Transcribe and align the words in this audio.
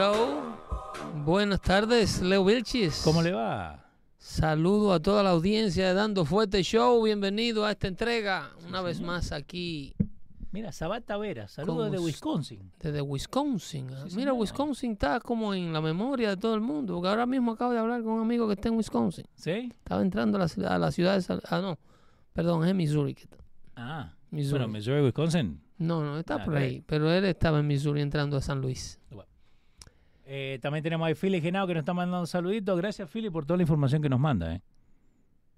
Go. 0.00 0.56
Buenas 1.24 1.60
tardes, 1.60 2.22
Leo 2.22 2.44
Vilchis. 2.44 3.02
¿Cómo 3.04 3.20
le 3.22 3.32
va? 3.32 3.84
Saludo 4.16 4.92
a 4.94 5.00
toda 5.00 5.22
la 5.22 5.30
audiencia 5.30 5.88
de 5.88 5.94
Dando 5.94 6.24
Fuerte 6.24 6.62
Show. 6.62 7.02
Bienvenido 7.04 7.64
a 7.66 7.72
esta 7.72 7.86
entrega. 7.88 8.50
Una 8.66 8.80
vez 8.82 9.00
más 9.00 9.30
aquí 9.32 9.94
Mira, 10.52 10.72
Sabat 10.72 11.04
Tavera, 11.04 11.46
saludos 11.48 11.76
¿Cómo 11.76 11.90
de 11.90 11.96
es? 11.98 12.02
Wisconsin. 12.02 12.72
desde 12.80 13.00
Wisconsin. 13.02 13.88
Ah, 13.92 14.04
Sí, 14.08 14.16
Mira. 14.16 14.32
Wisconsin 14.32 14.92
está 14.92 15.20
como 15.20 15.52
en 15.54 15.72
la 15.72 15.80
memoria 15.82 16.30
de 16.30 16.36
todo 16.38 16.54
el 16.54 16.60
mundo. 16.62 16.94
Porque 16.94 17.08
ahora 17.08 17.26
mismo 17.26 17.52
acabo 17.52 17.72
de 17.72 17.78
hablar 17.78 18.02
con 18.02 18.14
un 18.14 18.22
amigo 18.22 18.46
que 18.48 18.54
está 18.54 18.68
en 18.68 18.76
Wisconsin. 18.76 19.24
¿Sí? 19.34 19.70
Estaba 19.78 20.00
entrando 20.02 20.38
a 20.38 20.40
la, 20.40 20.48
ciudad- 20.48 20.72
a 20.72 20.78
la 20.78 20.90
ciudad 20.92 21.14
de... 21.14 21.22
Sal- 21.22 21.42
Ah, 21.48 21.60
no. 21.60 21.78
Perdón, 22.32 22.66
es 22.66 22.74
Missouri. 22.74 23.14
que 23.14 23.24
está. 23.24 23.36
Ah, 23.76 24.14
Missouri. 24.30 24.60
bueno, 24.64 24.72
Missouri, 24.72 25.02
Wisconsin. 25.02 25.60
No, 25.78 26.02
no, 26.02 26.18
está 26.18 26.34
Ah, 26.36 26.44
por 26.44 26.56
ahí. 26.56 26.82
Pero 26.86 27.10
él 27.12 27.24
estaba 27.26 27.60
en 27.60 27.66
Missouri 27.66 28.00
entrando 28.00 28.36
a 28.36 28.40
San 28.40 28.60
Luis. 28.60 28.98
Eh, 30.32 30.60
también 30.62 30.84
tenemos 30.84 31.08
ahí 31.08 31.14
Philly 31.14 31.40
Genao 31.40 31.66
que 31.66 31.74
nos 31.74 31.80
está 31.80 31.92
mandando 31.92 32.24
saluditos. 32.24 32.76
Gracias, 32.78 33.10
Philly, 33.10 33.30
por 33.30 33.44
toda 33.46 33.56
la 33.56 33.64
información 33.64 34.00
que 34.00 34.08
nos 34.08 34.20
manda. 34.20 34.54
¿eh? 34.54 34.62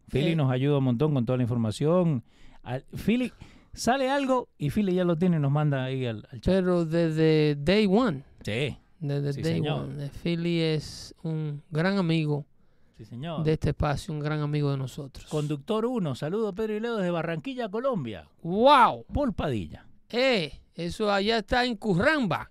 Philly 0.08 0.30
Eh. 0.30 0.36
nos 0.36 0.50
ayuda 0.50 0.78
un 0.78 0.84
montón 0.84 1.12
con 1.12 1.26
toda 1.26 1.36
la 1.36 1.42
información. 1.42 2.24
Philly, 3.04 3.32
sale 3.74 4.08
algo 4.08 4.48
y 4.56 4.70
Philly 4.70 4.94
ya 4.94 5.04
lo 5.04 5.16
tiene 5.18 5.36
y 5.36 5.40
nos 5.40 5.50
manda 5.52 5.84
ahí 5.84 6.06
al, 6.06 6.26
al 6.32 6.40
chat. 6.40 6.54
Pero 6.54 6.86
desde 6.86 7.54
day 7.56 7.86
one. 7.86 8.22
Sí, 8.42 8.78
Desde 8.98 9.32
Sí, 9.34 9.42
day 9.42 9.52
señor. 9.56 9.80
one. 9.90 10.08
Philly 10.22 10.60
es 10.60 11.14
un 11.22 11.62
gran 11.70 11.98
amigo 11.98 12.46
sí, 12.96 13.04
señor. 13.04 13.42
de 13.44 13.52
este 13.52 13.70
espacio, 13.70 14.14
un 14.14 14.20
gran 14.20 14.40
amigo 14.40 14.70
de 14.70 14.78
nosotros. 14.78 15.26
Conductor 15.26 15.84
1, 15.84 16.14
saludos 16.14 16.54
Pedro 16.54 16.76
y 16.76 16.80
Leo 16.80 16.96
desde 16.96 17.10
Barranquilla, 17.10 17.68
Colombia. 17.68 18.26
¡Wow! 18.42 19.04
Paul 19.12 19.34
Padilla. 19.34 19.86
¡Eh! 20.08 20.50
Eso 20.74 21.12
allá 21.12 21.38
está 21.38 21.64
en 21.66 21.76
Curramba. 21.76 22.48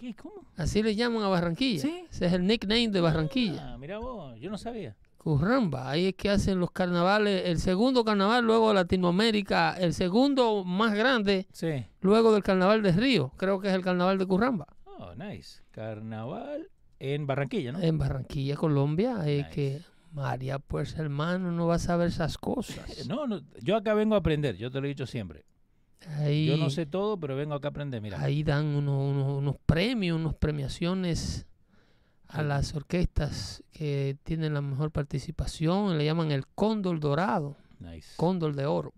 ¿En 0.00 0.14
¿Qué? 0.14 0.14
¿Cómo? 0.22 0.46
Así 0.56 0.82
le 0.82 0.94
llaman 0.94 1.22
a 1.22 1.28
Barranquilla. 1.28 1.80
¿Sí? 1.82 2.04
Ese 2.10 2.26
es 2.26 2.32
el 2.32 2.46
nickname 2.46 2.88
de 2.88 3.00
Barranquilla. 3.00 3.74
Ah, 3.74 3.78
mira 3.78 3.98
vos, 3.98 4.38
yo 4.38 4.50
no 4.50 4.58
sabía. 4.58 4.96
Curramba. 5.18 5.90
Ahí 5.90 6.06
es 6.06 6.14
que 6.14 6.30
hacen 6.30 6.60
los 6.60 6.70
carnavales. 6.70 7.46
El 7.46 7.58
segundo 7.58 8.04
carnaval 8.04 8.44
luego 8.44 8.68
de 8.68 8.74
Latinoamérica. 8.74 9.76
El 9.76 9.92
segundo 9.94 10.64
más 10.64 10.94
grande 10.94 11.46
Sí. 11.52 11.84
luego 12.00 12.32
del 12.32 12.42
carnaval 12.42 12.82
de 12.82 12.92
Río. 12.92 13.32
Creo 13.36 13.58
que 13.60 13.68
es 13.68 13.74
el 13.74 13.82
carnaval 13.82 14.18
de 14.18 14.26
Curramba. 14.26 14.66
Oh, 14.84 15.14
nice. 15.16 15.62
Carnaval 15.72 16.68
en 17.00 17.26
Barranquilla, 17.26 17.72
¿no? 17.72 17.80
En 17.80 17.98
Barranquilla, 17.98 18.54
Colombia. 18.56 19.26
Es 19.26 19.48
que 19.48 19.80
María, 20.12 20.58
pues 20.58 20.96
hermano, 20.96 21.50
no 21.52 21.66
va 21.66 21.74
a 21.74 21.78
saber 21.78 22.08
esas 22.08 22.38
cosas. 22.38 22.76
No, 23.08 23.26
no, 23.26 23.40
yo 23.62 23.76
acá 23.76 23.94
vengo 23.94 24.14
a 24.14 24.18
aprender, 24.18 24.56
yo 24.56 24.70
te 24.70 24.80
lo 24.80 24.86
he 24.86 24.90
dicho 24.90 25.06
siempre. 25.06 25.44
Ahí, 26.18 26.46
Yo 26.46 26.56
no 26.56 26.70
sé 26.70 26.86
todo, 26.86 27.18
pero 27.18 27.34
vengo 27.36 27.54
acá 27.54 27.68
a 27.68 27.70
aprender, 27.70 28.00
mira. 28.00 28.20
ahí 28.20 28.42
dan 28.42 28.66
unos, 28.66 29.10
unos, 29.10 29.38
unos 29.38 29.56
premios, 29.66 30.18
unas 30.18 30.34
premiaciones 30.34 31.46
a 32.28 32.42
las 32.42 32.74
orquestas 32.74 33.62
que 33.72 34.16
tienen 34.24 34.54
la 34.54 34.60
mejor 34.60 34.90
participación. 34.90 35.98
Le 35.98 36.04
llaman 36.04 36.30
el 36.30 36.46
cóndor 36.46 37.00
dorado, 37.00 37.56
Nice. 37.80 38.14
cóndor 38.16 38.54
de 38.54 38.66
oro. 38.66 38.92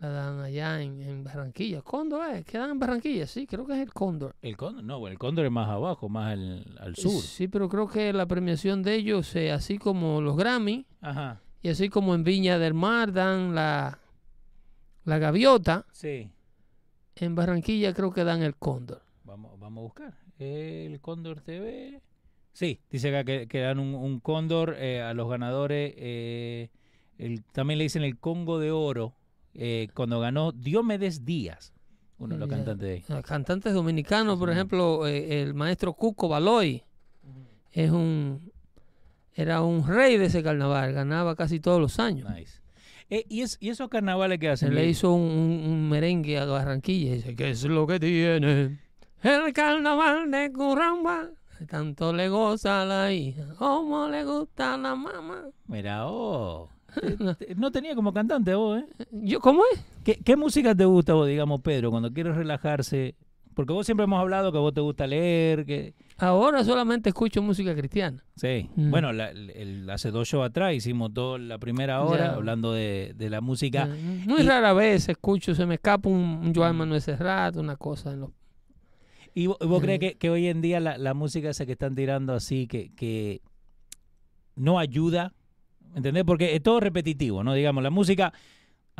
La 0.00 0.08
dan 0.08 0.40
allá 0.40 0.80
en, 0.80 1.00
en 1.02 1.24
Barranquilla. 1.24 1.82
Cóndor 1.82 2.30
es, 2.30 2.44
que 2.46 2.56
dan 2.56 2.70
en 2.70 2.78
Barranquilla, 2.78 3.26
sí, 3.26 3.46
creo 3.46 3.66
que 3.66 3.74
es 3.74 3.80
el 3.80 3.92
cóndor. 3.92 4.34
El 4.40 4.56
cóndor, 4.56 4.82
no, 4.82 5.06
el 5.08 5.18
cóndor 5.18 5.44
es 5.44 5.52
más 5.52 5.68
abajo, 5.68 6.08
más 6.08 6.32
al, 6.32 6.64
al 6.80 6.96
sur. 6.96 7.20
Sí, 7.22 7.48
pero 7.48 7.68
creo 7.68 7.86
que 7.86 8.10
la 8.14 8.24
premiación 8.26 8.82
de 8.82 8.94
ellos, 8.94 9.36
eh, 9.36 9.52
así 9.52 9.76
como 9.76 10.22
los 10.22 10.38
Grammy, 10.38 10.86
Ajá, 11.02 11.40
y 11.62 11.68
así 11.68 11.90
como 11.90 12.14
en 12.14 12.24
Viña 12.24 12.58
del 12.58 12.72
Mar 12.72 13.12
dan 13.12 13.54
la, 13.54 13.98
la 15.04 15.18
gaviota, 15.18 15.86
sí. 15.92 16.30
en 17.16 17.34
Barranquilla 17.34 17.94
creo 17.94 18.12
que 18.12 18.24
dan 18.24 18.42
el 18.42 18.54
cóndor. 18.56 19.02
Vamos, 19.24 19.58
vamos 19.58 19.78
a 19.78 19.82
buscar. 19.82 20.18
El 20.38 21.00
cóndor 21.00 21.40
TV. 21.40 22.00
Sí, 22.52 22.80
dice 22.90 23.08
acá 23.08 23.24
que, 23.24 23.46
que 23.46 23.60
dan 23.60 23.78
un, 23.78 23.94
un 23.94 24.20
cóndor 24.20 24.76
eh, 24.78 25.02
a 25.02 25.14
los 25.14 25.28
ganadores. 25.28 25.94
eh, 25.96 26.68
el, 27.18 27.44
también 27.44 27.78
le 27.78 27.84
dicen 27.84 28.02
el 28.02 28.18
Congo 28.18 28.58
de 28.58 28.70
Oro, 28.70 29.14
eh, 29.54 29.88
cuando 29.94 30.20
ganó 30.20 30.52
Diomedes 30.52 31.24
Díaz, 31.24 31.72
uno 32.18 32.34
de 32.34 32.40
los 32.40 32.48
cantantes 32.48 32.88
de 32.88 32.94
ahí. 32.94 33.04
Los 33.08 33.22
cantantes 33.22 33.74
dominicanos, 33.74 34.38
por 34.38 34.50
ejemplo, 34.50 35.06
el 35.06 35.52
maestro 35.54 35.92
Cuco 35.92 36.28
Baloy 36.28 36.82
es 37.72 37.90
un 37.90 38.50
era 39.34 39.62
un 39.62 39.86
rey 39.86 40.16
de 40.16 40.26
ese 40.26 40.42
carnaval, 40.42 40.92
ganaba 40.92 41.36
casi 41.36 41.60
todos 41.60 41.80
los 41.80 41.98
años. 41.98 42.28
Nice. 42.30 42.59
Eh, 43.10 43.24
¿y, 43.28 43.42
es, 43.42 43.58
¿Y 43.60 43.70
esos 43.70 43.88
carnavales 43.88 44.38
que 44.38 44.48
hacen? 44.48 44.74
le 44.74 44.86
hizo 44.88 45.12
un, 45.12 45.22
un- 45.22 45.88
merengue 45.88 46.38
a 46.38 46.44
Barranquilla. 46.44 47.10
y 47.12 47.14
Dice, 47.16 47.34
¿qué 47.34 47.50
es 47.50 47.64
lo 47.64 47.86
que 47.86 47.98
tiene 48.00 48.78
el 49.22 49.52
carnaval 49.52 50.30
de 50.30 50.52
Curramba? 50.52 51.28
Tanto 51.68 52.12
le 52.14 52.28
goza 52.30 52.82
a 52.82 52.84
la 52.86 53.12
hija, 53.12 53.44
como 53.58 54.08
le 54.08 54.24
gusta 54.24 54.74
a 54.74 54.78
la 54.78 54.94
mamá. 54.94 55.44
Mira, 55.66 56.06
oh. 56.08 56.70
No 57.56 57.70
tenía 57.70 57.94
como 57.94 58.12
cantante 58.14 58.54
vos, 58.54 58.80
¿eh? 58.80 59.06
Yo, 59.10 59.40
¿Cómo 59.40 59.62
es? 59.72 59.84
¿Qué, 60.02 60.18
qué 60.24 60.36
música 60.36 60.74
te 60.74 60.84
gusta 60.86 61.12
vos, 61.14 61.28
digamos, 61.28 61.60
Pedro, 61.60 61.90
cuando 61.90 62.10
quieres 62.12 62.34
relajarse? 62.34 63.14
Porque 63.54 63.72
vos 63.74 63.84
siempre 63.84 64.04
hemos 64.04 64.18
hablado 64.20 64.52
que 64.52 64.58
vos 64.58 64.72
te 64.72 64.80
gusta 64.80 65.06
leer, 65.06 65.66
que... 65.66 65.92
Ahora 66.20 66.62
solamente 66.64 67.08
escucho 67.10 67.42
música 67.42 67.74
cristiana. 67.74 68.22
Sí. 68.36 68.68
Mm. 68.76 68.90
Bueno, 68.90 69.12
la- 69.12 69.30
el- 69.30 69.88
hace 69.90 70.10
dos 70.10 70.28
shows 70.28 70.46
atrás 70.46 70.74
hicimos 70.74 71.12
toda 71.14 71.38
la 71.38 71.58
primera 71.58 72.02
hora 72.02 72.34
hablando 72.34 72.72
de, 72.72 73.12
de 73.16 73.30
la 73.30 73.40
música. 73.40 73.86
Muy 74.26 74.42
y- 74.42 74.46
rara 74.46 74.72
vez 74.72 75.08
escucho, 75.08 75.54
se 75.54 75.66
me 75.66 75.74
escapa 75.74 76.08
un, 76.08 76.18
un 76.44 76.54
Joan 76.54 76.76
Manuel 76.76 77.00
Serrat, 77.00 77.56
una 77.56 77.76
cosa 77.76 78.12
en 78.12 78.20
los 78.20 78.30
¿Y 79.34 79.46
vos, 79.46 79.58
vos 79.60 79.80
Mm. 79.80 79.84
crees 79.84 79.98
que, 80.00 80.18
que 80.18 80.28
hoy 80.30 80.48
en 80.48 80.60
día 80.60 80.80
la, 80.80 80.98
la 80.98 81.14
música 81.14 81.50
esa 81.50 81.64
que 81.64 81.72
están 81.72 81.94
tirando 81.94 82.34
así, 82.34 82.66
que, 82.66 82.92
que 82.94 83.40
no 84.56 84.78
ayuda? 84.78 85.32
¿Entendés? 85.94 86.24
Porque 86.24 86.54
es 86.54 86.62
todo 86.62 86.80
repetitivo, 86.80 87.42
¿no? 87.42 87.54
Digamos, 87.54 87.82
la 87.82 87.90
música, 87.90 88.32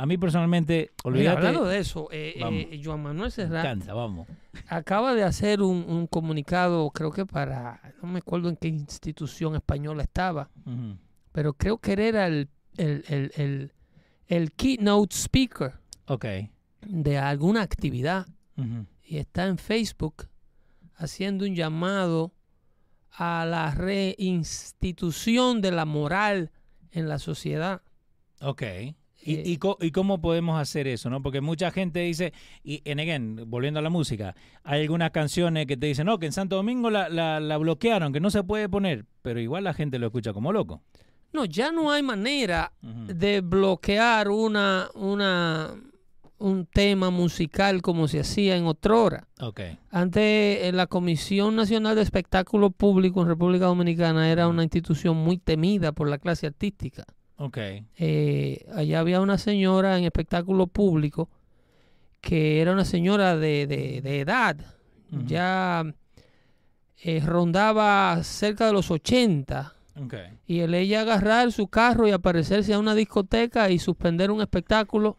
a 0.01 0.05
mí 0.05 0.17
personalmente, 0.17 0.91
Mira, 0.91 1.01
olvídate, 1.03 1.37
hablando 1.37 1.65
de 1.65 1.77
eso, 1.79 2.07
eh, 2.11 2.33
eh, 2.71 2.81
Joan 2.83 3.03
Manuel 3.03 3.31
Serrat 3.31 3.65
encanta, 3.65 3.93
vamos. 3.93 4.27
acaba 4.67 5.13
de 5.13 5.23
hacer 5.23 5.61
un, 5.61 5.85
un 5.87 6.07
comunicado, 6.07 6.89
creo 6.91 7.11
que 7.11 7.25
para, 7.25 7.93
no 8.01 8.09
me 8.09 8.19
acuerdo 8.19 8.49
en 8.49 8.55
qué 8.55 8.67
institución 8.69 9.55
española 9.55 10.03
estaba, 10.03 10.49
pero 11.31 11.53
creo 11.53 11.77
que 11.77 11.93
él 11.93 11.99
era 11.99 12.27
el, 12.27 12.49
el, 12.77 13.03
el, 13.07 13.31
el, 13.35 13.71
el 14.27 14.51
keynote 14.53 15.15
speaker 15.15 15.73
Ok. 16.07 16.25
de 16.87 17.17
alguna 17.17 17.61
actividad 17.61 18.25
y 19.03 19.17
está 19.17 19.45
en 19.47 19.57
Facebook 19.57 20.27
haciendo 20.95 21.45
un 21.45 21.55
llamado 21.55 22.31
a 23.11 23.45
la 23.45 23.71
reinstitución 23.71 25.61
de 25.61 25.71
la 25.71 25.85
moral 25.85 26.51
en 26.91 27.07
la 27.09 27.19
sociedad. 27.19 27.81
Ok. 28.41 28.63
¿Y, 29.23 29.35
Eh, 29.35 29.59
y, 29.81 29.91
cómo 29.91 30.21
podemos 30.21 30.59
hacer 30.59 30.87
eso? 30.87 31.09
¿no? 31.09 31.21
Porque 31.21 31.41
mucha 31.41 31.71
gente 31.71 31.99
dice, 31.99 32.33
y 32.63 32.81
en 32.85 32.99
again, 32.99 33.43
volviendo 33.47 33.79
a 33.79 33.83
la 33.83 33.89
música, 33.89 34.35
hay 34.63 34.81
algunas 34.81 35.11
canciones 35.11 35.67
que 35.67 35.77
te 35.77 35.87
dicen, 35.87 36.05
no, 36.05 36.19
que 36.19 36.25
en 36.25 36.31
Santo 36.31 36.55
Domingo 36.55 36.89
la, 36.89 37.09
la, 37.09 37.39
la 37.39 37.57
bloquearon, 37.57 38.13
que 38.13 38.19
no 38.19 38.29
se 38.29 38.43
puede 38.43 38.67
poner, 38.69 39.05
pero 39.21 39.39
igual 39.39 39.63
la 39.63 39.73
gente 39.73 39.99
lo 39.99 40.07
escucha 40.07 40.33
como 40.33 40.51
loco. 40.51 40.81
No, 41.33 41.45
ya 41.45 41.71
no 41.71 41.91
hay 41.91 42.03
manera 42.03 42.73
de 42.81 43.39
bloquear 43.39 44.27
una, 44.27 44.89
una, 44.95 45.73
un 46.39 46.65
tema 46.65 47.09
musical 47.09 47.81
como 47.81 48.09
se 48.09 48.19
hacía 48.19 48.57
en 48.57 48.65
otrora. 48.65 49.27
Ok. 49.39 49.61
Antes, 49.91 50.21
eh, 50.23 50.71
la 50.73 50.87
Comisión 50.87 51.55
Nacional 51.55 51.95
de 51.95 52.01
Espectáculo 52.01 52.69
Público 52.69 53.21
en 53.21 53.29
República 53.29 53.65
Dominicana 53.65 54.29
era 54.29 54.49
una 54.49 54.63
institución 54.63 55.15
muy 55.15 55.37
temida 55.37 55.93
por 55.93 56.09
la 56.09 56.17
clase 56.17 56.47
artística. 56.47 57.05
Ok. 57.43 57.57
Eh, 57.97 58.65
allá 58.75 58.99
había 58.99 59.19
una 59.19 59.37
señora 59.37 59.97
en 59.97 60.03
espectáculo 60.03 60.67
público 60.67 61.27
que 62.21 62.61
era 62.61 62.71
una 62.71 62.85
señora 62.85 63.35
de, 63.35 63.65
de- 63.65 64.01
de 64.01 64.19
edad, 64.19 64.57
ya 65.25 65.83
eh, 67.03 67.19
rondaba 67.25 68.21
cerca 68.23 68.67
de 68.67 68.73
los 68.73 68.91
80. 68.91 69.73
Ok. 70.03 70.13
Y 70.45 70.59
el 70.59 70.73
ella 70.75 71.01
agarrar 71.01 71.51
su 71.51 71.67
carro 71.67 72.07
y 72.07 72.11
aparecerse 72.11 72.73
a 72.75 72.79
una 72.79 72.93
discoteca 72.93 73.71
y 73.71 73.79
suspender 73.79 74.29
un 74.29 74.41
espectáculo 74.41 75.17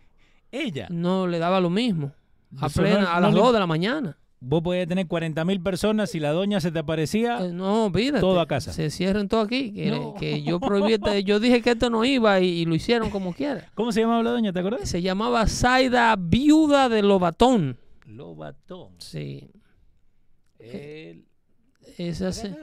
Ella. 0.53 0.87
no 0.91 1.27
le 1.27 1.39
daba 1.41 1.61
lo 1.61 1.71
mismo. 1.71 2.13
A, 2.61 2.69
plena- 2.69 3.01
no- 3.01 3.09
a 3.11 3.15
no 3.17 3.21
las 3.21 3.35
le- 3.35 3.41
2 3.41 3.53
de 3.53 3.59
la 3.59 3.67
mañana. 3.67 4.17
Vos 4.45 4.61
podías 4.61 4.89
tener 4.89 5.07
40 5.07 5.45
mil 5.45 5.61
personas 5.61 6.15
y 6.17 6.21
la 6.21 6.33
doña 6.33 6.61
se 6.61 6.73
te 6.73 6.81
aparecía. 6.81 7.39
Eh, 7.47 7.53
no, 7.53 7.85
olvídate. 7.87 8.21
todo 8.21 8.41
a 8.41 8.47
casa. 8.49 8.73
Se 8.73 8.91
cierren 8.91 9.29
todo 9.29 9.41
aquí. 9.43 9.73
Que, 9.73 9.91
No. 9.93 10.15
que 10.15 10.43
yo 10.43 10.59
prohibí, 10.59 10.95
este- 10.95 11.23
yo 11.25 11.39
dije 11.39 11.63
que 11.63 11.71
esto 11.71 11.91
no 11.91 12.05
iba 12.05 12.41
y, 12.41 12.47
y 12.49 12.65
lo 12.65 12.75
hicieron 12.75 13.09
como 13.11 13.33
quiera. 13.35 13.71
¿Cómo 13.75 13.93
se 13.93 14.01
llamaba 14.01 14.23
la 14.25 14.31
doña? 14.33 14.53
¿Te 14.53 14.59
acuerdas? 14.59 14.89
Se 14.89 15.01
llamaba 15.01 15.47
Zaida 15.47 16.17
Viuda 16.19 16.89
de 16.89 17.03
Lobatón. 17.03 17.79
Lobatón. 18.05 18.95
Sí. 18.99 19.49
El... 20.59 21.25
Esa, 21.99 22.33
se- 22.33 22.55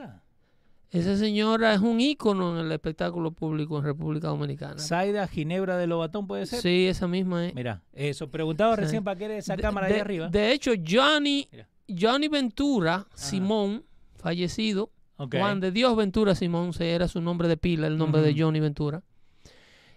esa 0.90 1.16
señora 1.16 1.72
es 1.74 1.80
un 1.80 2.00
ícono 2.00 2.58
en 2.58 2.66
el 2.66 2.72
espectáculo 2.72 3.30
público 3.32 3.78
en 3.78 3.84
República 3.84 4.28
Dominicana. 4.28 4.78
Saida 4.78 5.26
Ginebra 5.28 5.76
de 5.76 5.86
Lobatón 5.86 6.26
puede 6.26 6.46
ser. 6.46 6.60
Sí, 6.60 6.86
esa 6.88 7.06
misma 7.06 7.46
es. 7.46 7.54
Mira, 7.54 7.82
eso 7.92 8.28
preguntaba 8.30 8.74
Sí. 8.76 8.82
recién 8.82 9.04
para 9.04 9.16
qué 9.16 9.24
era 9.26 9.36
esa 9.36 9.54
De- 9.56 9.62
cámara 9.62 9.86
de, 9.86 9.94
ahí 9.94 10.00
arriba. 10.00 10.28
De 10.28 10.52
hecho, 10.52 10.72
Johnny, 10.86 11.48
Mira. 11.52 11.68
Johnny 11.98 12.28
Ventura 12.28 13.06
Simón, 13.14 13.84
fallecido. 14.16 14.90
Juan 15.16 15.60
de 15.60 15.70
Dios 15.70 15.94
Ventura 15.96 16.34
Simón, 16.34 16.72
se 16.72 16.90
era 16.92 17.06
su 17.06 17.20
nombre 17.20 17.46
de 17.46 17.58
pila, 17.58 17.86
el 17.86 17.98
nombre 17.98 18.22
de. 18.22 18.34
Johnny 18.40 18.58
Ventura, 18.58 19.02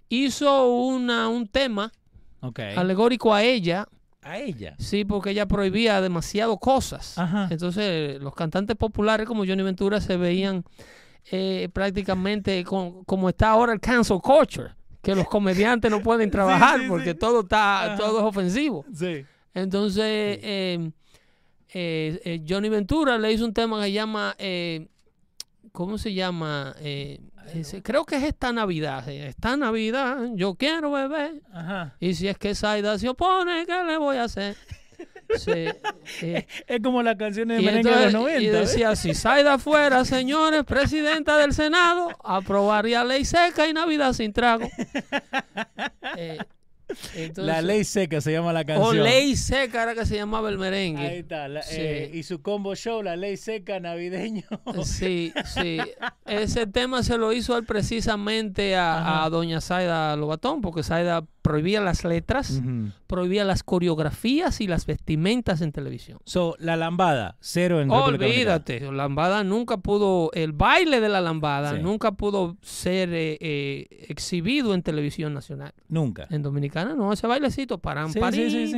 hizo 0.10 0.68
una, 0.75 1.30
un 1.30 1.48
tema 1.48 1.92
alegórico 2.75 3.34
a 3.34 3.42
ella, 3.42 3.88
A 4.25 4.38
ella. 4.40 4.75
sí, 4.80 5.06
porque 5.06 5.31
ella 5.31 5.46
prohibía 5.48 6.00
demasiado 6.02 6.58
cosas. 6.58 7.18
Ajá. 7.18 7.48
Entonces, 7.52 8.22
los 8.22 8.34
cantantes 8.36 8.75
populares 8.75 9.28
como 9.28 9.46
Johnny 9.46 9.64
Ventura 9.64 10.00
se 10.02 10.18
veían 10.18 10.64
eh, 11.31 11.70
prácticamente 11.74 12.64
con- 12.64 13.04
como 13.06 13.30
está 13.30 13.50
ahora 13.52 13.72
el 13.74 13.80
cancel 13.80 14.20
culture, 14.22 14.72
que 15.02 15.16
los 15.16 15.28
comediantes 15.28 15.90
no 15.90 16.02
pueden 16.02 16.30
trabajar 16.31 16.81
sí, 16.81 16.86
porque 16.90 17.12
sí. 17.12 17.18
todo 17.18 17.42
está 17.42 17.84
Ajá. 17.94 17.96
todo 17.98 18.20
es 18.20 18.25
ofensivo. 18.25 18.86
Entonces, 19.54 20.04
eh, 20.42 20.92
eh, 21.74 22.22
eh, 22.24 22.44
Johnny 22.48 22.69
Ventura 22.69 23.18
le 23.18 23.31
hizo 23.31 23.46
un 23.46 23.54
tema 23.54 23.78
que 23.80 23.84
se 23.86 23.92
llama, 23.94 24.36
eh, 24.38 24.88
¿cómo 25.72 25.98
se 25.98 26.14
llama? 26.14 26.76
Eh, 27.48 27.60
ese- 27.62 27.81
creo 27.84 28.06
que 28.06 28.16
es 28.18 28.24
esta 28.24 28.51
Navidad. 28.54 29.07
eh, 29.10 29.28
Esta 29.28 29.57
Navidad, 29.57 30.18
yo 30.34 30.56
quiero 30.56 30.92
beber. 30.92 31.42
Ajá. 31.54 31.95
Y 32.00 32.13
si 32.16 32.28
es 32.28 32.38
que 32.38 32.56
Saida 32.56 32.98
se 33.00 33.10
opone, 33.10 33.66
¿qué 33.66 33.84
le 33.84 33.98
voy 33.98 34.18
a 34.18 34.24
hacer? 34.25 34.56
Sí, 35.38 35.51
eh, 36.22 36.48
Es 36.68 36.80
como 36.81 37.01
las 37.04 37.16
canciones 37.16 37.57
de 37.57 37.63
merengue 37.63 37.90
de 37.90 37.95
los 37.95 38.06
entonces- 38.06 38.13
90. 38.13 38.42
y 38.42 38.50
¿ves? 38.50 38.69
decía, 38.69 38.95
si 38.95 39.13
Saida 39.13 39.57
fuera, 39.57 40.06
señores, 40.06 40.63
presidenta 40.63 41.38
del 41.38 41.54
Senado, 41.54 42.10
aprobaría 42.24 43.04
ley 43.04 43.25
seca 43.25 43.68
y 43.68 43.74
Navidad 43.74 44.13
sin 44.13 44.31
trago. 44.34 44.68
Eh, 46.16 46.38
entonces- 47.16 47.45
La 47.45 47.62
ley 47.62 47.84
seca 47.84 48.22
se 48.22 48.31
llama 48.31 48.54
la 48.54 48.62
O 48.62 48.66
canción. 48.66 49.04
ley 49.04 49.36
seca 49.36 49.84
era 49.84 49.95
que 49.95 50.06
se 50.06 50.16
llamaba 50.16 50.50
el 50.50 50.57
merengue. 50.57 51.01
Ahí 51.07 51.18
está. 51.19 51.48
la- 51.48 51.62
Sí. 51.63 51.75
eh, 51.78 52.12
y 52.13 52.24
su 52.24 52.42
combo 52.42 52.75
show, 52.75 53.01
la 53.04 53.16
ley 53.16 53.38
seca 53.38 53.80
navideño. 53.80 54.44
Sí, 54.84 55.34
sí. 55.54 55.78
Ese 56.25 56.68
tema 56.68 57.04
se 57.04 57.18
lo 57.18 57.31
hizo 57.34 57.57
él 57.57 57.66
precisamente 57.66 58.75
a, 58.75 59.24
a 59.24 59.30
doña 59.30 59.62
Zaida 59.62 60.16
Lobatón, 60.16 60.62
porque 60.62 60.84
Zaida 60.84 61.25
prohibía 61.44 61.81
las 61.81 62.04
letras, 62.06 62.62
prohibía 63.06 63.44
las 63.44 63.62
coreografías 63.63 64.62
y 64.62 64.68
las 64.68 64.86
vestimentas 64.88 65.62
en 65.62 65.72
televisión. 65.74 66.18
So, 66.24 66.56
la 66.57 66.75
lambada, 66.78 67.36
cero 67.42 67.81
en 67.81 67.90
República. 67.92 68.25
Olvídate, 68.25 68.80
la 68.80 68.92
lambada 68.94 69.44
nunca 69.44 69.78
pudo, 69.78 70.31
el 70.34 70.54
baile 70.54 71.01
de 71.01 71.10
la 71.10 71.19
lambada 71.22 71.75
Sí. 71.75 71.81
nunca 71.84 72.13
pudo 72.13 72.56
ser 72.62 73.10
eh, 73.13 73.38
eh, 73.42 73.88
exhibido 74.10 74.74
en 74.74 74.81
televisión 74.84 75.34
nacional. 75.34 75.74
Nunca. 75.90 76.28
En 76.31 76.42
Dominicana 76.42 76.95
no, 76.95 77.12
ese 77.13 77.28
bailecito, 77.28 77.78
paran, 77.78 78.12
Sí, 78.13 78.19
parín, 78.19 78.50
sí, 78.50 78.74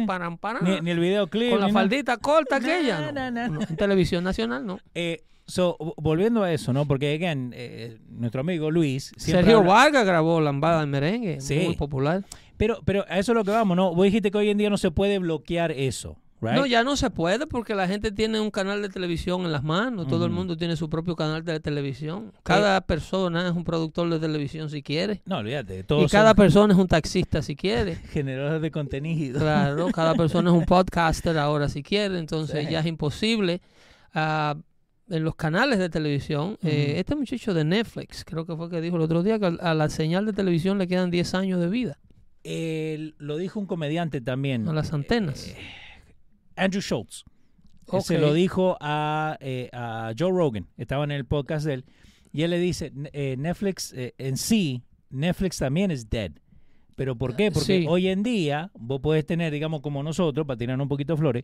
Ni, 0.61 0.81
ni 0.81 0.91
el 0.91 0.99
videoclip. 0.99 1.51
con 1.51 1.61
la 1.61 1.69
faldita 1.69 2.17
corta 2.17 2.57
aquella. 2.57 3.11
No. 3.11 3.31
na. 3.31 3.47
No, 3.47 3.61
en 3.61 3.75
televisión 3.75 4.23
nacional 4.23 4.65
no. 4.65 4.79
Eh, 4.95 5.21
so, 5.45 5.77
vo- 5.77 5.93
volviendo 5.97 6.41
a 6.41 6.51
eso, 6.51 6.73
¿no? 6.73 6.87
Porque, 6.87 7.13
again, 7.13 7.51
eh, 7.55 7.99
nuestro 8.09 8.41
amigo 8.41 8.71
Luis. 8.71 9.11
Sergio 9.17 9.59
habla- 9.59 9.73
Vargas 9.73 10.05
grabó 10.05 10.41
Lambada 10.41 10.81
en 10.83 10.89
merengue, 10.89 11.41
Sí. 11.41 11.59
muy 11.65 11.75
popular. 11.75 12.23
Pero, 12.57 12.79
pero 12.85 13.05
a 13.09 13.19
eso 13.19 13.31
es 13.31 13.35
lo 13.35 13.43
que 13.43 13.51
vamos, 13.51 13.75
¿no? 13.77 13.93
Vos 13.93 14.03
dijiste 14.05 14.31
que 14.31 14.37
hoy 14.37 14.49
en 14.49 14.57
día 14.57 14.69
no 14.69 14.77
se 14.77 14.91
puede 14.91 15.19
bloquear 15.19 15.71
eso, 15.71 16.17
¿right? 16.41 16.53
No, 16.55 16.65
ya 16.65 16.83
no 16.83 16.95
se 16.95 17.09
puede 17.09 17.47
porque 17.47 17.75
la 17.75 17.87
gente 17.87 18.11
tiene 18.11 18.39
un 18.39 18.51
canal 18.51 18.81
de 18.81 18.89
televisión 18.89 19.41
en 19.45 19.51
las 19.51 19.63
manos, 19.63 20.07
todo 20.07 20.25
el 20.25 20.31
mundo 20.31 20.55
tiene 20.57 20.75
su 20.75 20.89
propio 20.89 21.15
canal 21.15 21.43
de 21.43 21.59
televisión. 21.59 22.31
Cada 22.43 22.81
persona 22.81 23.47
es 23.47 23.53
un 23.53 23.63
productor 23.63 24.09
de 24.09 24.19
televisión 24.19 24.69
si 24.69 24.81
quiere. 24.83 25.21
No, 25.25 25.37
olvídate. 25.37 25.79
Y 25.79 25.83
Todos 25.83 26.11
cada 26.11 26.29
son 26.29 26.35
persona 26.37 26.73
es 26.73 26.79
un 26.79 26.87
taxista 26.87 27.41
si 27.41 27.55
quiere. 27.55 27.95
generadores 28.11 28.61
de 28.61 28.71
contenido. 28.71 29.39
Claro, 29.39 29.87
cada 29.93 30.13
persona 30.15 30.49
es 30.51 30.55
un 30.55 30.65
podcaster 30.65 31.37
ahora 31.37 31.67
si 31.69 31.83
quiere, 31.83 32.17
entonces 32.19 32.65
Sí. 32.65 32.71
ya 32.71 32.79
es 32.79 32.85
imposible. 32.85 33.61
ah, 34.13 34.55
en 35.07 35.23
los 35.23 35.35
canales 35.35 35.77
de 35.77 35.87
televisión, 35.87 36.57
eh, 36.63 36.95
este 36.97 37.15
muchacho 37.15 37.53
de 37.53 37.63
Netflix, 37.63 38.25
creo 38.25 38.43
que 38.47 38.55
fue 38.55 38.71
que 38.71 38.81
dijo 38.81 38.95
el 38.95 39.03
otro 39.03 39.21
día 39.21 39.37
que 39.37 39.55
a 39.61 39.73
la 39.75 39.87
señal 39.89 40.25
de 40.25 40.33
televisión 40.33 40.79
le 40.79 40.87
quedan 40.87 41.11
10 41.11 41.35
años 41.35 41.59
de 41.59 41.69
vida 41.69 41.99
Eh, 42.47 43.13
lo 43.17 43.37
dijo 43.37 43.59
un 43.59 43.65
comediante 43.65 44.21
también. 44.21 44.67
a 44.67 44.73
las 44.73 44.93
antenas. 44.93 45.47
Eh, 45.47 45.55
Andrew 46.55 46.81
Schultz. 46.81 47.23
Se 48.01 48.17
lo 48.17 48.33
dijo 48.33 48.77
a, 48.79 49.37
eh, 49.41 49.69
a 49.73 50.11
Joe 50.17 50.31
Rogan. 50.31 50.67
Estaba 50.77 51.03
en 51.03 51.11
el 51.11 51.25
podcast 51.25 51.65
de 51.65 51.73
él. 51.75 51.85
Y 52.31 52.43
él 52.43 52.51
le 52.51 52.59
dice, 52.59 52.91
"Ne- 52.93 53.09
eh, 53.13 53.35
Netflix 53.37 53.93
eh, 53.93 54.13
en 54.17 54.37
sí, 54.37 54.83
Netflix 55.09 55.57
también 55.57 55.91
es 55.91 56.09
dead. 56.09 56.31
¿Pero 56.95 57.15
por 57.17 57.35
qué? 57.35 57.51
Porque 57.51 57.81
Sí. 57.81 57.85
hoy 57.87 58.07
en 58.07 58.23
día 58.23 58.71
vos 58.73 59.01
podés 59.01 59.25
tener, 59.25 59.51
digamos, 59.51 59.81
como 59.81 60.01
nosotros, 60.01 60.45
para 60.47 60.57
tirar 60.57 60.79
un 60.79 60.87
poquito 60.87 61.13
de 61.13 61.17
flores, 61.19 61.43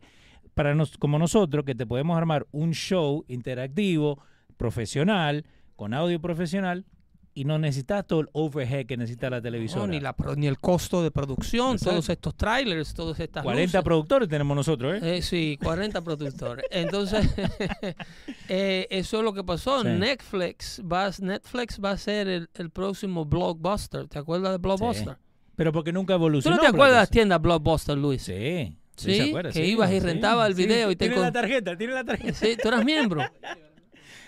para 0.53 0.73
nos, 0.75 0.97
como 0.97 1.19
nosotros, 1.19 1.65
que 1.65 1.75
te 1.75 1.85
podemos 1.85 2.17
armar 2.17 2.47
un 2.51 2.71
show 2.73 3.25
interactivo, 3.27 4.19
profesional, 4.57 5.45
con 5.75 5.93
audio 5.93 6.21
profesional, 6.21 6.85
y 7.33 7.45
no 7.45 7.57
necesitas 7.57 8.05
todo 8.05 8.21
el 8.21 8.29
overhead 8.33 8.85
que 8.85 8.97
necesita 8.97 9.29
la 9.29 9.41
televisora. 9.41 9.85
No, 9.85 9.87
ni, 9.91 9.99
la, 10.01 10.15
ni 10.35 10.47
el 10.47 10.57
costo 10.59 11.01
de 11.01 11.11
producción, 11.11 11.73
Exacto. 11.73 11.91
todos 11.91 12.09
estos 12.09 12.35
trailers, 12.35 12.93
todas 12.93 13.19
estas 13.19 13.43
40 13.43 13.63
luces. 13.77 13.83
productores 13.83 14.27
tenemos 14.29 14.55
nosotros, 14.55 15.01
¿eh? 15.01 15.17
Eh, 15.17 15.21
sí, 15.21 15.57
40 15.63 16.01
productores. 16.03 16.65
Entonces, 16.71 17.29
eh, 18.49 18.87
eso 18.89 19.17
es 19.19 19.23
lo 19.23 19.33
que 19.33 19.43
pasó. 19.43 19.81
Sí. 19.81 19.87
Netflix, 19.87 20.81
va, 20.81 21.09
Netflix 21.19 21.79
va 21.83 21.91
a 21.91 21.97
ser 21.97 22.27
el, 22.27 22.49
el 22.55 22.69
próximo 22.69 23.25
blockbuster. 23.25 24.07
¿Te 24.07 24.19
acuerdas 24.19 24.51
de 24.51 24.57
blockbuster? 24.57 25.17
Pero 25.55 25.71
porque 25.71 25.91
nunca 25.93 26.13
¿Tú 26.13 26.19
evolucionó. 26.19 26.55
no 26.57 26.61
te 26.61 26.67
acuerdas 26.67 26.89
de 26.89 26.93
pues- 26.95 27.01
las 27.01 27.09
tiendas 27.09 27.41
blockbuster, 27.41 27.97
Luis? 27.97 28.23
Sí. 28.23 28.77
Sí, 28.97 29.15
se 29.15 29.29
acuerda, 29.29 29.51
que 29.51 29.65
ibas 29.65 29.91
y 29.91 29.99
rentabas 29.99 30.47
el 30.49 30.53
video 30.53 30.91
y 30.91 30.95
te 30.95 31.05
Tiene 31.05 31.15
con- 31.15 31.23
la 31.23 31.31
tarjeta, 31.31 31.75
tiene 31.77 31.93
la 31.93 32.03
tarjeta. 32.03 32.33
Sí, 32.33 32.55
tú 32.61 32.67
eras 32.67 32.83
miembro. 32.85 33.21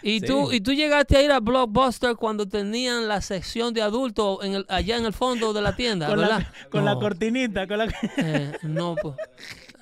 Y, 0.04 0.20
Sí. 0.20 0.26
tú, 0.28 0.52
y 0.52 0.60
tú 0.62 0.74
llegaste 0.74 1.16
a 1.18 1.22
ir 1.24 1.32
a 1.32 1.40
Blockbuster 1.40 2.16
cuando 2.16 2.46
tenían 2.48 3.08
la 3.08 3.22
sección 3.22 3.74
de 3.74 3.82
adultos 3.82 4.40
en 4.44 4.54
el, 4.56 4.66
allá 4.68 4.98
en 4.98 5.06
el 5.06 5.14
fondo 5.14 5.54
de 5.54 5.62
la 5.62 5.76
tienda, 5.76 6.08
Con, 6.08 6.20
¿verdad? 6.20 6.40
la, 6.40 6.70
con 6.70 6.86
la 6.86 6.96
cortinita, 6.96 7.66
con 7.68 7.78
la... 7.78 7.86
eh, 8.18 8.52
no, 8.64 8.96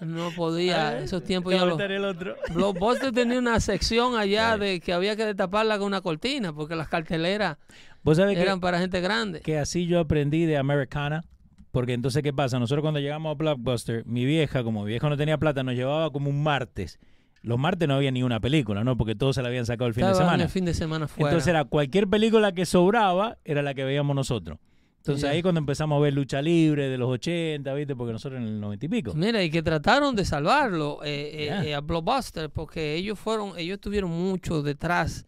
no 0.01 0.32
podía, 0.36 1.00
esos 1.00 1.24
tiempos 1.24 1.54
ya 1.54 1.60
Ahora 1.62 1.72
los... 1.72 1.80
está 1.82 1.94
el 1.94 2.06
otro. 2.06 2.36
Blockbuster 2.54 3.12
tenía 3.12 3.40
una 3.40 3.60
sección 3.60 4.16
allá 4.16 4.58
de 4.58 4.80
que 4.80 4.94
había 4.94 5.16
que 5.16 5.25
destaparla 5.25 5.78
con 5.78 5.88
una 5.88 6.01
cortina 6.01 6.54
porque 6.54 6.75
las 6.75 6.88
carteleras 6.88 7.58
Vos 8.04 8.18
sabés 8.18 8.36
que, 8.36 8.42
eran 8.42 8.60
para 8.60 8.80
gente 8.80 9.00
grande. 9.01 9.42
que 9.42 9.58
así 9.60 9.86
yo 9.88 10.00
aprendí 10.00 10.46
de 10.46 10.58
Americana. 10.58 11.24
Porque 11.72 11.94
entonces, 11.94 12.22
¿qué 12.22 12.34
pasa? 12.34 12.60
Nosotros 12.60 12.82
cuando 12.84 13.00
llegamos 13.00 13.32
a 13.32 13.36
Blockbuster, 13.36 14.06
mi 14.06 14.25
vieja, 14.25 14.62
como 14.62 14.84
mi 14.84 14.90
vieja 14.90 15.08
no 15.08 15.16
tenía 15.16 15.38
plata, 15.38 15.63
nos 15.63 15.74
llevaba 15.74 16.12
como 16.12 16.30
un 16.30 16.44
martes. 16.44 17.00
Los 17.43 17.57
martes 17.57 17.88
no 17.88 17.95
había 17.95 18.12
ni 18.12 18.21
una 18.24 18.39
película, 18.39 18.83
¿no? 18.83 18.95
Porque 18.98 19.15
todos 19.15 19.36
se 19.36 19.41
la 19.41 19.48
habían 19.48 19.65
sacado 19.65 19.88
el 19.88 19.93
fin 19.93 20.05
de 20.05 20.13
semana. 20.15 20.43
el 20.43 20.50
fin 20.50 20.65
de 20.65 20.74
semana 20.74 21.07
fuera. 21.07 21.29
Entonces 21.31 21.48
era 21.48 21.65
cualquier 21.65 22.07
película 22.07 22.51
que 22.51 22.65
sobraba, 22.65 23.38
era 23.43 23.62
la 23.63 23.74
que 23.74 23.83
veíamos 23.83 24.15
nosotros. 24.15 24.60
Entonces 24.98 25.27
ahí 25.27 25.41
cuando 25.41 25.57
empezamos 25.57 25.98
a 25.98 26.00
ver 26.00 26.13
lucha 26.13 26.43
libre 26.43 26.88
de 26.88 26.95
los 27.00 27.10
80, 27.10 27.74
¿viste? 27.74 27.95
Porque 27.95 28.13
nosotros 28.13 28.39
en 28.39 28.48
el 28.48 28.60
90 28.62 28.86
y 28.86 28.89
pico. 28.89 29.13
Mira, 29.15 29.43
y 29.43 29.50
que 29.50 29.63
trataron 29.63 30.15
de 30.15 30.24
salvarlo 30.25 31.00
eh, 31.03 31.45
Ya. 31.48 31.65
eh, 31.65 31.74
a 31.74 31.81
Blockbuster 31.81 32.51
porque 32.51 32.93
ellos 32.93 33.17
fueron, 33.17 33.57
ellos 33.57 33.75
estuvieron 33.77 34.12
mucho 34.12 34.62
detrás, 34.62 35.25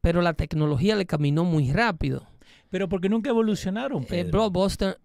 pero 0.00 0.22
la 0.22 0.32
tecnología 0.34 0.96
le 0.96 1.06
caminó 1.06 1.44
muy 1.44 1.70
rápido. 1.70 2.26
Pero 2.70 2.88
porque 2.88 3.08
nunca 3.08 3.30
evolucionaron, 3.30 4.02
Eh, 4.02 4.06
Pedro. 4.08 4.32
Blockbuster. 4.50 4.98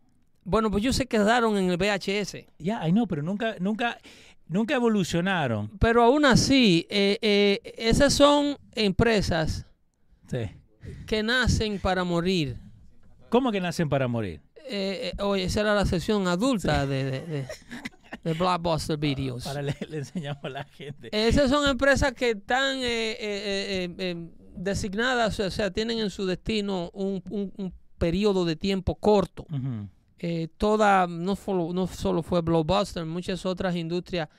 Bueno, 0.43 0.71
pues 0.71 0.83
ellos 0.83 0.95
se 0.95 1.05
quedaron 1.05 1.55
en 1.57 1.69
el 1.69 1.77
VHS. 1.77 2.47
Ya, 2.57 2.81
ay 2.81 2.91
no, 2.91 3.05
pero 3.05 3.21
nunca, 3.21 3.55
nunca, 3.59 3.99
nunca 4.47 4.75
evolucionaron. 4.75 5.69
Pero 5.79 6.03
aún 6.03 6.25
así, 6.25 6.85
eh, 6.89 7.17
eh, 7.21 7.73
esas 7.77 8.13
son 8.13 8.57
empresas 8.73 9.65
Sí. 10.29 10.49
que 11.07 11.23
nacen 11.23 11.79
para 11.79 12.03
morir. 12.03 12.57
¿Cómo 13.29 13.51
que 13.51 13.59
nacen 13.61 13.89
para 13.89 14.07
morir? 14.07 14.41
Eh, 14.67 15.11
oye, 15.19 15.43
esa 15.43 15.61
era 15.61 15.75
la 15.75 15.85
sección 15.85 16.27
adulta 16.27 16.85
de, 16.87 17.03
de, 17.03 17.21
de- 17.27 17.47
de 18.23 18.33
Blockbuster 18.33 18.97
Videos. 18.97 19.43
Para 19.43 19.61
le, 19.61 19.75
le 19.87 19.97
enseñamos 19.97 20.43
a 20.45 20.49
la 20.49 20.63
gente. 20.63 21.09
Esas 21.11 21.49
son 21.51 21.69
empresas 21.69 22.13
que 22.13 22.31
están 22.31 22.79
designadas, 24.55 25.39
o 25.39 25.51
sea, 25.51 25.69
tienen 25.71 25.99
en 25.99 26.09
su 26.09 26.25
destino 26.25 26.89
un, 26.93 27.21
un- 27.29 27.53
un 27.57 27.73
periodo 27.97 28.45
de 28.45 28.55
tiempo 28.55 28.95
corto. 28.95 29.45
Eh, 30.19 30.47
toda, 30.57 31.07
no 31.07 31.35
solo, 31.35 31.73
no 31.73 31.87
solo 31.87 32.23
fue 32.23 32.41
Blockbuster, 32.41 33.05
muchas 33.05 33.45
otras 33.45 33.75
industrias 33.75 34.29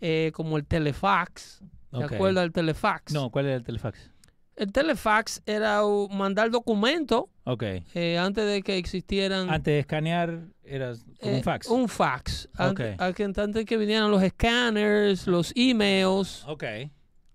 eh, 0.00 0.32
como 0.34 0.56
el 0.56 0.64
telefax. 0.66 1.60
¿Te 1.90 1.96
Ok. 2.04 2.12
acuerdas 2.12 2.44
del 2.44 2.52
telefax? 2.52 3.12
No, 3.12 3.30
¿cuál 3.30 3.46
era 3.46 3.56
el 3.56 3.64
telefax? 3.64 4.10
El 4.56 4.72
telefax 4.72 5.42
era 5.46 5.80
mandar 6.10 6.50
documentos 6.50 7.24
Ok. 7.44 7.62
eh, 7.94 8.18
antes 8.18 8.46
de 8.46 8.62
que 8.62 8.76
existieran 8.76 9.48
Antes 9.50 9.72
de 9.72 9.78
escanear 9.80 10.40
era 10.62 10.92
como 11.18 11.32
eh, 11.32 11.36
un 11.36 11.42
fax. 11.42 11.66
Un 11.68 11.88
fax. 11.88 12.48
Antes 12.58 13.64
que 13.64 13.76
vinieran 13.76 14.10
los 14.10 14.22
scanners, 14.22 15.26
los 15.26 15.52
emails. 15.56 16.44
Ok. 16.46 16.64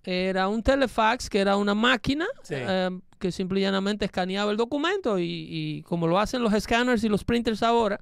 Era 0.05 0.47
un 0.47 0.62
telefax 0.62 1.29
que 1.29 1.39
era 1.39 1.57
una 1.57 1.74
máquina 1.75 2.25
Sí. 2.43 2.55
eh, 2.57 2.89
que 3.19 3.31
simple 3.31 3.59
y 3.59 3.63
llanamente 3.63 4.05
escaneaba 4.05 4.51
el 4.51 4.57
documento 4.57 5.17
y, 5.17 5.47
y 5.50 5.81
como 5.83 6.05
lo 6.07 6.19
hacen 6.19 6.43
los 6.43 6.53
scanners 6.62 7.03
y 7.03 7.09
los 7.09 7.24
printers 7.24 7.63
ahora, 7.63 8.00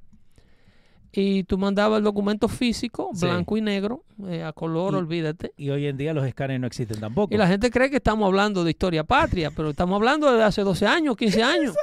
y 1.16 1.44
tú 1.44 1.60
mandabas 1.60 2.00
el 2.00 2.04
documento 2.04 2.48
físico, 2.48 3.12
Sí. 3.14 3.26
blanco 3.28 3.56
y 3.56 3.62
negro, 3.62 4.04
eh, 4.28 4.44
a 4.44 4.52
color, 4.52 4.94
Y- 4.94 4.98
olvídate. 4.98 5.54
Y 5.56 5.70
hoy 5.70 5.86
en 5.86 5.96
día 5.96 6.14
los 6.14 6.26
escáneres 6.26 6.60
no 6.60 6.66
existen 6.68 7.00
tampoco. 7.00 7.34
Y 7.34 7.38
la 7.38 7.48
gente 7.48 7.70
cree 7.70 7.90
que 7.92 7.98
estamos 7.98 8.26
hablando 8.26 8.64
de 8.64 8.72
historia 8.72 9.04
patria, 9.04 9.52
pero 9.52 9.70
estamos 9.70 9.96
hablando 9.96 10.32
de 10.36 10.44
hace 10.44 10.64
12 10.64 10.88
años, 10.88 11.16
15 11.16 11.44
años. 11.44 11.76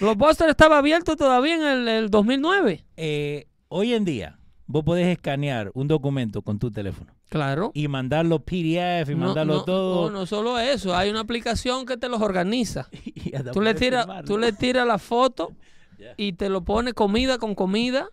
Los 0.00 0.16
Buster 0.16 0.50
estaba 0.50 0.78
abierto 0.78 1.14
todavía 1.16 1.54
en 1.54 1.62
el, 1.62 1.88
el 1.88 2.10
2009. 2.10 2.84
Eh, 2.96 3.46
hoy 3.68 3.94
en 3.94 4.04
día, 4.04 4.38
vos 4.66 4.82
podés 4.82 5.06
escanear 5.06 5.70
un 5.74 5.86
documento 5.86 6.42
con 6.42 6.58
tu 6.58 6.72
teléfono 6.72 7.12
Claro. 7.30 7.72
y 7.74 7.88
mandarlo 7.88 8.38
PDF 8.40 9.10
y 9.10 9.14
No, 9.14 9.26
mandarlo 9.26 9.54
no, 9.54 9.64
todo. 9.64 10.10
No, 10.10 10.18
no 10.20 10.26
solo 10.26 10.58
eso, 10.58 10.94
hay 10.96 11.10
una 11.10 11.20
aplicación 11.20 11.84
que 11.86 11.96
te 11.96 12.08
los 12.08 12.20
organiza. 12.20 12.88
y 13.04 13.32
Tú 13.52 13.60
le 13.60 13.74
tiras, 13.74 14.06
tú 14.24 14.38
le 14.38 14.52
tiras 14.52 14.86
la 14.86 14.98
foto 14.98 15.52
y 16.16 16.34
te 16.34 16.48
lo 16.48 16.62
pones 16.64 16.94
comida 16.94 17.38
con 17.38 17.54
comida. 17.54 18.08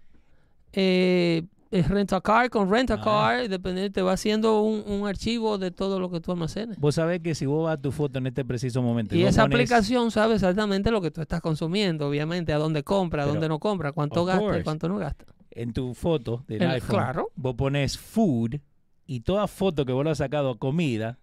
Eh, 0.74 1.44
es 1.70 1.88
rent 1.88 2.12
a 2.12 2.20
car 2.20 2.50
con 2.50 2.70
rent 2.70 2.92
a 2.92 2.96
Ah. 2.96 3.02
car, 3.02 3.48
dependiendo, 3.48 3.94
te 3.94 4.02
va 4.02 4.12
haciendo 4.14 4.62
un, 4.62 4.84
un 4.86 5.08
archivo 5.08 5.58
de 5.58 5.72
todo 5.72 6.00
lo 6.02 6.10
que 6.12 6.20
tú 6.20 6.32
almacenes. 6.34 6.78
Vos 6.78 6.96
sabés 6.96 7.22
que 7.22 7.34
si 7.34 7.46
vos 7.46 7.64
vas 7.66 7.78
a 7.80 7.82
tu 7.82 7.92
foto 7.94 8.20
en 8.20 8.28
este 8.28 8.44
preciso 8.44 8.82
momento 8.82 9.16
Y 9.16 9.24
esa 9.24 9.44
pones- 9.44 9.56
aplicación 9.56 10.12
sabe 10.12 10.36
exactamente 10.36 10.92
lo 10.92 11.02
que 11.02 11.12
tú 11.12 11.22
estás 11.22 11.40
consumiendo, 11.40 12.08
obviamente, 12.10 12.52
a 12.52 12.58
dónde 12.58 12.84
compra, 12.84 13.24
a 13.24 13.26
dónde 13.26 13.48
no 13.48 13.60
compra, 13.60 13.94
cuánto 13.94 14.26
gasta 14.26 14.60
y 14.60 14.64
cuánto 14.64 14.90
no 14.90 14.98
gasta. 14.98 15.26
en 15.52 15.72
tu 15.72 15.94
foto 15.94 16.44
del 16.48 16.62
El- 16.64 16.72
iPhone, 16.72 16.90
claro. 16.90 17.30
vos 17.36 17.56
pones 17.56 17.98
food 17.98 18.56
y 19.12 19.20
toda 19.22 19.48
foto 19.48 19.86
que 19.86 19.92
vos 19.94 20.04
le 20.06 20.12
has 20.12 20.18
sacado 20.20 20.52
a 20.52 20.58
comida 20.58 21.18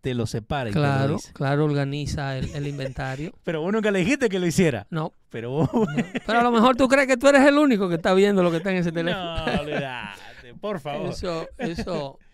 te 0.00 0.14
lo 0.14 0.26
separa 0.26 0.70
y 0.70 0.72
te 0.72 0.78
lo 0.78 0.84
Claro, 0.84 1.14
dice. 1.16 1.32
claro, 1.34 1.64
organiza 1.66 2.38
el, 2.38 2.48
el 2.54 2.66
inventario. 2.66 3.32
Pero 3.44 3.60
vos 3.60 3.70
nunca 3.72 3.90
le 3.90 3.98
dijiste 4.00 4.28
que 4.28 4.38
lo 4.40 4.46
hiciera. 4.46 4.86
No, 4.90 5.12
Pero 5.28 5.50
vos... 5.50 5.68
pero 6.26 6.40
a 6.40 6.42
lo 6.42 6.50
mejor 6.50 6.74
tú 6.76 6.88
crees 6.88 7.06
que 7.06 7.16
tú 7.18 7.28
eres 7.28 7.42
el 7.46 7.58
único 7.58 7.88
que 7.88 7.96
está 7.96 8.14
viendo 8.14 8.42
lo 8.42 8.50
que 8.50 8.56
está 8.56 8.70
en 8.70 8.78
ese 8.78 8.90
teléfono. 8.92 9.36
no, 9.46 9.60
olvidate, 9.60 10.54
por 10.60 10.80
favor. 10.80 11.10
Eso, 11.10 11.46
eso. 11.58 12.18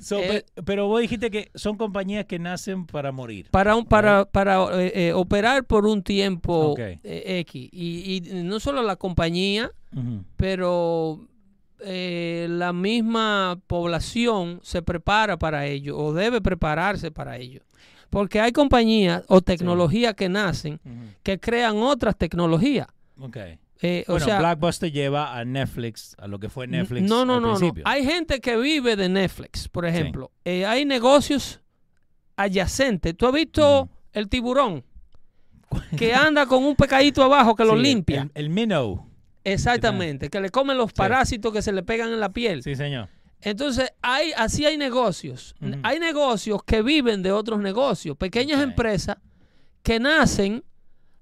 So, 0.00 0.18
eh, 0.20 0.44
pe- 0.54 0.62
pero 0.62 0.86
vos 0.86 1.00
dijiste 1.00 1.32
que 1.32 1.50
son 1.56 1.76
compañías 1.76 2.24
que 2.24 2.38
nacen 2.38 2.86
para 2.86 3.10
morir. 3.10 3.48
para 3.50 3.74
un, 3.74 3.84
para, 3.84 4.24
para 4.24 4.62
eh, 4.80 4.92
eh, 5.08 5.12
operar 5.12 5.64
por 5.64 5.84
un 5.84 6.04
tiempo 6.04 6.76
eh, 6.78 7.00
X. 7.40 7.68
Y, 7.72 8.30
y 8.30 8.42
no 8.44 8.60
solo 8.60 8.82
la 8.84 8.94
compañía, 8.94 9.72
pero 10.36 11.20
eh, 11.84 12.46
la 12.50 12.72
misma 12.72 13.60
población 13.66 14.60
se 14.62 14.82
prepara 14.82 15.38
para 15.38 15.66
ello 15.66 15.98
o 15.98 16.12
debe 16.12 16.40
prepararse 16.40 17.10
para 17.10 17.36
ello. 17.36 17.62
Porque 18.08 18.40
hay 18.40 18.52
compañías 18.52 19.22
o 19.28 19.40
tecnologías 19.40 20.14
que 20.14 20.28
nacen 20.28 20.80
que 21.22 21.38
crean 21.38 21.76
otras 21.78 22.16
tecnologías. 22.16 22.88
Ok. 23.18 23.36
Eh, 23.82 24.04
o 24.08 24.12
Bueno, 24.12 24.26
sea, 24.26 24.38
Blockbuster 24.40 24.92
lleva 24.92 25.38
a 25.38 25.44
Netflix, 25.44 26.14
a 26.18 26.26
lo 26.26 26.38
que 26.38 26.50
fue 26.50 26.66
Netflix 26.66 27.08
no, 27.08 27.24
no, 27.24 27.36
al 27.36 27.42
no, 27.42 27.58
no. 27.58 27.72
Hay 27.84 28.04
gente 28.04 28.40
que 28.40 28.56
vive 28.56 28.94
de 28.96 29.08
Netflix, 29.08 29.68
por 29.68 29.86
ejemplo. 29.86 30.30
Eh, 30.44 30.66
hay 30.66 30.84
negocios 30.84 31.60
adyacentes. 32.36 33.16
¿Tú 33.16 33.26
has 33.26 33.32
visto 33.32 33.88
el 34.12 34.28
tiburón? 34.28 34.84
que 35.96 36.12
anda 36.12 36.46
con 36.46 36.64
un 36.64 36.74
pecadito 36.74 37.22
abajo 37.22 37.54
que 37.54 37.64
lo 37.64 37.76
limpia. 37.76 38.22
El, 38.34 38.46
el 38.46 38.50
minnow. 38.50 39.06
Exactamente, 39.44 40.28
que 40.28 40.40
le 40.40 40.50
comen 40.50 40.76
los 40.76 40.92
parásitos 40.92 41.52
que 41.52 41.62
se 41.62 41.72
le 41.72 41.82
pegan 41.82 42.12
en 42.12 42.20
la 42.20 42.30
piel. 42.32 42.62
Sí, 42.62 42.74
señor. 42.74 43.08
Entonces, 43.42 43.90
hay, 44.02 44.32
así 44.36 44.66
hay 44.66 44.76
negocios. 44.76 45.54
Hay 45.82 45.98
negocios 45.98 46.62
que 46.64 46.82
viven 46.82 47.22
de 47.22 47.32
otros 47.32 47.58
negocios, 47.60 48.16
pequeñas 48.16 48.60
empresas 48.62 49.16
que 49.82 49.98
nacen 49.98 50.62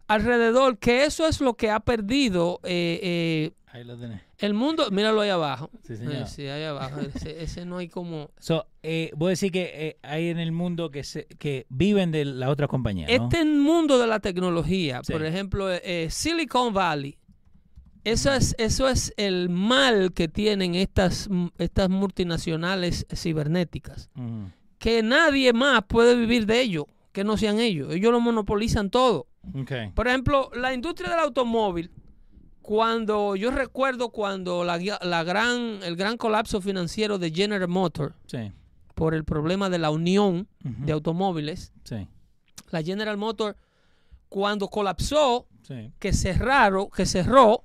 alrededor, 0.08 0.78
que 0.78 1.04
eso 1.04 1.26
es 1.28 1.40
lo 1.40 1.54
que 1.54 1.70
ha 1.70 1.80
perdido 1.80 2.60
eh, 2.64 2.98
eh, 3.02 3.52
Ahí 3.70 3.84
lo 3.84 3.96
tenés. 3.98 4.22
el 4.38 4.54
mundo. 4.54 4.90
Míralo 4.90 5.20
ahí 5.20 5.28
abajo. 5.30 5.70
Sí, 5.86 5.96
señor. 5.96 6.14
Eh, 6.14 6.26
sí, 6.26 6.46
ahí 6.48 6.64
abajo. 6.64 6.98
Ese, 7.14 7.42
ese 7.42 7.64
no 7.66 7.76
hay 7.76 7.88
como... 7.88 8.30
So, 8.38 8.66
eh, 8.82 9.10
vos 9.14 9.28
decís 9.28 9.52
que 9.52 9.70
eh, 9.74 9.98
hay 10.02 10.28
en 10.28 10.38
el 10.38 10.50
mundo 10.50 10.90
que 10.90 11.04
se, 11.04 11.26
que 11.26 11.66
viven 11.68 12.10
de 12.10 12.24
las 12.24 12.48
otras 12.48 12.68
compañías, 12.68 13.10
¿no? 13.16 13.24
Este 13.24 13.44
mundo 13.44 13.98
de 13.98 14.06
la 14.06 14.18
tecnología, 14.20 15.02
Sí. 15.04 15.12
por 15.12 15.22
ejemplo, 15.24 15.70
eh, 15.70 16.08
Silicon 16.10 16.72
Valley, 16.72 17.16
eso 18.04 18.32
es, 18.32 18.54
eso 18.58 18.88
es 18.88 19.12
el 19.16 19.48
mal 19.48 20.12
que 20.12 20.28
tienen 20.28 20.74
estas, 20.74 21.28
estas 21.58 21.88
multinacionales 21.90 23.06
cibernéticas. 23.14 24.10
Que 24.78 25.02
nadie 25.02 25.52
más 25.52 25.82
puede 25.86 26.14
vivir 26.16 26.46
de 26.46 26.60
ello, 26.60 26.86
que 27.12 27.24
no 27.24 27.36
sean 27.36 27.58
ellos. 27.58 27.92
Ellos 27.92 28.12
lo 28.12 28.20
monopolizan 28.20 28.90
todo. 28.90 29.26
Por 29.94 30.08
ejemplo, 30.08 30.50
la 30.54 30.72
industria 30.74 31.10
del 31.10 31.20
automóvil, 31.20 31.90
cuando 32.62 33.34
yo 33.36 33.50
recuerdo 33.50 34.10
cuando 34.10 34.62
la, 34.64 34.78
la 35.02 35.24
gran, 35.24 35.78
el 35.82 35.96
gran 35.96 36.16
colapso 36.16 36.60
financiero 36.60 37.18
de 37.18 37.30
General 37.30 37.68
Motors 37.68 38.14
Sí. 38.26 38.52
por 38.94 39.14
el 39.14 39.24
problema 39.24 39.70
de 39.70 39.78
la 39.78 39.90
unión 39.90 40.48
de 40.60 40.92
automóviles, 40.92 41.72
Sí. 41.84 42.06
la 42.70 42.82
General 42.82 43.16
Motors 43.16 43.56
cuando 44.28 44.68
colapsó, 44.68 45.46
Sí. 45.62 45.92
que 45.98 46.12
cerraron, 46.12 46.88
que 46.94 47.06
cerró, 47.06 47.64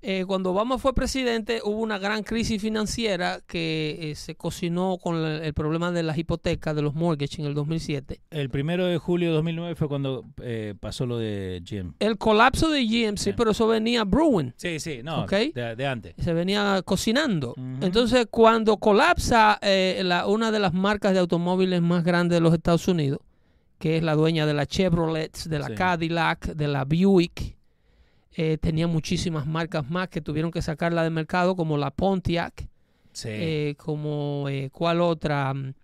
eh, 0.00 0.24
cuando 0.26 0.52
Obama 0.52 0.78
fue 0.78 0.94
presidente 0.94 1.60
hubo 1.64 1.80
una 1.80 1.98
gran 1.98 2.22
crisis 2.22 2.60
financiera 2.62 3.40
que 3.46 4.10
eh, 4.10 4.14
se 4.14 4.34
cocinó 4.36 4.96
con 5.02 5.22
la- 5.22 5.44
el 5.44 5.54
problema 5.54 5.90
de 5.90 6.02
las 6.04 6.16
hipotecas, 6.18 6.76
de 6.76 6.82
los 6.82 6.94
mortgages 6.94 7.38
en 7.40 7.46
el 7.46 7.54
2007. 7.54 8.20
El 8.30 8.48
primero 8.50 8.86
de 8.86 8.96
julio 8.98 9.28
de 9.30 9.34
2009 9.34 9.74
fue 9.74 9.88
cuando 9.88 10.24
eh, 10.42 10.74
pasó 10.78 11.04
lo 11.06 11.18
de 11.18 11.60
Jim. 11.64 11.94
El 11.98 12.16
colapso 12.18 12.70
de 12.70 12.84
GMC, 12.86 13.18
Sí. 13.18 13.32
pero 13.36 13.50
eso 13.50 13.66
venía 13.66 14.04
brewing, 14.04 14.52
Sí, 14.56 14.78
sí, 14.80 15.00
no, 15.02 15.22
Ok. 15.24 15.32
de, 15.54 15.74
de 15.76 15.86
antes. 15.86 16.14
se 16.18 16.32
venía 16.32 16.80
cocinando. 16.84 17.54
Entonces, 17.80 18.26
cuando 18.30 18.76
colapsa 18.76 19.58
eh, 19.62 20.00
la- 20.04 20.26
una 20.26 20.50
de 20.50 20.58
las 20.60 20.72
marcas 20.74 21.12
de 21.12 21.18
automóviles 21.18 21.82
más 21.82 22.04
grandes 22.04 22.36
de 22.36 22.40
los 22.40 22.54
Estados 22.54 22.86
Unidos, 22.88 23.20
que 23.78 23.96
es 23.96 24.02
la 24.02 24.14
dueña 24.14 24.46
de 24.46 24.54
la 24.54 24.66
Chevrolet, 24.66 25.36
de 25.44 25.58
la 25.58 25.66
Sí. 25.68 25.74
Cadillac, 25.74 26.46
de 26.54 26.68
la 26.68 26.84
Buick, 26.84 27.56
eh, 28.40 28.56
tenía 28.56 28.86
muchísimas 28.86 29.46
marcas 29.48 29.90
más 29.90 30.08
que 30.08 30.20
tuvieron 30.20 30.52
que 30.52 30.62
sacarla 30.62 31.02
del 31.02 31.12
mercado, 31.12 31.56
como 31.56 31.76
la 31.76 31.90
Pontiac, 31.90 32.68
Sí. 33.12 33.28
eh, 33.32 33.74
como 33.76 34.46
eh, 34.48 34.70
cuál 34.72 35.00
otra, 35.00 35.52
Mm, 35.52 35.74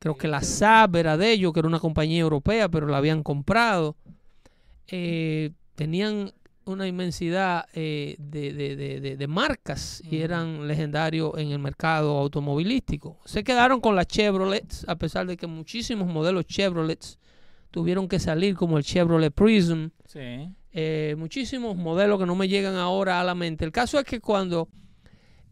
creo 0.00 0.16
que 0.16 0.26
la 0.26 0.40
Saab 0.42 0.96
era 0.96 1.16
de 1.16 1.30
ellos, 1.30 1.52
que 1.52 1.60
era 1.60 1.68
una 1.68 1.78
compañía 1.78 2.18
europea, 2.20 2.68
pero 2.68 2.88
la 2.88 2.96
habían 2.96 3.22
comprado. 3.22 3.94
Eh, 4.88 5.52
tenían 5.76 6.32
una 6.64 6.86
inmensidad 6.88 7.66
eh, 7.74 8.16
de, 8.18 8.52
de- 8.52 8.76
de- 8.76 9.00
de- 9.00 9.16
de 9.16 9.26
marcas 9.26 10.02
y 10.08 10.18
eran 10.22 10.66
legendarios 10.68 11.32
en 11.38 11.50
el 11.52 11.58
mercado 11.58 12.18
automovilístico. 12.18 13.18
Se 13.24 13.42
quedaron 13.44 13.80
con 13.80 13.94
las 13.96 14.06
Chevrolet, 14.08 14.66
a 14.88 14.96
pesar 14.96 15.26
de 15.26 15.36
que 15.36 15.46
muchísimos 15.46 16.08
modelos 16.08 16.46
Chevrolet 16.46 17.04
tuvieron 17.70 18.08
que 18.08 18.18
salir, 18.18 18.54
como 18.56 18.76
el 18.78 18.84
Chevrolet 18.84 19.32
Prism, 19.32 19.88
sí. 20.06 20.48
Eh, 20.72 21.14
muchísimos 21.18 21.76
modelos 21.76 22.18
que 22.18 22.26
no 22.26 22.34
me 22.34 22.48
llegan 22.48 22.74
ahora 22.76 23.20
a 23.20 23.24
la 23.24 23.34
mente. 23.34 23.64
El 23.64 23.72
caso 23.72 23.98
es 23.98 24.04
que 24.04 24.20
cuando 24.20 24.68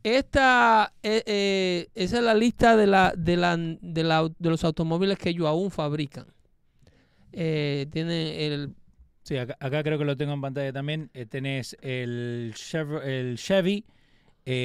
esta, 0.02 0.92
eh, 1.02 1.22
eh, 1.26 1.88
esa 1.94 2.18
es 2.18 2.22
la 2.24 2.34
lista 2.34 2.76
de, 2.76 2.86
la, 2.86 3.12
de, 3.16 3.36
la, 3.36 3.56
de, 3.56 4.02
la- 4.04 4.30
de 4.38 4.48
los 4.50 4.64
automóviles 4.64 5.18
que 5.18 5.30
ellos 5.30 5.46
aún 5.46 5.70
fabrican. 5.70 6.26
Eh, 7.32 7.86
tienen 7.92 8.26
el 8.40 8.74
Sí, 9.22 9.36
acá, 9.36 9.56
acá 9.60 9.82
creo 9.82 9.98
que 9.98 10.04
lo 10.04 10.16
tengo 10.16 10.32
en 10.32 10.40
pantalla 10.40 10.72
también. 10.72 11.10
Tenés 11.28 11.76
el, 11.82 12.52
Chev- 12.56 13.02
el 13.04 13.36
Chevy 13.36 13.84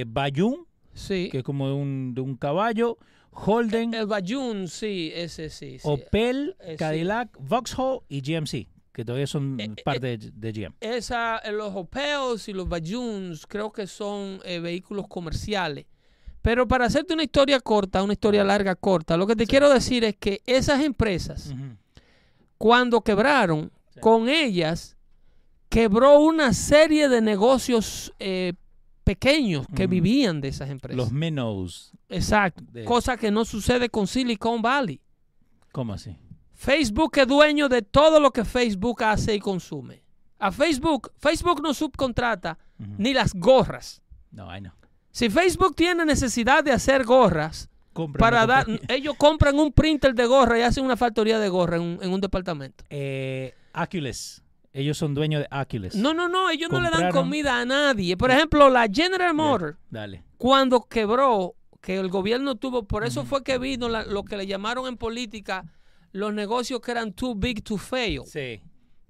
Bayou, 0.08 0.66
Sí. 0.94 1.28
que 1.30 1.40
es 1.40 1.44
como 1.44 1.68
de 1.68 1.74
un, 1.74 2.14
de 2.16 2.22
un 2.22 2.36
caballo. 2.38 2.98
Holden, 3.32 3.94
El 3.94 4.08
Bayun, 4.08 4.70
sí, 4.70 5.12
ese 5.14 5.50
sí. 5.50 5.78
sí. 5.78 5.82
Opel. 5.84 6.56
Cadillac, 6.78 7.38
Vauxhall 7.38 8.00
y 8.08 8.22
GMC, 8.22 8.68
que 8.96 9.04
todavía 9.04 9.28
son 9.28 9.60
Eh, 9.60 9.76
parte 9.84 10.18
de, 10.18 10.32
de 10.34 10.52
GM. 10.54 10.76
Esa, 10.80 11.40
eh, 11.40 11.52
los 11.52 11.76
Opels 11.76 12.48
y 12.48 12.54
los 12.54 12.68
Bayuns 12.70 13.46
creo 13.46 13.72
que 13.72 13.86
son 13.88 14.40
eh, 14.46 14.60
vehículos 14.60 15.08
comerciales. 15.08 15.86
Pero 16.42 16.68
para 16.68 16.86
hacerte 16.86 17.14
una 17.14 17.24
historia 17.24 17.60
corta, 17.60 18.02
una 18.04 18.14
historia 18.14 18.44
larga 18.44 18.76
corta, 18.76 19.18
lo 19.18 19.28
que 19.28 19.36
te 19.36 19.46
quiero 19.48 19.70
decir 19.70 20.04
es 20.04 20.16
que 20.16 20.42
esas 20.46 20.82
empresas, 20.84 21.54
cuando 22.58 23.02
quebraron, 23.02 23.72
Sí. 23.94 24.00
con 24.00 24.30
ellas, 24.30 24.96
quebró 25.70 26.20
una 26.20 26.54
serie 26.54 27.10
de 27.10 27.22
negocios 27.22 28.14
eh, 28.20 28.54
pequeños 29.04 29.66
que 29.76 29.88
vivían 29.88 30.40
de 30.42 30.50
esas 30.50 30.70
empresas. 30.70 30.98
Los 30.98 31.12
Minnows, 31.12 31.92
Exacto. 32.10 32.64
de- 32.72 32.86
Cosa 32.86 33.18
que 33.18 33.32
no 33.32 33.44
sucede 33.46 33.90
con 33.90 34.08
Silicon 34.08 34.62
Valley. 34.62 35.00
¿cómo 35.72 35.94
así? 35.94 36.16
Facebook 36.66 37.12
es 37.18 37.28
dueño 37.28 37.70
de 37.70 37.82
todo 37.82 38.20
lo 38.20 38.32
que 38.32 38.44
Facebook 38.44 39.04
hace 39.04 39.36
y 39.36 39.40
consume. 39.40 40.02
A 40.40 40.52
Facebook, 40.52 41.12
Facebook 41.18 41.62
no 41.62 41.74
subcontrata 41.74 42.58
ni 42.98 43.14
las 43.14 43.34
gorras. 43.34 44.02
No, 44.32 44.50
ay 44.50 44.62
no. 44.62 44.74
Si 45.12 45.30
Facebook 45.30 45.76
tiene 45.76 46.04
necesidad 46.06 46.64
de 46.64 46.72
hacer 46.72 47.04
gorras, 47.06 47.70
Compra 47.94 48.20
para 48.20 48.46
dar, 48.46 48.66
ellos 48.90 49.16
compran 49.18 49.58
un 49.58 49.72
printer 49.72 50.14
de 50.14 50.26
gorra 50.26 50.60
y 50.60 50.64
hacen 50.64 50.84
una 50.84 50.98
factoría 50.98 51.40
de 51.40 51.48
gorra 51.48 51.78
en 51.78 51.84
un, 51.84 52.00
en 52.02 52.12
un 52.12 52.20
departamento. 52.20 52.84
Eh. 52.90 53.54
Ellos 54.74 54.98
son 54.98 55.14
dueños 55.14 55.44
de 55.44 55.58
Oculus. 55.58 55.96
No, 55.96 56.14
no, 56.14 56.28
no, 56.28 56.50
ellos 56.50 56.70
no 56.70 56.82
le 56.82 56.90
dan 56.90 57.12
comida 57.12 57.62
a 57.62 57.66
nadie. 57.66 58.18
Por 58.18 58.30
ejemplo, 58.32 58.70
la 58.70 58.88
General 58.92 59.34
Motors, 59.34 59.78
Dale. 59.90 60.24
cuando 60.38 60.82
quebró, 60.84 61.56
que 61.82 61.98
el 61.98 62.10
gobierno 62.10 62.56
tuvo, 62.56 62.84
por 62.84 63.06
eso 63.06 63.24
fue 63.24 63.44
que 63.44 63.58
vino 63.58 63.88
la- 63.88 64.04
lo 64.04 64.24
que 64.26 64.36
le 64.36 64.48
llamaron 64.48 64.88
en 64.88 64.98
política 64.98 65.64
los 66.16 66.34
negocios 66.34 66.80
que 66.80 66.92
eran 66.92 67.12
too 67.12 67.36
big 67.36 67.62
to 67.62 67.78
fail. 67.78 68.24
Sí. 68.26 68.62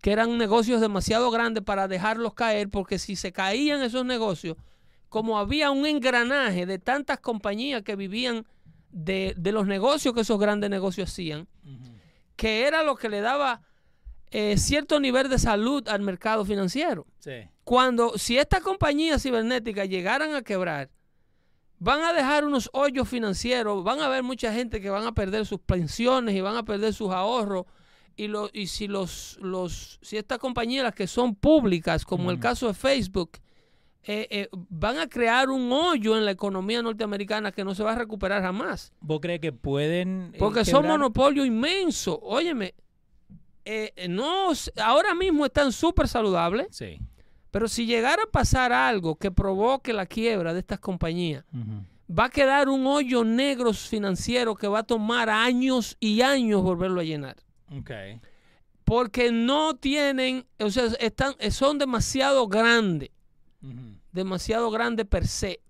que 0.02 0.12
eran 0.12 0.38
negocios 0.38 0.82
demasiado 0.82 1.32
grandes 1.32 1.64
para 1.64 1.88
dejarlos 1.88 2.34
caer, 2.34 2.70
porque 2.70 3.00
si 3.00 3.16
se 3.16 3.32
caían 3.32 3.82
esos 3.82 4.06
negocios, 4.06 4.56
como 5.10 5.38
había 5.40 5.72
un 5.72 5.86
engranaje 5.86 6.66
de 6.66 6.78
tantas 6.78 7.20
compañías 7.20 7.82
que 7.82 7.96
vivían 7.96 8.46
de, 8.92 9.34
de 9.38 9.52
los 9.52 9.66
negocios 9.66 10.14
que 10.14 10.22
esos 10.22 10.40
grandes 10.40 10.70
negocios 10.70 11.10
hacían, 11.10 11.48
que 12.36 12.68
era 12.68 12.84
lo 12.84 12.96
que 12.96 13.10
le 13.10 13.22
daba 13.22 13.62
eh, 14.30 14.58
cierto 14.58 15.00
nivel 15.00 15.30
de 15.30 15.40
salud 15.40 15.88
al 15.88 16.02
mercado 16.02 16.44
financiero. 16.46 17.06
Sí. 17.20 17.48
Cuando, 17.64 18.18
si 18.18 18.38
estas 18.38 18.62
compañías 18.62 19.24
cibernéticas 19.24 19.88
llegaran 19.90 20.36
a 20.36 20.42
quebrar, 20.42 20.90
van 21.80 22.02
a 22.02 22.14
dejar 22.14 22.46
unos 22.46 22.70
hoyos 22.74 23.08
financieros, 23.08 23.84
van 23.84 24.00
a 24.00 24.06
haber 24.06 24.24
mucha 24.24 24.54
gente 24.54 24.82
que 24.82 24.90
van 24.90 25.06
a 25.06 25.14
perder 25.14 25.46
sus 25.46 25.60
pensiones 25.60 26.36
y 26.36 26.42
van 26.42 26.58
a 26.58 26.64
perder 26.64 26.94
sus 26.94 27.12
ahorros. 27.12 27.66
Y, 28.18 28.28
lo, 28.28 28.50
y 28.54 28.68
si 28.68 28.88
los, 28.88 29.38
los 29.42 30.00
si 30.02 30.16
estas 30.16 30.40
compañías 30.40 30.94
que 30.94 31.06
son 31.06 31.36
públicas, 31.36 32.06
como 32.06 32.32
el 32.32 32.40
caso 32.40 32.68
de 32.68 32.74
Facebook, 32.74 33.32
eh, 34.04 34.28
eh, 34.30 34.50
van 34.52 35.00
a 35.00 35.08
crear 35.08 35.50
un 35.50 35.72
hoyo 35.72 36.16
en 36.18 36.24
la 36.24 36.32
economía 36.32 36.82
norteamericana 36.82 37.52
que 37.52 37.66
no 37.66 37.76
se 37.76 37.84
va 37.84 37.92
a 37.92 37.96
recuperar 37.96 38.42
jamás. 38.42 38.94
¿Vos 39.02 39.20
crees 39.20 39.42
que 39.42 39.52
pueden 39.52 40.32
eh, 40.34 40.38
Porque 40.38 40.64
son 40.64 40.88
monopolios 40.88 41.46
inmensos. 41.46 42.18
Óyeme, 42.22 42.76
eh, 43.66 43.92
eh, 43.96 44.08
no, 44.08 44.52
ahora 44.78 45.16
mismo 45.16 45.46
están 45.46 45.72
súper 45.72 46.08
saludables. 46.08 46.68
Sí. 46.70 47.00
Pero 47.56 47.70
si 47.70 47.86
llegara 47.86 48.22
a 48.24 48.30
pasar 48.30 48.74
algo 48.74 49.16
que 49.16 49.32
provoque 49.32 49.94
la 49.94 50.06
quiebra 50.06 50.54
de 50.54 50.60
estas 50.60 50.78
compañías, 50.78 51.46
va 52.12 52.26
a 52.26 52.30
quedar 52.30 52.68
un 52.68 52.86
hoyo 52.86 53.24
negro 53.24 53.72
financiero 53.72 54.56
que 54.56 54.68
va 54.68 54.80
a 54.80 54.84
tomar 54.84 55.30
años 55.30 55.96
y 56.02 56.20
años 56.22 56.62
volverlo 56.64 57.00
a 57.00 57.06
llenar. 57.06 57.38
Porque 58.84 59.32
no 59.32 59.78
tienen, 59.78 60.46
o 60.60 60.70
sea, 60.70 60.88
están, 61.00 61.36
son 61.50 61.78
demasiado 61.78 62.46
grandes, 62.50 63.12
demasiado 64.12 64.70
grandes 64.70 65.06
per 65.06 65.26
se. 65.26 65.62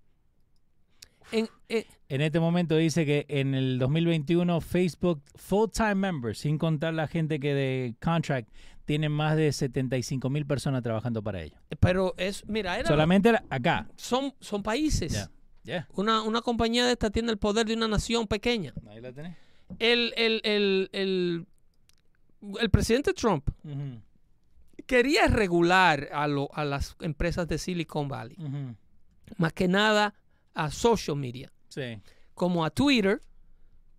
En- 1.30 1.48
en- 1.68 1.84
En 2.08 2.20
este 2.20 2.40
momento 2.40 2.76
dice 2.76 3.06
que 3.06 3.26
en 3.28 3.54
el 3.54 3.78
2021 3.78 4.60
Facebook 4.60 5.22
full-time 5.36 5.94
members, 5.94 6.38
sin 6.40 6.58
contar 6.58 6.94
la 6.94 7.06
gente 7.06 7.38
que 7.38 7.54
de 7.54 7.94
contract, 8.02 8.48
tienen 8.86 9.12
más 9.12 9.36
de 9.36 9.52
75 9.52 10.30
mil 10.30 10.46
personas 10.46 10.82
trabajando 10.82 11.22
para 11.22 11.42
ellos. 11.42 11.60
pero 11.80 12.14
es, 12.16 12.46
mira, 12.48 12.78
era- 12.78 12.88
Solamente 12.88 13.32
la- 13.32 13.44
acá. 13.50 13.86
son, 13.96 14.32
son 14.40 14.62
países. 14.62 15.28
Ya. 15.64 15.86
Una, 15.94 16.22
una 16.22 16.40
compañía 16.42 16.86
de 16.86 16.92
esta 16.92 17.10
tiene 17.10 17.30
el 17.32 17.38
poder 17.38 17.66
de 17.66 17.74
una 17.74 17.88
nación 17.88 18.26
pequeña. 18.28 18.72
Ahí 18.88 19.00
la 19.00 19.12
tenés. 19.12 19.36
El, 19.80 20.14
el, 20.16 20.40
el, 20.44 20.88
el, 20.92 21.46
el 22.60 22.70
presidente 22.70 23.12
Trump 23.12 23.50
quería 24.86 25.26
regular 25.26 26.08
a, 26.12 26.28
lo- 26.28 26.48
a 26.54 26.64
las 26.64 26.96
empresas 27.00 27.48
de 27.48 27.58
Silicon 27.58 28.08
Valley, 28.08 28.36
más 29.36 29.52
que 29.52 29.66
nada 29.68 30.14
a 30.54 30.70
social 30.70 31.16
media, 31.16 31.52
Sí. 31.68 32.00
como 32.34 32.64
a 32.64 32.70
Twitter, 32.70 33.20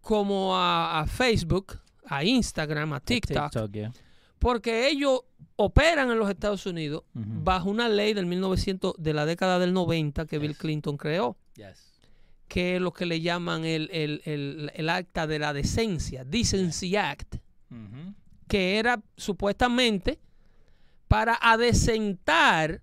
como 0.01 0.55
a, 0.55 1.01
a 1.01 1.05
Facebook, 1.07 1.79
a 2.05 2.23
Instagram, 2.23 2.93
a 2.93 2.99
TikTok, 3.01 3.51
TikTok, 3.51 3.71
yeah. 3.73 3.91
Porque 4.39 4.87
ellos 4.89 5.21
operan 5.55 6.11
en 6.11 6.19
los 6.19 6.29
Estados 6.29 6.65
Unidos 6.65 7.03
bajo 7.13 7.69
una 7.69 7.89
ley 7.89 8.13
del 8.13 8.25
1900 8.27 8.93
de 8.97 9.13
la 9.13 9.25
década 9.25 9.57
del 9.59 9.73
90 9.73 10.25
que 10.27 10.37
Bill. 10.39 10.55
Clinton 10.55 10.97
creó, 10.97 11.35
Yes. 11.55 11.93
que 12.47 12.75
es 12.75 12.81
lo 12.81 12.93
que 12.93 13.05
le 13.07 13.21
llaman 13.21 13.65
el, 13.65 13.89
el- 13.91 14.21
el- 14.25 14.71
el 14.75 14.89
acta 14.89 15.25
de 15.27 15.39
la 15.39 15.53
decencia, 15.53 16.23
Decency 16.23 16.95
Act. 16.95 17.35
Que 18.47 18.77
era 18.79 19.01
supuestamente 19.17 20.19
para 21.09 21.37
adecentar 21.41 22.81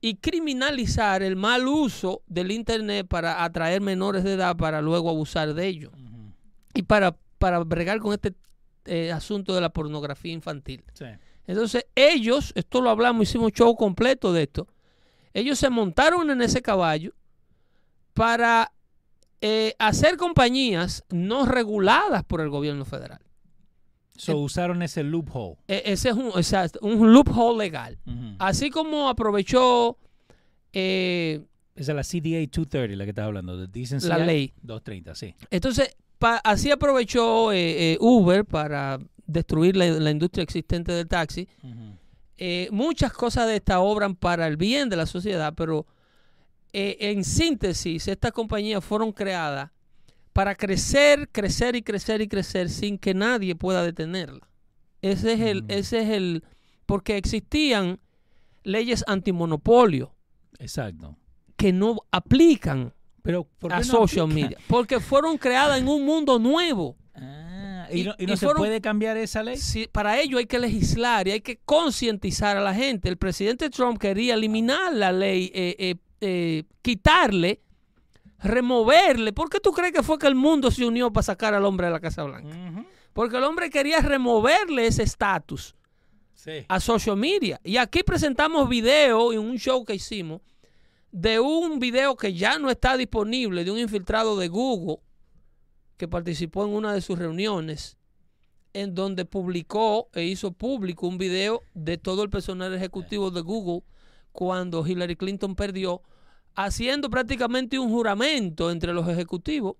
y 0.00 0.14
criminalizar 0.16 1.22
el 1.22 1.36
mal 1.36 1.68
uso 1.68 2.22
del 2.26 2.50
Internet 2.50 3.06
para 3.06 3.44
atraer 3.44 3.80
menores 3.82 4.24
de 4.24 4.32
edad 4.32 4.56
para 4.56 4.80
luego 4.80 5.10
abusar 5.10 5.52
de 5.54 5.66
ellos 5.66 5.92
y 6.74 6.82
para, 6.82 7.16
para 7.38 7.58
bregar 7.60 8.00
con 8.00 8.14
este 8.14 8.32
eh, 8.84 9.12
asunto 9.12 9.54
de 9.54 9.60
la 9.60 9.68
pornografía 9.70 10.32
infantil. 10.32 10.84
Sí. 10.94 11.06
Entonces 11.46 11.86
ellos, 11.94 12.52
esto 12.54 12.80
lo 12.80 12.90
hablamos, 12.90 13.22
hicimos 13.28 13.52
show 13.52 13.74
completo 13.76 14.32
de 14.32 14.42
esto, 14.44 14.68
ellos 15.34 15.58
se 15.58 15.70
montaron 15.70 16.30
en 16.30 16.42
ese 16.42 16.62
caballo 16.62 17.12
para 18.14 18.72
eh, 19.40 19.74
hacer 19.78 20.16
compañías 20.16 21.04
no 21.10 21.46
reguladas 21.46 22.24
por 22.24 22.40
el 22.40 22.50
gobierno 22.50 22.84
federal. 22.84 23.20
So 24.16 24.36
usaron 24.38 24.82
ese 24.82 25.02
loophole. 25.02 25.56
E- 25.66 25.82
Ese 25.86 26.10
es 26.10 26.14
un, 26.14 26.26
exacto, 26.36 26.78
un 26.82 27.10
loophole 27.12 27.56
legal. 27.64 27.98
Así 28.38 28.68
como 28.68 29.08
aprovechó 29.08 29.96
eh, 30.74 31.40
Esa 31.74 31.92
es 31.92 31.96
la 31.96 32.02
CDA 32.04 32.40
230, 32.40 32.96
la 32.96 33.04
que 33.04 33.10
estás 33.10 33.24
hablando, 33.24 33.56
de 33.56 33.66
Decency 33.66 34.08
la 34.08 34.18
ley. 34.18 34.52
230, 34.62 35.14
sí. 35.14 35.34
Entonces, 35.50 35.96
pa- 36.20 36.40
así 36.44 36.70
aprovechó 36.70 37.50
eh, 37.50 37.94
eh, 37.94 37.98
Uber 38.00 38.44
para 38.44 39.00
destruir 39.26 39.76
la, 39.76 39.86
la 39.86 40.10
industria 40.12 40.44
existente 40.44 40.92
del 40.92 41.08
taxi. 41.08 41.48
Eh, 42.36 42.68
muchas 42.70 43.12
cosas 43.12 43.46
de 43.48 43.56
esta 43.56 43.80
obran 43.80 44.14
para 44.14 44.46
el 44.46 44.56
bien 44.56 44.88
de 44.88 44.96
la 44.96 45.06
sociedad, 45.06 45.52
pero 45.56 45.86
en 46.72 47.24
síntesis, 47.24 48.06
estas 48.06 48.30
compañías 48.32 48.84
fueron 48.84 49.10
creadas 49.12 49.70
para 50.32 50.54
crecer, 50.54 51.28
crecer 51.32 51.74
y 51.74 51.82
crecer 51.82 52.20
y 52.20 52.28
crecer 52.28 52.70
sin 52.70 52.96
que 52.96 53.12
nadie 53.12 53.56
pueda 53.56 53.82
detenerla. 53.82 54.48
Ese 55.02 55.32
es 55.32 55.40
el, 55.40 55.62
Mm. 55.64 55.70
ese 55.70 56.02
es 56.02 56.08
el, 56.10 56.44
porque 56.86 57.16
existían 57.16 57.98
leyes 58.62 59.02
antimonopolio 59.08 60.14
Exacto. 60.60 61.16
que 61.56 61.72
no 61.72 61.96
aplican 62.12 62.92
Pero 63.22 63.44
¿por 63.58 63.70
qué 63.70 63.74
a 63.76 63.78
no 63.80 63.84
social 63.84 64.26
aplica? 64.30 64.48
media, 64.48 64.58
porque 64.68 65.00
fueron 65.00 65.36
creadas 65.38 65.78
en 65.78 65.88
un 65.88 66.04
mundo 66.04 66.38
nuevo. 66.38 66.96
Ah, 67.14 67.86
¿y, 67.92 68.00
Y- 68.00 68.04
no, 68.04 68.14
y 68.18 68.24
y 68.24 68.26
no 68.26 68.36
se 68.36 68.46
fueron- 68.46 68.60
puede 68.62 68.80
cambiar 68.80 69.16
esa 69.16 69.42
ley? 69.42 69.56
Sí, 69.56 69.88
para 69.90 70.18
ello 70.20 70.38
hay 70.38 70.46
que 70.46 70.58
legislar 70.58 71.28
y 71.28 71.32
hay 71.32 71.40
que 71.40 71.58
concientizar 71.64 72.56
a 72.56 72.60
la 72.60 72.74
gente. 72.74 73.08
El 73.08 73.16
presidente 73.18 73.68
Trump 73.70 73.98
quería 73.98 74.34
eliminar 74.34 74.92
la 74.94 75.12
ley, 75.12 75.50
eh, 75.54 75.76
eh, 75.78 75.94
eh, 76.22 76.64
quitarle, 76.82 77.60
removerle. 78.38 79.32
¿Por 79.32 79.50
qué 79.50 79.60
tú 79.60 79.72
crees 79.72 79.92
que 79.92 80.02
fue 80.02 80.18
que 80.18 80.26
el 80.26 80.34
mundo 80.34 80.70
se 80.70 80.84
unió 80.84 81.12
para 81.12 81.22
sacar 81.24 81.54
al 81.54 81.64
hombre 81.64 81.86
de 81.86 81.92
la 81.92 82.00
Casa 82.00 82.22
Blanca? 82.24 82.56
Porque 83.12 83.36
el 83.36 83.44
hombre 83.44 83.70
quería 83.70 84.00
removerle 84.00 84.86
ese 84.86 85.02
estatus 85.02 85.74
Sí. 86.34 86.64
a 86.68 86.80
social 86.80 87.16
media. 87.16 87.60
Y 87.64 87.76
aquí 87.76 88.02
presentamos 88.02 88.68
video 88.68 89.32
en 89.32 89.40
un 89.40 89.58
show 89.58 89.84
que 89.84 89.94
hicimos 89.94 90.40
de 91.12 91.40
un 91.40 91.78
video 91.78 92.16
que 92.16 92.34
ya 92.34 92.58
no 92.58 92.70
está 92.70 92.96
disponible 92.96 93.64
de 93.64 93.70
un 93.70 93.78
infiltrado 93.78 94.36
de 94.38 94.48
Google 94.48 94.98
que 95.96 96.08
participó 96.08 96.64
en 96.64 96.72
una 96.72 96.92
de 96.92 97.00
sus 97.00 97.18
reuniones 97.18 97.98
en 98.72 98.94
donde 98.94 99.24
publicó 99.24 100.08
e 100.14 100.24
hizo 100.24 100.52
público 100.52 101.06
un 101.06 101.18
video 101.18 101.62
de 101.74 101.98
todo 101.98 102.22
el 102.22 102.30
personal 102.30 102.72
ejecutivo 102.72 103.30
de 103.30 103.40
Google 103.40 103.82
cuando 104.32 104.86
Hillary 104.86 105.16
Clinton 105.16 105.56
perdió, 105.56 106.02
haciendo 106.54 107.10
prácticamente 107.10 107.78
un 107.78 107.90
juramento 107.90 108.70
entre 108.70 108.92
los 108.92 109.08
ejecutivos 109.08 109.74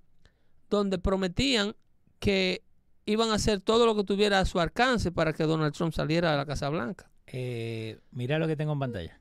donde 0.69 0.99
prometían 0.99 1.77
que 2.19 2.65
iban 3.07 3.31
a 3.31 3.35
hacer 3.35 3.61
todo 3.61 3.87
lo 3.87 3.95
que 3.95 4.05
tuviera 4.05 4.41
a 4.41 4.45
su 4.45 4.61
alcance 4.61 5.13
para 5.13 5.33
que 5.33 5.45
Donald 5.45 5.75
Trump 5.75 5.93
saliera 5.93 6.33
de 6.33 6.37
la 6.37 6.47
Casa 6.47 6.69
Blanca. 6.69 7.11
Eh, 7.27 7.99
mira 8.11 8.39
lo 8.39 8.47
que 8.47 8.57
tengo 8.57 8.73
en 8.73 8.79
pantalla. 8.79 9.20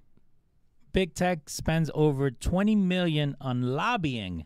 Big 0.93 1.13
Tech 1.13 1.41
spends 1.47 1.91
over 1.93 2.32
20 2.32 2.75
million 2.75 3.36
on 3.39 3.75
lobbying 3.75 4.43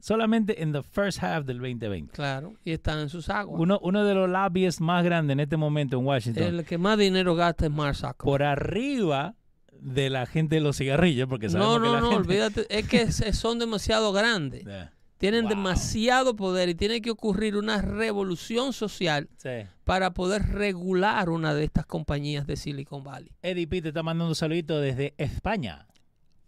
solamente 0.00 0.62
en 0.62 0.72
the 0.72 0.82
first 0.82 1.22
half 1.22 1.44
del 1.44 1.58
2020. 1.58 2.12
Claro, 2.12 2.54
y 2.64 2.72
están 2.72 2.98
en 3.00 3.08
sus 3.08 3.28
aguas. 3.28 3.60
Uno, 3.60 3.78
uno 3.82 4.04
de 4.04 4.14
los 4.14 4.28
lobbyists 4.30 4.80
más 4.80 5.04
grandes 5.04 5.34
en 5.34 5.40
este 5.40 5.56
momento 5.56 5.98
en 5.98 6.06
Washington. 6.06 6.42
El 6.42 6.64
que 6.64 6.78
más 6.78 6.96
dinero 6.98 7.34
gasta 7.34 7.66
es 7.66 7.70
Mark 7.72 7.96
Zuckerberg. 7.96 8.24
Por 8.24 8.42
arriba 8.42 9.34
de 9.78 10.10
la 10.10 10.26
gente 10.26 10.56
de 10.56 10.60
los 10.62 10.76
cigarrillos, 10.78 11.28
porque 11.28 11.48
sabemos 11.48 11.80
no, 11.80 11.80
no, 11.80 11.84
que 11.86 11.92
la 11.94 12.00
no, 12.00 12.10
gente... 12.12 12.22
olvídate, 12.28 12.66
es 12.78 12.88
que 12.88 13.10
son 13.32 13.58
demasiado 13.58 14.12
grandes. 14.12 14.64
Yeah. 14.70 14.92
Tienen 15.18 15.42
Wow. 15.42 15.50
demasiado 15.50 16.34
poder 16.34 16.70
y 16.70 16.74
tiene 16.74 17.02
que 17.02 17.10
ocurrir 17.10 17.54
una 17.56 17.82
revolución 17.82 18.72
social 18.72 19.28
Sí. 19.36 19.50
Para 19.90 20.12
poder 20.14 20.42
regular 20.52 21.30
una 21.30 21.52
de 21.52 21.64
estas 21.64 21.84
compañías 21.84 22.46
de 22.46 22.54
Silicon 22.54 23.02
Valley. 23.02 23.32
Eddie 23.42 23.66
P 23.66 23.82
te 23.82 23.88
está 23.88 24.04
mandando 24.04 24.28
un 24.28 24.36
saludito 24.36 24.78
desde 24.80 25.14
España. 25.18 25.88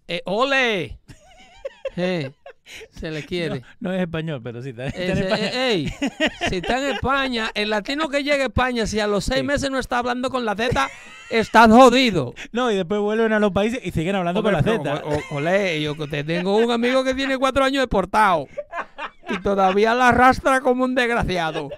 Eh, 0.06 0.22
¡Ole! 0.26 1.00
Eh, 1.96 2.30
se 2.92 3.10
le 3.10 3.22
quiere. 3.26 3.62
No 3.80 3.92
es 3.92 4.00
español, 4.00 4.40
pero 4.42 4.62
sí 4.62 4.70
está, 4.70 4.86
está 4.86 5.02
en 5.02 5.18
España. 5.18 5.46
eh, 5.48 5.72
ey, 5.72 5.88
si 6.48 6.56
está 6.58 6.78
en 6.78 6.94
España, 6.94 7.50
el 7.54 7.68
latino 7.68 8.08
que 8.08 8.22
llega 8.22 8.44
a 8.44 8.46
España, 8.46 8.86
si 8.86 8.98
a 9.00 9.06
los 9.08 9.24
seis 9.24 9.40
Sí. 9.40 9.46
meses 9.46 9.70
no 9.70 9.78
está 9.78 9.98
hablando 9.98 10.30
con 10.30 10.44
la 10.46 10.54
Z, 10.54 10.88
estás 11.30 11.68
jodido. 11.68 12.32
No, 12.52 12.70
y 12.70 12.76
después 12.76 13.00
vuelven 13.00 13.32
a 13.34 13.40
los 13.40 13.50
países 13.52 13.80
y 13.84 13.90
siguen 13.90 14.14
hablando 14.16 14.42
con 14.42 14.52
la 14.54 14.62
Z. 14.62 15.02
Ole, 15.32 15.82
yo 15.82 15.94
te 16.08 16.22
tengo 16.24 16.56
un 16.56 16.70
amigo 16.70 17.02
que 17.04 17.14
tiene 17.14 17.36
cuatro 17.36 17.64
años 17.64 17.82
deportado 17.82 18.46
y 19.28 19.38
todavía 19.42 19.94
la 19.94 20.08
arrastra 20.10 20.60
como 20.60 20.84
un 20.84 20.94
desgraciado. 20.94 21.68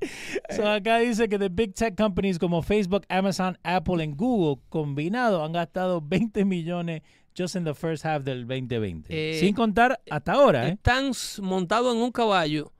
So, 0.56 0.66
acá 0.68 0.98
dice 0.98 1.28
que 1.28 1.38
the 1.38 1.48
big 1.48 1.74
tech 1.74 1.94
companies 1.96 2.38
como 2.38 2.62
Facebook, 2.62 3.04
Amazon, 3.08 3.58
Apple 3.62 4.02
y 4.04 4.08
Google 4.14 4.62
combinado 4.68 5.44
han 5.44 5.52
gastado 5.52 6.00
20 6.00 6.44
millones 6.44 7.02
just 7.36 7.54
in 7.56 7.64
the 7.64 7.74
first 7.74 8.04
half 8.04 8.22
del 8.24 8.46
2020. 8.46 9.06
Eh, 9.08 9.38
Sin 9.40 9.54
contar 9.54 10.00
hasta 10.10 10.32
ahora, 10.32 10.68
¿eh? 10.68 10.72
Están 10.72 11.12
montados 11.42 11.94
en 11.94 12.02
un 12.02 12.10
caballo 12.12 12.72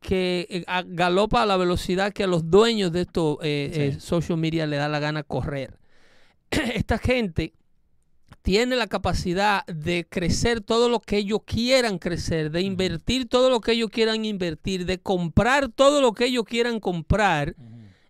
que 0.00 0.46
eh, 0.50 0.64
galopa 0.88 1.42
a 1.42 1.46
la 1.46 1.56
velocidad 1.56 2.12
que 2.12 2.24
a 2.24 2.26
los 2.26 2.50
dueños 2.50 2.92
de 2.92 3.02
estos 3.02 3.38
eh, 3.42 3.70
Sí. 3.72 3.80
eh, 3.80 4.00
social 4.00 4.38
media 4.38 4.66
le 4.66 4.76
da 4.76 4.88
la 4.88 4.98
gana 4.98 5.22
correr. 5.22 5.78
Esta 6.50 6.98
gente 6.98 7.52
tiene 8.46 8.76
la 8.76 8.86
capacidad 8.86 9.66
de 9.66 10.06
crecer 10.08 10.60
todo 10.60 10.88
lo 10.88 11.00
que 11.00 11.16
ellos 11.16 11.40
quieran 11.44 11.98
crecer, 11.98 12.52
de 12.52 12.60
invertir 12.60 13.28
todo 13.28 13.50
lo 13.50 13.60
que 13.60 13.72
ellos 13.72 13.90
quieran 13.90 14.24
invertir, 14.24 14.86
de 14.86 14.98
comprar 14.98 15.68
todo 15.68 16.00
lo 16.00 16.12
que 16.12 16.26
ellos 16.26 16.44
quieran 16.44 16.78
comprar 16.78 17.56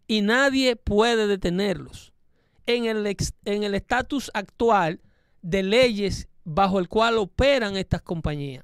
y 0.07 0.21
nadie 0.21 0.77
puede 0.77 1.27
detenerlos. 1.27 2.13
En 2.67 2.85
el 2.85 3.07
ex- 3.07 3.33
en 3.47 3.63
el 3.63 3.75
estatus 3.75 4.31
actual 4.35 5.01
de 5.41 5.63
leyes 5.63 6.29
bajo 6.45 6.81
el 6.81 6.89
cual 6.89 7.17
operan 7.17 7.79
estas 7.79 8.03
compañías. 8.03 8.63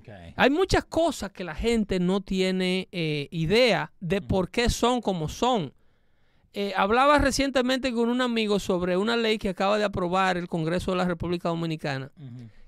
Okay. 0.00 0.34
Hay 0.34 0.50
muchas 0.50 0.84
cosas 0.84 1.30
que 1.30 1.44
la 1.44 1.54
gente 1.54 2.00
no 2.00 2.20
tiene 2.20 2.88
eh, 2.90 3.28
idea 3.30 3.92
de 4.00 4.20
por 4.22 4.50
qué 4.50 4.68
son 4.70 5.00
como 5.00 5.28
son. 5.28 5.72
Eh, 6.52 6.72
hablaba 6.76 7.18
recientemente 7.18 7.92
con 7.92 8.08
un 8.08 8.20
amigo 8.20 8.58
sobre 8.58 8.96
una 8.96 9.16
ley 9.16 9.38
que 9.38 9.48
acaba 9.50 9.78
de 9.78 9.84
aprobar 9.84 10.36
el 10.36 10.48
Congreso 10.48 10.90
de 10.90 10.96
la 10.96 11.04
República 11.04 11.48
Dominicana, 11.48 12.10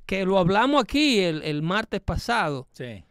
que 0.07 0.25
lo 0.25 0.39
hablamos 0.39 0.83
aquí 0.83 1.19
el, 1.19 1.43
el 1.43 1.63
martes 1.63 2.01
pasado, 2.01 2.69
Sí. 2.73 3.03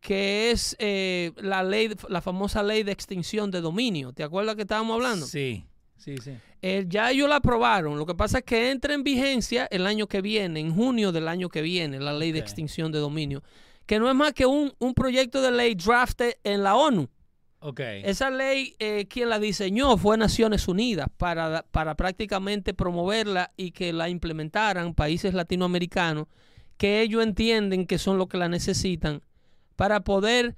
que 0.00 0.50
es 0.50 0.74
eh, 0.80 1.32
la 1.36 1.62
ley, 1.62 1.90
la 2.08 2.20
famosa 2.20 2.62
ley 2.62 2.82
de 2.82 2.92
extinción 2.92 3.50
de 3.50 3.60
dominio. 3.60 4.12
¿Te 4.12 4.24
acuerdas 4.24 4.56
que 4.56 4.62
estábamos 4.62 4.94
hablando? 4.94 5.26
Sí. 5.26 5.64
Sí, 5.96 6.16
sí. 6.18 6.32
Eh, 6.62 6.84
ya 6.88 7.10
ellos 7.10 7.28
la 7.28 7.36
aprobaron. 7.36 7.98
Lo 7.98 8.06
que 8.06 8.14
pasa 8.14 8.38
es 8.38 8.44
que 8.44 8.70
entra 8.70 8.94
en 8.94 9.02
vigencia 9.02 9.66
el 9.70 9.86
año 9.86 10.06
que 10.06 10.20
viene, 10.20 10.60
en 10.60 10.74
junio 10.74 11.10
del 11.12 11.26
año 11.26 11.48
que 11.48 11.62
viene, 11.62 11.98
la 12.00 12.12
ley 12.12 12.32
de 12.32 12.38
extinción 12.40 12.92
de 12.92 12.98
dominio, 12.98 13.42
que 13.86 13.98
no 13.98 14.08
es 14.08 14.14
más 14.14 14.32
que 14.32 14.46
un, 14.46 14.72
un 14.78 14.94
proyecto 14.94 15.40
de 15.42 15.50
ley 15.52 15.74
drafted 15.74 16.34
en 16.44 16.62
la 16.62 16.74
ONU. 16.76 17.08
Esa 18.04 18.30
ley, 18.30 18.74
eh, 18.78 19.06
quien 19.08 19.28
la 19.28 19.38
diseñó 19.38 19.96
fue 19.96 20.16
Naciones 20.16 20.68
Unidas 20.68 21.08
para, 21.16 21.64
para 21.70 21.94
prácticamente 21.94 22.74
promoverla 22.74 23.52
y 23.56 23.72
que 23.72 23.92
la 23.92 24.08
implementaran 24.08 24.94
países 24.94 25.34
latinoamericanos 25.34 26.26
que 26.76 27.00
ellos 27.00 27.22
entienden 27.22 27.86
que 27.86 27.98
son 27.98 28.18
los 28.18 28.28
que 28.28 28.36
la 28.36 28.48
necesitan 28.48 29.22
para 29.76 30.00
poder 30.00 30.56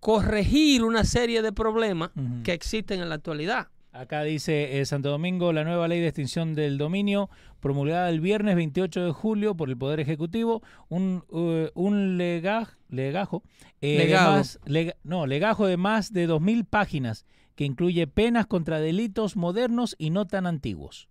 corregir 0.00 0.82
una 0.84 1.04
serie 1.04 1.42
de 1.42 1.52
problemas 1.52 2.10
que 2.42 2.52
existen 2.52 3.00
en 3.00 3.08
la 3.08 3.16
actualidad. 3.16 3.68
Acá 3.92 4.22
dice 4.22 4.80
eh, 4.80 4.86
Santo 4.86 5.10
Domingo, 5.10 5.52
la 5.52 5.64
nueva 5.64 5.86
ley 5.86 6.00
de 6.00 6.06
extinción 6.08 6.54
del 6.54 6.78
dominio, 6.78 7.28
promulgada 7.60 8.08
el 8.08 8.20
viernes 8.20 8.56
28 8.56 9.04
de 9.04 9.12
julio 9.12 9.54
por 9.54 9.68
el 9.68 9.76
Poder 9.76 10.00
Ejecutivo, 10.00 10.62
un, 10.88 11.24
eh, 11.30 11.70
un 11.74 12.16
lega- 12.16 12.78
legajo, 12.88 13.42
eh, 13.82 13.98
de 13.98 14.04
más- 14.38 14.58
lega- 14.64 14.96
no, 15.04 15.26
legajo 15.26 15.66
de 15.66 15.76
más 15.76 16.10
de 16.12 16.26
2.000 16.26 16.64
páginas 16.64 17.26
que 17.54 17.64
incluye 17.64 18.06
penas 18.06 18.46
contra 18.46 18.80
delitos 18.80 19.36
modernos 19.36 19.94
y 19.98 20.08
no 20.08 20.26
tan 20.26 20.46
antiguos. 20.46 21.08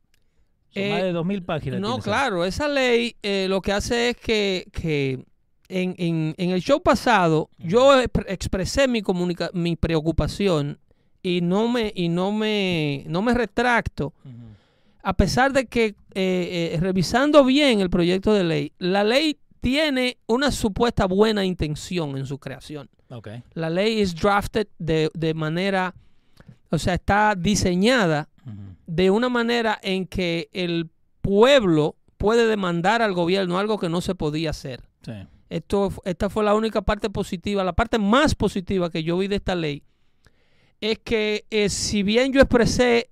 Son 0.74 0.82
Eh, 0.84 0.90
más 0.90 1.04
de 1.04 1.12
2.000 1.14 1.44
páginas. 1.44 1.80
No, 1.82 2.00
claro, 2.00 2.46
esa 2.46 2.68
ley 2.68 3.16
eh, 3.22 3.46
lo 3.48 3.62
que 3.62 3.74
hace 3.74 4.10
es 4.10 4.18
que, 4.18 4.66
que 4.72 5.24
en, 5.70 5.94
en- 6.00 6.34
en 6.38 6.50
el 6.50 6.62
show 6.62 6.82
pasado 6.82 7.52
yo 7.60 8.02
expresé 8.02 8.88
mi, 8.88 9.04
comunica 9.04 9.52
mi 9.54 9.76
preocupación 9.76 10.80
y 11.24 11.42
no 11.42 11.68
me 11.68 11.92
y 11.96 12.10
no 12.10 12.32
me 12.32 13.04
no 13.08 13.22
me 13.22 13.34
retracto. 13.34 14.14
A 15.04 15.14
pesar 15.14 15.52
de 15.52 15.66
que 15.66 15.96
eh, 16.14 16.74
eh, 16.74 16.78
revisando 16.80 17.44
bien 17.44 17.82
el 17.82 17.90
proyecto 17.90 18.34
de 18.34 18.44
ley 18.44 18.74
la 18.78 19.04
ley 19.04 19.38
tiene 19.60 20.18
una 20.28 20.52
supuesta 20.52 21.06
buena 21.06 21.46
intención 21.46 22.18
en 22.18 22.26
su 22.26 22.38
creación. 22.40 22.90
La 23.54 23.70
ley 23.70 24.02
es 24.02 24.16
drafted 24.16 24.68
de, 24.80 25.10
de 25.14 25.34
manera 25.34 25.94
o 26.70 26.78
sea 26.78 26.96
está 26.96 27.36
diseñada 27.36 28.30
de 28.88 29.10
una 29.10 29.30
manera 29.30 29.80
en 29.82 30.06
que 30.06 30.50
el 30.52 30.90
pueblo 31.22 31.96
puede 32.18 32.48
demandar 32.48 33.02
al 33.02 33.14
gobierno 33.14 33.58
algo 33.58 33.80
que 33.80 33.90
no 33.90 34.02
se 34.02 34.16
podía 34.16 34.50
hacer. 34.50 34.84
Sí. 35.04 35.14
Esto, 35.50 35.92
esta 36.06 36.30
fue 36.30 36.46
la 36.46 36.56
única 36.56 36.82
parte 36.82 37.10
positiva, 37.10 37.64
la 37.64 37.74
parte 37.74 37.98
más 37.98 38.36
positiva 38.36 38.90
que 38.90 39.04
yo 39.04 39.18
vi 39.18 39.28
de 39.28 39.36
esta 39.36 39.54
ley, 39.54 39.84
es 40.82 41.00
que 41.00 41.46
eh, 41.52 41.70
si 41.70 42.04
bien 42.04 42.34
yo 42.34 42.42
expresé 42.42 43.10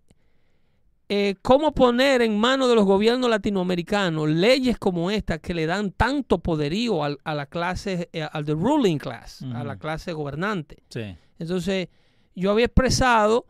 eh, 1.12 1.36
cómo 1.42 1.72
poner 1.74 2.22
en 2.22 2.38
manos 2.38 2.70
de 2.70 2.76
los 2.76 2.86
gobiernos 2.86 3.30
latinoamericanos 3.30 4.30
leyes 4.30 4.78
como 4.78 5.10
esta 5.10 5.40
que 5.40 5.54
le 5.56 5.66
dan 5.66 5.92
tanto 5.92 6.38
poderío 6.40 7.04
al- 7.04 7.18
a 7.24 7.34
la 7.34 7.48
clase, 7.48 8.10
eh, 8.14 8.28
al 8.32 8.46
the 8.46 8.54
ruling 8.54 8.98
class, 8.98 9.42
a 9.56 9.64
la 9.64 9.78
clase 9.78 10.14
gobernante. 10.14 10.78
Sí. 10.90 11.16
Entonces, 11.40 11.88
yo 12.36 12.52
había 12.52 12.66
expresado 12.66 13.46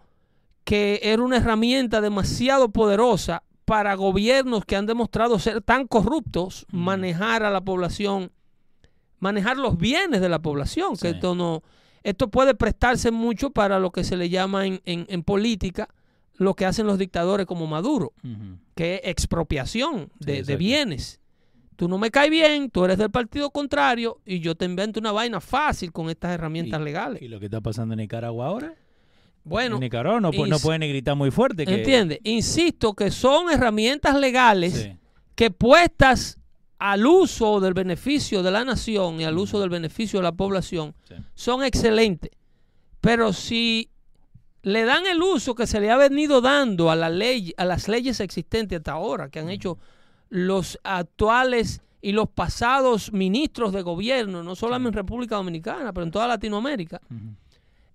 que 0.63 0.99
era 1.03 1.21
una 1.21 1.37
herramienta 1.37 1.99
demasiado 1.99 2.69
poderosa 2.69 3.43
para 3.65 3.93
gobiernos 3.95 4.63
que 4.65 4.75
han 4.77 4.85
demostrado 4.85 5.37
ser 5.39 5.61
tan 5.61 5.85
corruptos, 5.87 6.65
manejar 6.71 7.43
a 7.43 7.49
la 7.51 7.61
población, 7.61 8.31
manejar 9.19 9.57
los 9.57 9.77
bienes 9.77 10.21
de 10.21 10.29
la 10.29 10.39
población, 10.39 10.95
que 10.95 11.09
esto 11.15 11.35
no, 11.35 11.61
esto 12.03 12.29
puede 12.29 12.55
prestarse 12.55 13.11
mucho 13.11 13.49
para 13.51 13.79
lo 13.79 13.91
que 13.91 14.03
se 14.03 14.17
le 14.17 14.29
llama 14.29 14.65
en, 14.65 14.81
en- 14.85 15.05
en 15.09 15.23
política 15.23 15.87
lo 16.37 16.53
que 16.53 16.65
hacen 16.65 16.87
los 16.87 16.97
dictadores 16.97 17.45
como 17.45 17.67
Maduro, 17.67 18.13
que 18.75 18.95
es 18.95 19.01
expropiación 19.03 20.09
Sí, 20.25 20.41
de, 20.43 20.55
bienes. 20.55 21.19
Tú 21.75 21.87
no 21.89 21.97
me 21.97 22.11
caes 22.11 22.29
bien, 22.31 22.69
tú 22.69 22.85
eres 22.85 22.97
del 22.97 23.11
partido 23.11 23.49
contrario 23.51 24.19
y 24.25 24.39
yo 24.39 24.55
te 24.55 24.65
invento 24.65 24.99
una 24.99 25.11
vaina 25.11 25.41
fácil 25.41 25.91
con 25.91 26.09
estas 26.09 26.31
herramientas 26.31 26.79
legales. 26.81 27.21
¿Y 27.21 27.27
lo 27.27 27.39
que 27.39 27.45
está 27.45 27.59
pasando 27.61 27.93
en 27.93 27.99
Nicaragua 27.99 28.47
ahora? 28.47 28.73
Bueno, 29.43 29.75
en 29.75 29.81
Nicaragua 29.81 30.19
no, 30.21 30.31
no 30.31 30.59
pueden 30.59 30.81
gritar 30.81 31.15
muy 31.15 31.31
fuerte. 31.31 31.65
Que, 31.65 31.75
entiende, 31.75 32.21
insisto 32.23 32.93
que 32.93 33.11
son 33.11 33.49
herramientas 33.49 34.15
legales 34.17 34.73
Sí. 34.73 34.97
que 35.35 35.51
puestas 35.51 36.38
al 36.79 37.05
uso 37.05 37.59
del 37.59 37.73
beneficio 37.73 38.41
de 38.41 38.51
la 38.51 38.63
nación 38.63 39.19
y 39.21 39.25
al 39.25 39.37
uso 39.37 39.59
del 39.59 39.69
beneficio 39.69 40.19
de 40.19 40.23
la 40.23 40.31
población 40.31 40.95
Sí. 41.07 41.15
son 41.35 41.63
excelentes. 41.63 42.31
Pero 43.01 43.33
si 43.33 43.89
le 44.63 44.83
dan 44.85 45.05
el 45.05 45.21
uso 45.21 45.55
que 45.55 45.67
se 45.67 45.79
le 45.79 45.91
ha 45.91 45.97
venido 45.97 46.41
dando 46.41 46.89
a 46.89 46.95
la 46.95 47.09
ley, 47.09 47.53
a 47.57 47.65
las 47.65 47.87
leyes 47.87 48.19
existentes 48.19 48.77
hasta 48.77 48.93
ahora, 48.93 49.29
que 49.29 49.39
han 49.39 49.49
hecho 49.49 49.77
los 50.29 50.79
actuales 50.83 51.81
y 52.01 52.11
los 52.13 52.29
pasados 52.29 53.11
ministros 53.11 53.73
de 53.73 53.81
gobierno, 53.81 54.41
no 54.43 54.55
solamente 54.55 54.89
en 54.89 54.93
República 54.93 55.35
Dominicana, 55.35 55.91
pero 55.91 56.05
en 56.05 56.11
toda 56.11 56.27
Latinoamérica, 56.27 57.01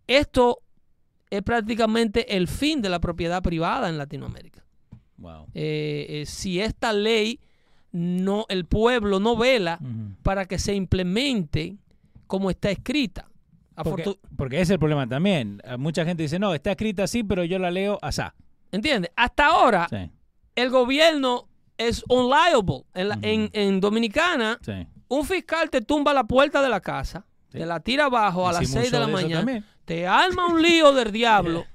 esto 0.06 0.60
es 1.30 1.42
prácticamente 1.42 2.36
el 2.36 2.48
fin 2.48 2.82
de 2.82 2.88
la 2.90 3.00
propiedad 3.00 3.42
privada 3.42 3.88
en 3.88 3.96
Latinoamérica. 3.98 4.64
Wow. 5.16 5.46
Eh, 5.54 6.06
eh, 6.08 6.26
si 6.26 6.60
esta 6.60 6.92
ley 6.92 7.40
no, 7.96 8.44
el 8.48 8.64
pueblo 8.64 9.20
no 9.20 9.36
vela 9.36 9.78
para 10.24 10.46
que 10.46 10.58
se 10.58 10.74
implemente 10.74 11.76
como 12.26 12.50
está 12.50 12.70
escrita. 12.70 13.28
Porque, 13.76 14.16
porque 14.36 14.56
ese 14.56 14.62
es 14.62 14.70
el 14.70 14.78
problema 14.80 15.06
también. 15.08 15.60
Ah, 15.64 15.76
Mucha 15.76 16.04
gente 16.04 16.24
dice, 16.24 16.38
no, 16.40 16.52
está 16.54 16.72
escrita 16.72 17.04
así, 17.04 17.22
pero 17.22 17.44
yo 17.44 17.58
la 17.60 17.70
leo 17.70 17.98
asá. 18.02 18.34
¿Entiendes? 18.72 19.10
Hasta 19.16 19.46
ahora 19.46 19.86
Sí, 19.88 20.10
el 20.56 20.70
gobierno 20.70 21.46
es 21.78 22.04
unliable. 22.08 22.84
En, 22.94 23.08
la- 23.08 23.18
en, 23.22 23.50
en 23.52 23.80
Dominicana, 23.80 24.58
sí. 24.60 24.72
un 25.08 25.24
fiscal 25.24 25.70
te 25.70 25.80
tumba 25.80 26.12
la 26.12 26.24
puerta 26.24 26.60
de 26.62 26.68
la 26.68 26.80
casa, 26.80 27.24
Sí. 27.52 27.58
te 27.58 27.66
la 27.66 27.78
tira 27.78 28.06
abajo 28.06 28.48
a 28.48 28.52
las 28.54 28.62
Hicimos 28.62 28.80
6 28.82 28.92
de 28.92 28.98
la 28.98 29.06
mañana, 29.06 29.36
también. 29.36 29.64
te 29.84 30.06
arma 30.08 30.46
un 30.48 30.60
lío 30.60 30.92
del 30.92 31.12
diablo. 31.12 31.64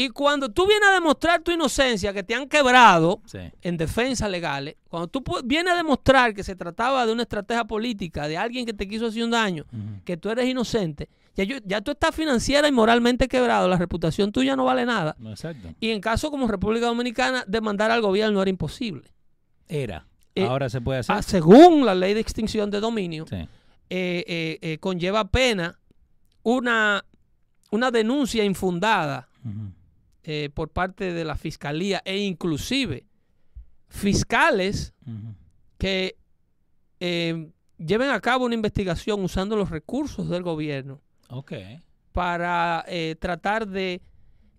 Y 0.00 0.10
cuando 0.10 0.48
tú 0.48 0.64
vienes 0.64 0.88
a 0.90 0.92
demostrar 0.92 1.42
tu 1.42 1.50
inocencia, 1.50 2.12
que 2.12 2.22
te 2.22 2.32
han 2.32 2.48
quebrado 2.48 3.20
Sí. 3.26 3.38
en 3.62 3.76
defensa 3.76 4.28
legales, 4.28 4.76
cuando 4.88 5.08
tú 5.08 5.24
vienes 5.44 5.72
a 5.72 5.76
demostrar 5.76 6.34
que 6.34 6.44
se 6.44 6.54
trataba 6.54 7.04
de 7.04 7.10
una 7.12 7.22
estrategia 7.22 7.64
política, 7.64 8.28
de 8.28 8.36
alguien 8.36 8.64
que 8.64 8.72
te 8.72 8.86
quiso 8.86 9.06
hacer 9.06 9.24
un 9.24 9.32
daño, 9.32 9.64
que 10.04 10.16
tú 10.16 10.30
eres 10.30 10.46
inocente, 10.46 11.08
ya, 11.34 11.42
yo- 11.42 11.56
ya 11.64 11.80
tú 11.80 11.90
estás 11.90 12.14
financiera 12.14 12.68
y 12.68 12.72
moralmente 12.72 13.26
quebrado, 13.26 13.66
la 13.66 13.76
reputación 13.76 14.30
tuya 14.30 14.54
no 14.54 14.64
vale 14.66 14.86
nada. 14.86 15.16
No, 15.18 15.30
exacto. 15.32 15.74
Y 15.80 15.90
en 15.90 16.00
caso 16.00 16.30
como 16.30 16.46
República 16.46 16.86
Dominicana, 16.86 17.42
demandar 17.48 17.90
al 17.90 18.00
gobierno 18.00 18.40
era 18.40 18.50
imposible. 18.50 19.02
Era. 19.66 20.06
Eh, 20.36 20.44
Ahora 20.44 20.68
se 20.70 20.80
puede 20.80 21.00
hacer. 21.00 21.16
Ah, 21.16 21.22
según 21.22 21.84
la 21.84 21.96
ley 21.96 22.14
de 22.14 22.20
extinción 22.20 22.70
de 22.70 22.78
dominio, 22.78 23.26
Sí. 23.28 23.34
eh, 23.34 23.48
eh, 23.90 24.58
eh, 24.62 24.78
conlleva 24.78 25.24
pena 25.24 25.76
una, 26.44 27.04
una 27.72 27.90
denuncia 27.90 28.44
infundada 28.44 29.28
Ujú. 29.44 29.72
Eh, 30.24 30.50
por 30.52 30.68
parte 30.70 31.12
de 31.12 31.24
la 31.24 31.36
fiscalía 31.36 32.02
e 32.04 32.18
inclusive 32.18 33.06
fiscales 33.88 34.92
que 35.78 36.16
eh, 37.00 37.50
lleven 37.78 38.10
a 38.10 38.20
cabo 38.20 38.44
una 38.44 38.54
investigación 38.54 39.22
usando 39.24 39.56
los 39.56 39.70
recursos 39.70 40.28
del 40.28 40.42
gobierno 40.42 41.00
para 42.12 42.84
eh, 42.88 43.16
tratar 43.18 43.66
de 43.68 44.02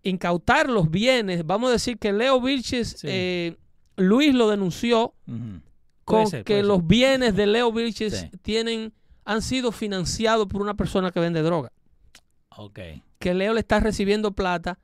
incautar 0.03 0.69
los 0.69 0.89
bienes. 0.89 1.45
Vamos 1.45 1.69
a 1.69 1.73
decir 1.73 1.97
que 1.97 2.13
Leo 2.13 2.39
Vilches, 2.41 2.95
Sí. 2.99 3.07
eh, 3.09 3.57
Luis 3.97 4.33
lo 4.33 4.49
denunció 4.49 5.13
con 6.05 6.27
ser, 6.27 6.43
que 6.45 6.63
los 6.63 6.87
bienes 6.87 7.35
de 7.35 7.47
Leo 7.47 7.71
Vilches 7.73 8.17
Sí. 8.17 8.29
tienen, 8.41 8.93
han 9.25 9.41
sido 9.41 9.71
financiados 9.71 10.47
por 10.47 10.61
una 10.61 10.75
persona 10.75 11.11
que 11.11 11.19
vende 11.19 11.41
droga. 11.41 11.71
Que 13.19 13.33
Leo 13.33 13.53
le 13.53 13.59
está 13.59 13.79
recibiendo 13.81 14.31
plata 14.31 14.79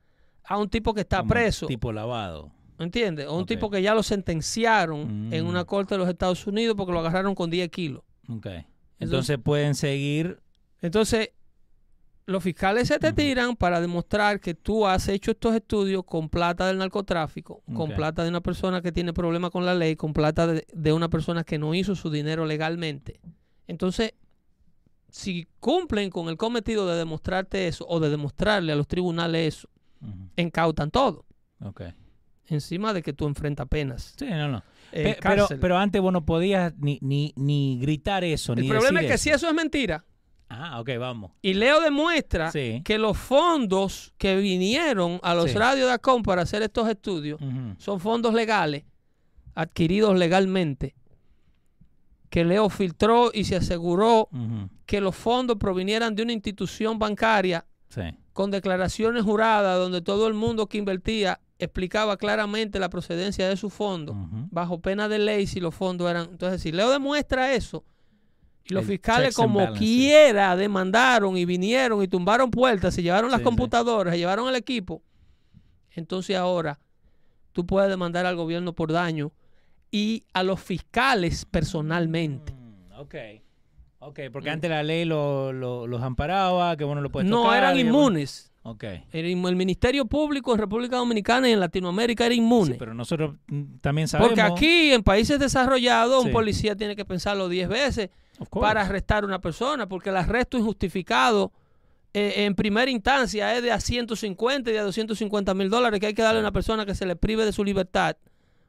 a 0.48 0.58
un 0.58 0.68
tipo 0.68 0.94
que 0.94 1.00
está 1.02 1.18
Como 1.18 1.30
preso. 1.30 1.66
Tipo 1.66 1.92
lavado. 1.92 2.50
¿Entiendes? 2.78 3.26
O 3.26 3.38
un 3.38 3.46
tipo 3.46 3.70
que 3.70 3.80
ya 3.82 3.94
lo 3.94 4.02
sentenciaron 4.02 5.32
en 5.32 5.44
Mm. 5.44 5.48
una 5.48 5.64
corte 5.64 5.94
de 5.94 5.98
los 5.98 6.08
Estados 6.08 6.46
Unidos 6.46 6.74
porque 6.76 6.92
lo 6.92 7.00
agarraron 7.00 7.34
con 7.34 7.50
10 7.50 7.70
kilos. 7.70 8.02
Ok. 8.28 8.46
Entonces 8.98 9.38
pueden 9.38 9.74
seguir. 9.74 10.40
Entonces, 10.82 11.30
los 12.26 12.42
fiscales 12.42 12.88
se 12.88 12.98
te 12.98 13.12
tiran 13.12 13.56
para 13.56 13.80
demostrar 13.80 14.40
que 14.40 14.54
tú 14.54 14.86
has 14.86 15.08
hecho 15.08 15.30
estos 15.30 15.54
estudios 15.54 16.04
con 16.04 16.28
plata 16.28 16.66
del 16.66 16.76
narcotráfico, 16.78 17.62
con 17.74 17.92
plata 17.92 18.22
de 18.24 18.28
una 18.28 18.40
persona 18.40 18.82
que 18.82 18.92
tiene 18.92 19.12
problemas 19.12 19.50
con 19.52 19.64
la 19.64 19.74
ley, 19.74 19.96
con 19.96 20.12
plata 20.12 20.46
de, 20.46 20.66
de 20.72 20.92
una 20.92 21.08
persona 21.08 21.44
que 21.44 21.56
no 21.58 21.72
hizo 21.74 21.94
su 21.94 22.10
dinero 22.10 22.44
legalmente. 22.44 23.20
Entonces, 23.68 24.12
si 25.08 25.46
cumplen 25.60 26.10
con 26.10 26.28
el 26.28 26.36
cometido 26.36 26.86
de 26.88 26.96
demostrarte 26.98 27.68
eso 27.68 27.86
o 27.88 28.00
de 28.00 28.10
demostrarle 28.10 28.72
a 28.72 28.76
los 28.76 28.86
tribunales 28.88 29.56
eso, 29.56 29.68
Ujú. 30.00 30.28
encautan 30.36 30.90
todo. 30.90 31.24
Ok. 31.60 31.82
Encima 32.48 32.92
de 32.92 33.02
que 33.02 33.12
tú 33.12 33.26
enfrentas 33.26 33.66
penas. 33.68 34.14
Sí, 34.18 34.26
no, 34.26 34.48
no. 34.48 34.62
eh, 34.92 35.16
Pe- 35.20 35.56
pero, 35.60 35.76
antes 35.78 36.00
vos 36.00 36.12
no 36.12 36.24
podías 36.24 36.72
ni, 36.78 36.98
ni, 37.02 37.32
ni 37.36 37.78
gritar 37.80 38.22
eso, 38.24 38.52
el 38.52 38.60
ni 38.60 38.68
problema 38.68 39.00
es 39.00 39.06
que 39.08 39.14
eso. 39.14 39.24
si 39.24 39.30
eso 39.30 39.48
es 39.48 39.54
mentira, 39.54 40.04
Ah, 40.48 40.78
ok, 40.80 40.90
vamos. 41.00 41.32
y 41.42 41.54
Leo 41.54 41.80
demuestra 41.80 42.52
Sí. 42.52 42.82
que 42.84 42.98
los 42.98 43.18
fondos 43.18 44.14
que 44.16 44.36
vinieron 44.36 45.18
a 45.24 45.34
los 45.34 45.50
Sí. 45.50 45.56
radios 45.58 45.88
de 45.88 45.94
ACOM 45.94 46.22
para 46.22 46.42
hacer 46.42 46.62
estos 46.62 46.88
estudios 46.88 47.40
son 47.78 47.98
fondos 47.98 48.32
legales, 48.32 48.84
adquiridos 49.56 50.16
legalmente, 50.16 50.94
que 52.30 52.44
Leo 52.44 52.68
filtró 52.68 53.30
y 53.34 53.42
se 53.44 53.56
aseguró 53.56 54.28
que 54.84 55.00
los 55.00 55.16
fondos 55.16 55.56
provinieran 55.58 56.14
de 56.14 56.22
una 56.22 56.32
institución 56.32 56.96
bancaria 56.98 57.66
Sí. 57.88 58.02
Con 58.36 58.50
declaraciones 58.50 59.24
juradas 59.24 59.78
donde 59.78 60.02
todo 60.02 60.26
el 60.28 60.34
mundo 60.34 60.66
que 60.66 60.76
invertía 60.76 61.40
explicaba 61.58 62.18
claramente 62.18 62.78
la 62.78 62.90
procedencia 62.90 63.48
de 63.48 63.56
sus 63.56 63.72
fondos, 63.72 64.14
Ujú. 64.14 64.48
bajo 64.50 64.78
pena 64.82 65.08
de 65.08 65.18
ley 65.18 65.46
si 65.46 65.58
los 65.58 65.74
fondos 65.74 66.10
eran... 66.10 66.28
Entonces, 66.32 66.60
si 66.60 66.70
Leo 66.70 66.90
demuestra 66.90 67.54
eso, 67.54 67.82
y 68.62 68.74
los 68.74 68.82
El 68.82 68.88
fiscales 68.88 69.34
como 69.34 69.72
quiera 69.72 70.54
demandaron 70.54 71.38
y 71.38 71.46
vinieron 71.46 72.02
y 72.02 72.08
tumbaron 72.08 72.50
puertas, 72.50 72.92
se 72.94 73.02
llevaron 73.02 73.30
las 73.30 73.38
Sí, 73.38 73.44
sí. 73.44 73.44
computadoras, 73.44 74.12
se 74.12 74.18
llevaron 74.18 74.46
el 74.50 74.56
equipo, 74.56 75.02
entonces 75.92 76.36
ahora 76.36 76.78
tú 77.52 77.64
puedes 77.64 77.88
demandar 77.88 78.26
al 78.26 78.36
gobierno 78.36 78.74
por 78.74 78.92
daño 78.92 79.32
y 79.90 80.24
a 80.34 80.42
los 80.42 80.60
fiscales 80.60 81.46
personalmente. 81.46 82.52
Mm. 82.52 82.92
Ok, 84.06 84.20
porque 84.32 84.50
antes 84.50 84.70
la 84.70 84.82
ley 84.82 85.04
lo- 85.04 85.52
lo- 85.52 85.86
los 85.86 86.02
amparaba, 86.02 86.76
que 86.76 86.84
bueno 86.84 87.00
lo 87.00 87.10
puedes 87.10 87.28
No 87.28 87.42
tocar, 87.42 87.58
eran 87.58 87.78
inmunes. 87.78 88.52
Ok. 88.62 88.84
El, 89.12 89.26
el 89.46 89.56
Ministerio 89.56 90.06
Público 90.06 90.52
en 90.52 90.58
República 90.58 90.96
Dominicana 90.96 91.48
y 91.48 91.52
en 91.52 91.60
Latinoamérica 91.60 92.26
era 92.26 92.34
inmune. 92.34 92.72
Sí, 92.72 92.76
pero 92.78 92.94
nosotros 92.94 93.34
mm, 93.46 93.62
también 93.80 94.08
sabemos. 94.08 94.30
Porque 94.30 94.42
aquí, 94.42 94.92
en 94.92 95.02
países 95.02 95.38
desarrollados, 95.38 96.22
Sí. 96.22 96.26
un 96.28 96.32
policía 96.32 96.74
tiene 96.76 96.96
que 96.96 97.04
pensarlo 97.04 97.48
10 97.48 97.68
veces 97.68 98.10
para 98.50 98.82
arrestar 98.82 99.22
a 99.22 99.26
una 99.26 99.40
persona, 99.40 99.88
porque 99.88 100.10
el 100.10 100.16
arresto 100.16 100.58
injustificado 100.58 101.52
eh, 102.12 102.44
en 102.44 102.54
primera 102.54 102.90
instancia 102.90 103.54
es 103.56 103.62
de 103.62 103.70
a 103.72 103.78
150 103.80 104.70
y 104.70 104.72
de 104.72 104.78
a 104.80 104.84
250 104.84 105.52
mil 105.54 105.68
dólares 105.70 106.00
que 106.00 106.06
hay 106.06 106.14
que 106.14 106.22
darle 106.22 106.38
a 106.38 106.42
una 106.42 106.52
persona 106.52 106.86
que 106.86 106.94
se 106.94 107.06
le 107.06 107.14
prive 107.16 107.44
de 107.44 107.52
su 107.52 107.62
libertad 107.62 108.16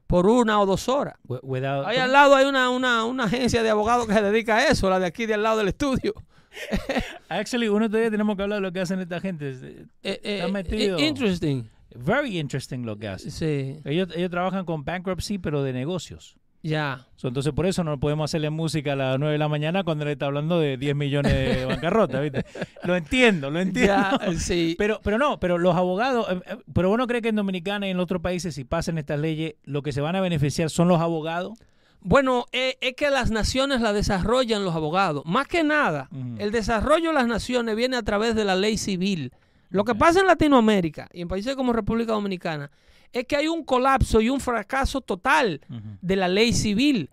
por 0.08 0.26
una 0.26 0.60
o 0.60 0.66
dos 0.66 0.88
horas. 0.88 1.14
Wi- 1.28 1.38
without- 1.42 1.86
Ahí 1.86 1.98
al 1.98 2.10
lado 2.10 2.34
hay 2.34 2.46
una, 2.46 2.70
una, 2.70 3.04
una 3.04 3.24
agencia 3.24 3.62
de 3.62 3.70
abogados 3.70 4.06
que 4.08 4.14
se 4.14 4.22
dedica 4.22 4.56
a 4.56 4.64
eso, 4.68 4.90
la 4.90 4.98
de 4.98 5.06
aquí 5.06 5.26
de 5.26 5.34
al 5.34 5.42
lado 5.44 5.58
del 5.58 5.68
estudio. 5.68 6.14
Actually, 7.28 7.68
uno 7.68 7.88
todavía 7.88 8.10
tenemos 8.10 8.36
que 8.36 8.42
hablar 8.42 8.56
de 8.58 8.62
lo 8.62 8.72
que 8.72 8.80
hacen 8.80 9.00
esta 9.00 9.20
gente. 9.20 9.50
Eh, 10.02 10.20
Eh, 10.24 10.48
metido. 10.50 10.98
eh, 10.98 11.06
interesting. 11.06 11.64
Very 11.94 12.38
interesting 12.38 12.84
lo 12.84 12.96
que 12.98 13.08
hacen. 13.08 13.30
Sí, 13.30 13.76
Ellos, 13.84 14.08
ellos 14.14 14.30
trabajan 14.30 14.64
con 14.64 14.84
bankruptcy, 14.84 15.38
pero 15.38 15.62
de 15.62 15.72
negocios. 15.72 16.36
Ya. 16.62 17.06
So, 17.16 17.28
entonces, 17.28 17.52
por 17.52 17.66
eso 17.66 17.84
no 17.84 17.98
podemos 18.00 18.30
hacerle 18.30 18.50
música 18.50 18.92
a 18.92 18.96
las 18.96 19.18
9 19.18 19.32
de 19.32 19.38
la 19.38 19.48
mañana 19.48 19.84
cuando 19.84 20.04
él 20.04 20.10
está 20.10 20.26
hablando 20.26 20.58
de 20.58 20.76
10 20.76 20.96
millones 20.96 21.32
de 21.32 21.64
bancarrota, 21.66 22.20
¿viste? 22.20 22.44
Lo 22.84 22.96
entiendo, 22.96 23.50
lo 23.50 23.60
entiendo. 23.60 23.92
Ya, 23.92 24.18
eh, 24.26 24.38
sí. 24.38 24.74
Pero, 24.78 25.00
pero 25.02 25.18
no, 25.18 25.38
pero 25.38 25.58
los 25.58 25.76
abogados, 25.76 26.26
eh, 26.30 26.40
eh, 26.46 26.56
pero 26.72 26.88
vos 26.88 26.98
no 26.98 27.06
crees 27.06 27.22
que 27.22 27.28
en 27.28 27.36
Dominicana 27.36 27.86
y 27.86 27.90
en 27.90 28.00
otros 28.00 28.20
países, 28.20 28.54
si 28.54 28.64
pasan 28.64 28.98
estas 28.98 29.20
leyes, 29.20 29.54
lo 29.64 29.82
que 29.82 29.92
se 29.92 30.00
van 30.00 30.16
a 30.16 30.20
beneficiar 30.20 30.70
son 30.70 30.88
los 30.88 31.00
abogados. 31.00 31.58
Bueno, 32.00 32.46
es 32.52 32.94
que 32.94 33.10
las 33.10 33.32
naciones 33.32 33.80
las 33.80 33.92
desarrollan 33.92 34.64
los 34.64 34.76
abogados. 34.76 35.24
Más 35.26 35.48
que 35.48 35.64
nada, 35.64 36.08
el 36.38 36.52
desarrollo 36.52 37.08
de 37.08 37.14
las 37.14 37.26
naciones 37.26 37.74
viene 37.74 37.96
a 37.96 38.02
través 38.02 38.36
de 38.36 38.44
la 38.44 38.54
ley 38.54 38.78
civil. 38.78 39.32
Lo 39.68 39.84
que 39.84 39.96
pasa 39.96 40.20
en 40.20 40.28
Latinoamérica 40.28 41.08
y 41.12 41.22
en 41.22 41.28
países 41.28 41.56
como 41.56 41.72
República 41.72 42.12
Dominicana 42.12 42.70
es 43.12 43.24
que 43.26 43.36
hay 43.36 43.48
un 43.48 43.64
colapso 43.64 44.20
y 44.20 44.28
un 44.30 44.40
fracaso 44.40 45.00
total 45.00 45.60
de 46.00 46.16
la 46.16 46.28
ley 46.28 46.52
civil. 46.52 47.10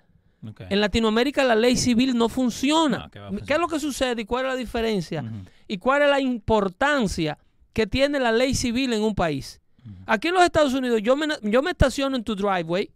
En 0.70 0.80
Latinoamérica 0.80 1.44
la 1.44 1.56
ley 1.56 1.76
civil 1.76 2.16
no 2.16 2.30
funciona. 2.30 3.10
No, 3.32 3.42
¿qué 3.46 3.54
es 3.54 3.60
lo 3.60 3.68
que 3.68 3.80
sucede 3.80 4.22
y 4.22 4.26
cuál 4.26 4.46
es 4.46 4.52
la 4.52 4.58
diferencia? 4.58 5.24
¿Y 5.68 5.78
cuál 5.80 6.04
es 6.04 6.10
la 6.10 6.20
importancia 6.20 7.38
que 7.74 7.88
tiene 7.88 8.20
la 8.20 8.32
ley 8.32 8.54
civil 8.54 8.94
en 8.94 9.02
un 9.02 9.16
país? 9.16 9.60
Aquí 10.06 10.28
en 10.30 10.34
los 10.36 10.44
Estados 10.44 10.74
Unidos 10.74 11.02
yo 11.04 11.16
me, 11.16 11.28
yo 11.44 11.62
me 11.64 11.72
estaciono 11.72 12.16
en 12.16 12.24
tu 12.24 12.36
driveway 12.36 12.92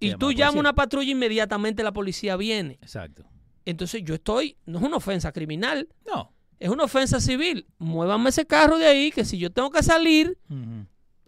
y 0.00 0.14
tú 0.14 0.30
la 0.30 0.34
llamas 0.36 0.56
a 0.56 0.60
una 0.60 0.72
patrulla 0.74 1.10
inmediatamente 1.10 1.82
la 1.82 1.92
policía 1.92 2.36
viene. 2.36 2.74
Exacto. 2.82 3.24
Entonces 3.64 4.02
yo 4.04 4.14
estoy, 4.14 4.56
no 4.66 4.78
es 4.78 4.84
una 4.84 4.96
ofensa 4.96 5.32
criminal, 5.32 5.88
No. 6.06 6.32
es 6.58 6.68
una 6.70 6.84
ofensa 6.84 7.20
civil. 7.20 7.66
Muévanme 7.78 8.30
ese 8.30 8.46
carro 8.46 8.78
de 8.78 8.86
ahí, 8.86 9.10
que 9.10 9.24
si 9.24 9.36
yo 9.38 9.50
tengo 9.50 9.70
que 9.70 9.82
salir. 9.82 10.38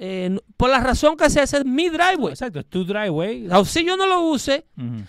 Eh, 0.03 0.35
por 0.57 0.71
la 0.71 0.81
razón 0.81 1.15
que 1.15 1.29
sea, 1.29 1.43
ese 1.43 1.59
es 1.59 1.65
mi 1.67 1.91
driveway. 1.91 2.33
Exacto, 2.33 2.59
es 2.61 2.67
tu 2.71 2.87
driveway. 2.87 3.47
O 3.53 3.67
si 3.67 3.85
yo 3.85 3.99
no 3.99 4.07
lo 4.07 4.23
use, 4.23 4.65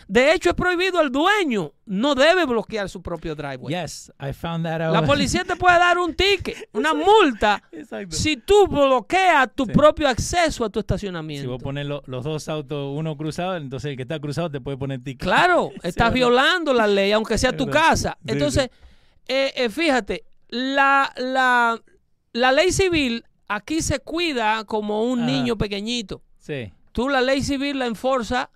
de 0.10 0.34
hecho 0.34 0.50
es 0.50 0.56
prohibido, 0.56 1.00
el 1.00 1.10
dueño 1.14 1.72
no 1.86 2.14
debe 2.14 2.46
bloquear 2.46 2.90
su 2.90 3.02
propio 3.02 3.34
driveway. 3.34 3.74
Yes, 3.74 4.12
I 4.20 4.34
found 4.34 4.66
that 4.66 4.82
out. 4.82 4.94
La 4.94 5.06
policía 5.06 5.46
te 5.46 5.56
puede 5.56 5.78
dar 5.80 5.98
un 5.98 6.14
ticket, 6.14 6.68
una 6.74 6.94
multa, 6.94 7.64
Exacto. 7.72 8.14
si 8.18 8.36
tú 8.36 8.68
bloqueas 8.68 9.48
tu 9.56 9.64
Sí. 9.66 9.72
propio 9.72 10.10
acceso 10.10 10.66
a 10.66 10.70
tu 10.70 10.80
Si 10.80 10.82
estacionamiento. 10.82 11.50
vos 11.50 11.64
pones 11.64 11.86
lo- 11.86 12.04
los 12.08 12.26
dos 12.26 12.50
autos, 12.50 12.94
uno 12.98 13.16
cruzado, 13.16 13.56
entonces 13.56 13.92
el 13.92 13.96
que 13.96 14.04
está 14.04 14.20
cruzado 14.20 14.52
te 14.52 14.60
puede 14.60 14.76
poner 14.76 15.02
ticket. 15.02 15.22
Claro, 15.22 15.72
estás 15.84 16.12
violando 16.12 16.74
la 16.74 16.86
ley, 16.88 17.14
aunque 17.14 17.38
sea 17.38 17.56
tu 17.56 17.68
casa. 17.68 18.18
Sí, 18.26 18.34
Entonces, 18.34 18.70
eh, 19.30 19.54
eh, 19.56 19.70
fíjate, 19.70 20.26
la, 20.50 21.14
la, 21.16 21.82
la 22.34 22.52
ley 22.52 22.74
civil 22.74 23.24
aquí 23.56 23.82
se 23.82 24.00
cuida 24.00 24.64
como 24.66 25.04
un 25.04 25.22
Ajá. 25.22 25.32
niño 25.32 25.58
pequeñito. 25.58 26.22
Sí. 26.40 26.72
Tú 26.92 27.10
la 27.10 27.22
ley 27.22 27.42
civil 27.42 27.80
la 27.80 27.86
enforza 27.86 28.50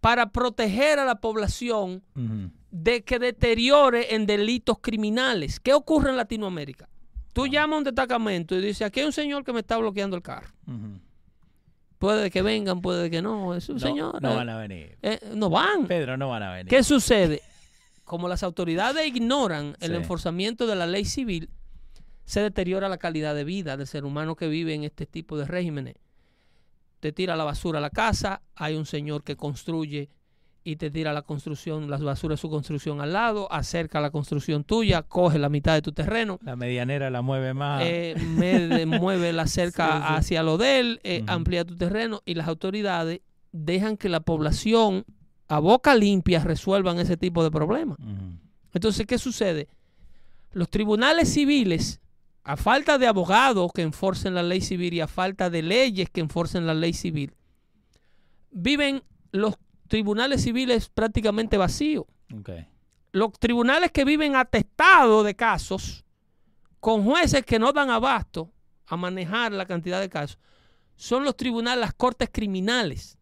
para 0.00 0.30
proteger 0.30 0.98
a 0.98 1.04
la 1.04 1.16
población 1.16 2.02
de 2.70 3.02
que 3.02 3.18
deteriore 3.18 4.14
en 4.14 4.26
delitos 4.26 4.78
criminales. 4.80 5.58
¿Qué 5.60 5.72
ocurre 5.74 6.10
en 6.10 6.16
Latinoamérica? 6.16 6.88
Tú 7.32 7.46
llamas 7.46 7.76
a 7.76 7.78
un 7.78 7.84
destacamento 7.84 8.54
y 8.56 8.60
dices, 8.60 8.82
aquí 8.86 9.00
hay 9.00 9.06
un 9.06 9.12
señor 9.12 9.44
que 9.44 9.52
me 9.52 9.60
está 9.60 9.76
bloqueando 9.78 10.16
el 10.16 10.22
carro. 10.22 10.48
Puede 11.98 12.30
que 12.30 12.42
vengan, 12.42 12.80
puede 12.80 13.10
que 13.10 13.20
no. 13.22 13.54
Es 13.54 13.68
un 13.68 13.76
No, 13.76 13.80
señor. 13.80 14.22
no 14.22 14.32
eh, 14.32 14.36
van 14.36 14.48
a 14.48 14.56
venir. 14.58 14.96
eh, 15.02 15.18
no 15.34 15.50
van. 15.50 15.86
Pedro, 15.86 16.16
no 16.16 16.28
van 16.28 16.42
a 16.44 16.52
venir. 16.52 16.68
¿Qué 16.70 16.82
sucede? 16.84 17.42
Como 18.04 18.28
las 18.28 18.42
autoridades 18.42 19.06
ignoran 19.06 19.76
el 19.80 19.94
enforzamiento 19.94 20.66
de 20.66 20.76
la 20.76 20.86
ley 20.86 21.04
civil, 21.04 21.50
se 22.28 22.40
deteriora 22.42 22.90
la 22.90 22.98
calidad 22.98 23.34
de 23.34 23.44
vida 23.44 23.76
del 23.78 23.86
ser 23.86 24.04
humano 24.04 24.36
que 24.36 24.48
vive 24.48 24.74
en 24.74 24.84
este 24.84 25.06
tipo 25.06 25.38
de 25.38 25.46
regímenes. 25.46 25.94
Te 27.00 27.10
tira 27.12 27.36
la 27.36 27.44
basura 27.44 27.78
a 27.78 27.80
la 27.80 27.88
casa, 27.90 28.42
hay 28.54 28.74
un 28.74 28.84
señor 28.84 29.22
que 29.24 29.34
construye 29.36 30.10
y 30.62 30.76
te 30.76 30.90
tira 30.90 31.14
la 31.14 31.22
construcción, 31.22 31.88
las 31.88 32.02
basuras 32.02 32.38
de 32.38 32.40
su 32.42 32.50
construcción 32.50 33.00
al 33.00 33.14
lado, 33.14 33.50
acerca 33.50 34.00
la 34.02 34.10
construcción 34.10 34.64
tuya, 34.64 35.02
coge 35.02 35.38
la 35.38 35.48
mitad 35.48 35.72
de 35.72 35.80
tu 35.80 35.92
terreno, 35.92 36.38
La 36.42 36.56
medianera 36.56 37.08
la 37.08 37.22
mueve 37.22 37.54
más. 37.54 37.82
eh, 37.86 38.14
me- 38.36 38.84
mueve 39.00 39.32
la 39.32 39.46
cerca 39.46 39.86
Sí, 39.86 39.98
sí. 39.98 40.04
hacia 40.16 40.42
lo 40.42 40.58
de 40.58 40.80
él, 40.80 41.00
eh, 41.04 41.24
amplía 41.28 41.64
tu 41.64 41.76
terreno 41.76 42.20
y 42.26 42.34
las 42.34 42.48
autoridades 42.48 43.20
dejan 43.52 43.96
que 43.96 44.10
la 44.10 44.20
población 44.20 45.06
a 45.46 45.60
boca 45.60 45.94
limpia 45.94 46.40
resuelvan 46.44 46.98
ese 46.98 47.16
tipo 47.16 47.42
de 47.42 47.50
problemas. 47.50 47.96
Entonces, 48.74 49.06
¿qué 49.06 49.16
sucede? 49.16 49.68
Los 50.52 50.68
tribunales 50.68 51.32
civiles, 51.32 52.00
a 52.48 52.56
falta 52.56 52.96
de 52.96 53.06
abogados 53.06 53.70
que 53.74 53.82
enforcen 53.82 54.34
la 54.34 54.42
ley 54.42 54.62
civil 54.62 54.94
y 54.94 55.02
a 55.02 55.06
falta 55.06 55.50
de 55.50 55.60
leyes 55.60 56.08
que 56.08 56.22
enforcen 56.22 56.66
la 56.66 56.72
ley 56.72 56.94
civil, 56.94 57.34
viven 58.50 59.02
los 59.32 59.58
tribunales 59.86 60.44
civiles 60.44 60.88
prácticamente 60.88 61.58
vacíos. 61.58 62.06
Los 63.12 63.32
tribunales 63.38 63.92
que 63.92 64.06
viven 64.06 64.34
atestados 64.34 65.26
de 65.26 65.36
casos, 65.36 66.06
con 66.80 67.04
jueces 67.04 67.44
que 67.44 67.58
no 67.58 67.70
dan 67.72 67.90
abasto 67.90 68.50
a 68.86 68.96
manejar 68.96 69.52
la 69.52 69.66
cantidad 69.66 70.00
de 70.00 70.08
casos, 70.08 70.38
son 70.96 71.24
los 71.24 71.36
tribunales, 71.36 71.82
las 71.82 71.92
cortes 71.92 72.30
criminales. 72.32 73.18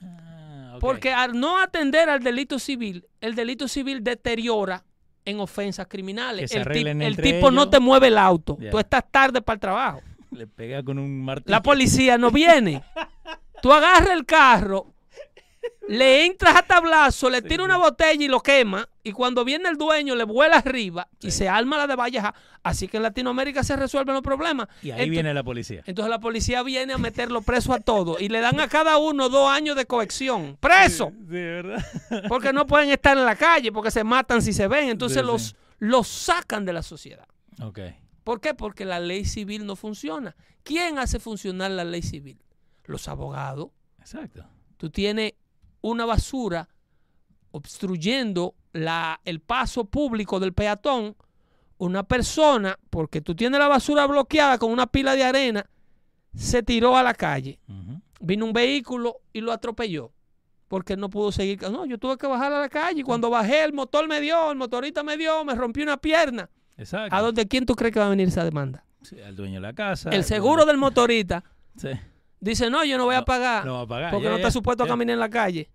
Ah. 0.00 0.78
Porque 0.80 1.12
al 1.12 1.32
no 1.32 1.58
atender 1.58 2.08
al 2.08 2.22
delito 2.22 2.60
civil, 2.60 3.08
el 3.20 3.34
delito 3.34 3.66
civil 3.66 4.04
deteriora 4.04 4.84
en 5.24 5.40
ofensas 5.40 5.86
criminales. 5.86 6.52
El 6.52 7.16
tipo 7.16 7.50
no 7.50 7.68
te 7.68 7.80
mueve 7.80 8.08
el 8.08 8.18
auto. 8.18 8.58
Tú 8.70 8.78
estás 8.78 9.04
tarde 9.10 9.42
para 9.42 9.54
el 9.54 9.60
trabajo. 9.60 10.02
Le 10.30 10.46
pega 10.46 10.82
con 10.82 10.98
un 10.98 11.24
martillo. 11.24 11.50
La 11.50 11.62
policía 11.62 12.16
no 12.16 12.30
viene. 12.30 12.82
Tú 13.60 13.72
agarras 13.72 14.10
el 14.10 14.24
carro, 14.24 14.86
le 15.88 16.26
entras 16.26 16.56
a 16.56 16.62
tablazo, 16.62 17.28
le 17.28 17.42
tiras 17.42 17.64
una 17.64 17.76
botella 17.76 18.24
y 18.24 18.28
lo 18.28 18.40
quema. 18.40 18.88
Y 19.02 19.12
cuando 19.12 19.44
viene 19.44 19.68
el 19.68 19.76
dueño, 19.76 20.14
le 20.14 20.24
vuela 20.24 20.58
arriba 20.58 21.08
y 21.20 21.30
se 21.30 21.48
arma 21.48 21.76
la 21.76 21.86
de 21.86 21.96
valleja. 21.96 22.34
Así 22.62 22.88
que 22.88 22.98
en 22.98 23.02
Latinoamérica 23.02 23.64
se 23.64 23.76
resuelven 23.76 24.14
los 24.14 24.22
problemas. 24.22 24.68
Y 24.82 24.92
ahí 24.92 25.10
viene 25.10 25.34
la 25.34 25.42
policía. 25.42 25.82
Entonces 25.86 26.10
la 26.10 26.20
policía 26.20 26.62
viene 26.62 26.92
a 26.92 26.98
meterlo 26.98 27.42
preso 27.42 27.72
a 27.72 27.80
todos 27.80 28.20
y 28.20 28.28
le 28.28 28.40
dan 28.40 28.60
a 28.60 28.68
cada 28.68 28.98
uno 28.98 29.28
dos 29.28 29.50
años 29.50 29.76
de 29.76 29.86
cohección. 29.86 30.56
¡Preso! 30.60 31.12
Sí, 31.28 31.32
¿verdad? 31.32 31.84
Porque 32.28 32.52
no 32.52 32.66
pueden 32.66 32.90
estar 32.90 33.16
en 33.18 33.24
la 33.24 33.36
calle, 33.36 33.72
porque 33.72 33.90
se 33.90 34.04
matan 34.04 34.40
si 34.40 34.52
se 34.52 34.68
ven. 34.68 34.88
Entonces 34.88 35.24
los, 35.24 35.56
los 35.78 36.06
sacan 36.06 36.64
de 36.64 36.72
la 36.72 36.82
sociedad. 36.82 37.26
ok. 37.60 37.80
¿Por 38.24 38.40
qué? 38.40 38.54
Porque 38.54 38.84
la 38.84 39.00
ley 39.00 39.24
civil 39.24 39.66
no 39.66 39.74
funciona. 39.74 40.36
¿Quién 40.62 41.00
hace 41.00 41.18
funcionar 41.18 41.72
la 41.72 41.82
ley 41.82 42.02
civil? 42.02 42.38
Los 42.84 43.08
abogados. 43.08 43.70
Exacto. 43.98 44.46
Tú 44.76 44.90
tienes 44.90 45.32
una 45.82 46.04
basura 46.06 46.68
obstruyendo 47.50 48.54
la, 48.72 49.20
el 49.24 49.40
paso 49.40 49.84
público 49.84 50.40
del 50.40 50.52
peatón. 50.52 51.16
Una 51.78 52.04
persona, 52.04 52.78
porque 52.90 53.20
tú 53.20 53.34
tienes 53.34 53.58
la 53.58 53.66
basura 53.68 54.06
bloqueada 54.06 54.56
con 54.58 54.70
una 54.70 54.86
pila 54.86 55.16
de 55.16 55.24
arena, 55.24 55.66
se 56.34 56.62
tiró 56.62 56.96
a 56.96 57.02
la 57.02 57.12
calle. 57.12 57.58
Vino 58.20 58.44
un 58.46 58.52
vehículo 58.52 59.16
y 59.32 59.40
lo 59.40 59.50
atropelló. 59.52 60.12
Porque 60.68 60.96
no 60.96 61.10
pudo 61.10 61.32
seguir. 61.32 61.60
No, 61.62 61.84
yo 61.84 61.98
tuve 61.98 62.16
que 62.16 62.26
bajar 62.26 62.52
a 62.52 62.60
la 62.60 62.68
calle. 62.68 63.00
Y 63.00 63.02
cuando 63.02 63.28
bajé, 63.30 63.64
el 63.64 63.72
motor 63.72 64.06
me 64.08 64.20
dio, 64.20 64.50
el 64.52 64.56
motorista 64.56 65.02
me 65.02 65.16
dio, 65.18 65.44
me 65.44 65.54
rompió 65.56 65.82
una 65.82 65.96
pierna. 65.96 66.48
Exacto. 66.78 67.14
¿A 67.14 67.20
dónde 67.20 67.46
quién 67.48 67.66
tú 67.66 67.74
crees 67.74 67.92
que 67.92 67.98
va 68.00 68.06
a 68.06 68.10
venir 68.10 68.28
esa 68.28 68.44
demanda? 68.44 68.84
Sí, 69.02 69.20
al 69.20 69.34
dueño 69.36 69.54
de 69.56 69.60
la 69.60 69.72
casa. 69.74 70.08
El 70.10 70.22
seguro 70.24 70.62
dueño- 70.62 70.66
del 70.66 70.76
motorista 70.78 71.44
Sí. 71.76 71.88
Dice, 72.42 72.68
no, 72.70 72.84
yo 72.84 72.98
no 72.98 73.04
voy 73.04 73.14
a 73.14 73.22
pagar. 73.24 73.64
no 73.64 73.74
va 73.74 73.80
a 73.82 73.86
pagar, 73.86 74.10
Porque 74.12 74.28
no 74.28 74.36
está 74.36 74.50
supuesto 74.50 74.84
a 74.84 74.86
caminar 74.86 75.14
en 75.14 75.20
la 75.20 75.30
calle. 75.30 75.70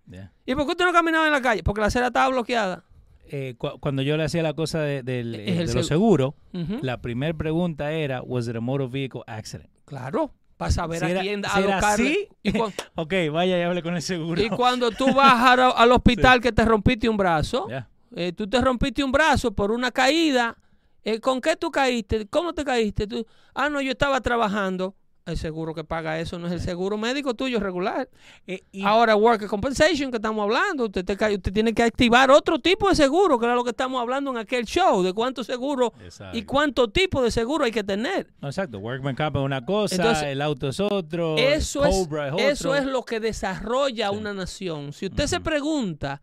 ¿Y 0.45 0.53
por 0.56 0.65
qué 0.65 0.71
usted 0.71 0.86
no 0.86 0.93
caminaba 0.93 1.25
en 1.25 1.32
la 1.32 1.41
calle? 1.41 1.63
Porque 1.63 1.82
la 1.82 1.88
acera 1.88 2.08
estaba 2.08 2.27
bloqueada. 2.30 2.84
Eh, 3.30 3.56
cu- 3.58 3.77
cuando 3.82 4.01
yo 4.03 4.15
le 4.15 4.23
hacía 4.23 4.41
la 4.41 4.53
cosa 4.53 4.80
de, 4.80 4.99
eh, 4.99 5.03
de 5.03 5.65
seg- 5.65 5.73
los 5.73 5.88
seguros, 5.88 6.34
la 6.82 7.01
primera 7.01 7.34
pregunta 7.34 7.91
era, 7.91 8.21
¿was 8.21 8.47
it 8.47 8.56
a 8.56 8.62
motor 8.62 8.89
vehicle 8.89 9.21
accident? 9.27 9.69
Claro, 9.86 10.32
para 10.56 10.71
saber 10.71 10.99
Si 10.99 11.06
a 11.06 11.10
era- 11.10 11.21
quién 11.21 11.43
si 11.43 11.49
alocarle. 11.60 12.30
así, 12.43 12.43
Ok, 12.95 13.13
vaya 13.34 13.60
y 13.60 13.62
hable 13.63 13.84
con 13.84 13.95
el 13.95 14.01
seguro. 14.01 14.41
y 14.41 14.49
cuando 14.49 14.91
tú 14.91 15.13
vas 15.13 15.34
a- 15.34 15.71
al 15.71 15.91
hospital 15.91 16.39
que 16.41 16.51
te 16.53 16.63
rompiste 16.63 17.10
un 17.10 17.17
brazo, 17.17 17.67
eh, 18.15 18.32
tú 18.32 18.47
te 18.47 18.62
rompiste 18.62 19.03
un 19.03 19.12
brazo 19.12 19.51
por 19.51 19.71
una 19.71 19.91
caída. 19.91 20.56
eh, 21.03 21.19
¿Con 21.19 21.39
qué 21.41 21.56
tú 21.58 21.69
caíste? 21.71 22.27
¿Cómo 22.27 22.53
te 22.53 22.63
caíste? 22.65 23.08
Tú, 23.08 23.25
ah, 23.53 23.69
no, 23.69 23.82
yo 23.82 23.91
estaba 23.91 24.19
trabajando. 24.21 24.95
El 25.28 25.38
seguro 25.38 25.74
que 25.76 25.84
paga 25.84 26.20
eso 26.20 26.40
no 26.40 26.48
es 26.48 26.54
el 26.54 26.62
seguro 26.62 26.98
médico 26.98 27.34
tuyo 27.34 27.60
regular. 27.60 28.10
Eh, 28.48 28.62
y- 28.72 28.84
Ahora, 28.84 29.16
worker 29.16 29.48
compensation 29.48 30.10
que 30.10 30.18
estamos 30.18 30.42
hablando, 30.42 30.86
usted, 30.86 31.04
te 31.04 31.13
usted 31.13 31.52
tiene 31.54 31.74
que 31.74 31.84
activar 31.84 32.32
otro 32.32 32.60
tipo 32.60 32.88
de 32.90 32.96
seguro, 32.96 33.38
que 33.38 33.46
era 33.46 33.54
lo 33.54 33.63
que 33.63 33.72
estamos 33.72 34.02
hablando 34.02 34.32
en 34.32 34.38
aquel 34.38 34.66
show, 34.66 35.04
de 35.04 35.12
cuánto 35.13 35.44
seguro 35.44 35.94
Exacto. 36.02 36.38
y 36.38 36.44
cuánto 36.44 36.88
tipo 36.90 37.22
de 37.22 37.30
seguro 37.30 37.66
hay 37.66 37.72
que 37.72 37.84
tener. 37.84 38.32
Exacto, 38.42 38.80
Workman 38.80 39.16
Comp 39.16 39.36
es 39.36 39.42
una 39.42 39.66
cosa, 39.66 39.96
Entonces, 39.96 40.24
el 40.28 40.42
auto 40.42 40.70
es 40.70 40.80
otro, 40.80 41.38
Eso 41.38 41.86
es, 41.86 41.94
Cobra 41.96 42.28
es 42.28 42.34
otro. 42.34 42.46
eso 42.48 42.76
es 42.76 42.86
lo 42.86 43.04
que 43.04 43.20
desarrolla 43.20 44.10
Sí. 44.10 44.16
una 44.16 44.34
nación. 44.34 44.94
Si 44.94 45.08
usted 45.08 45.28
se 45.28 45.42
pregunta 45.42 46.22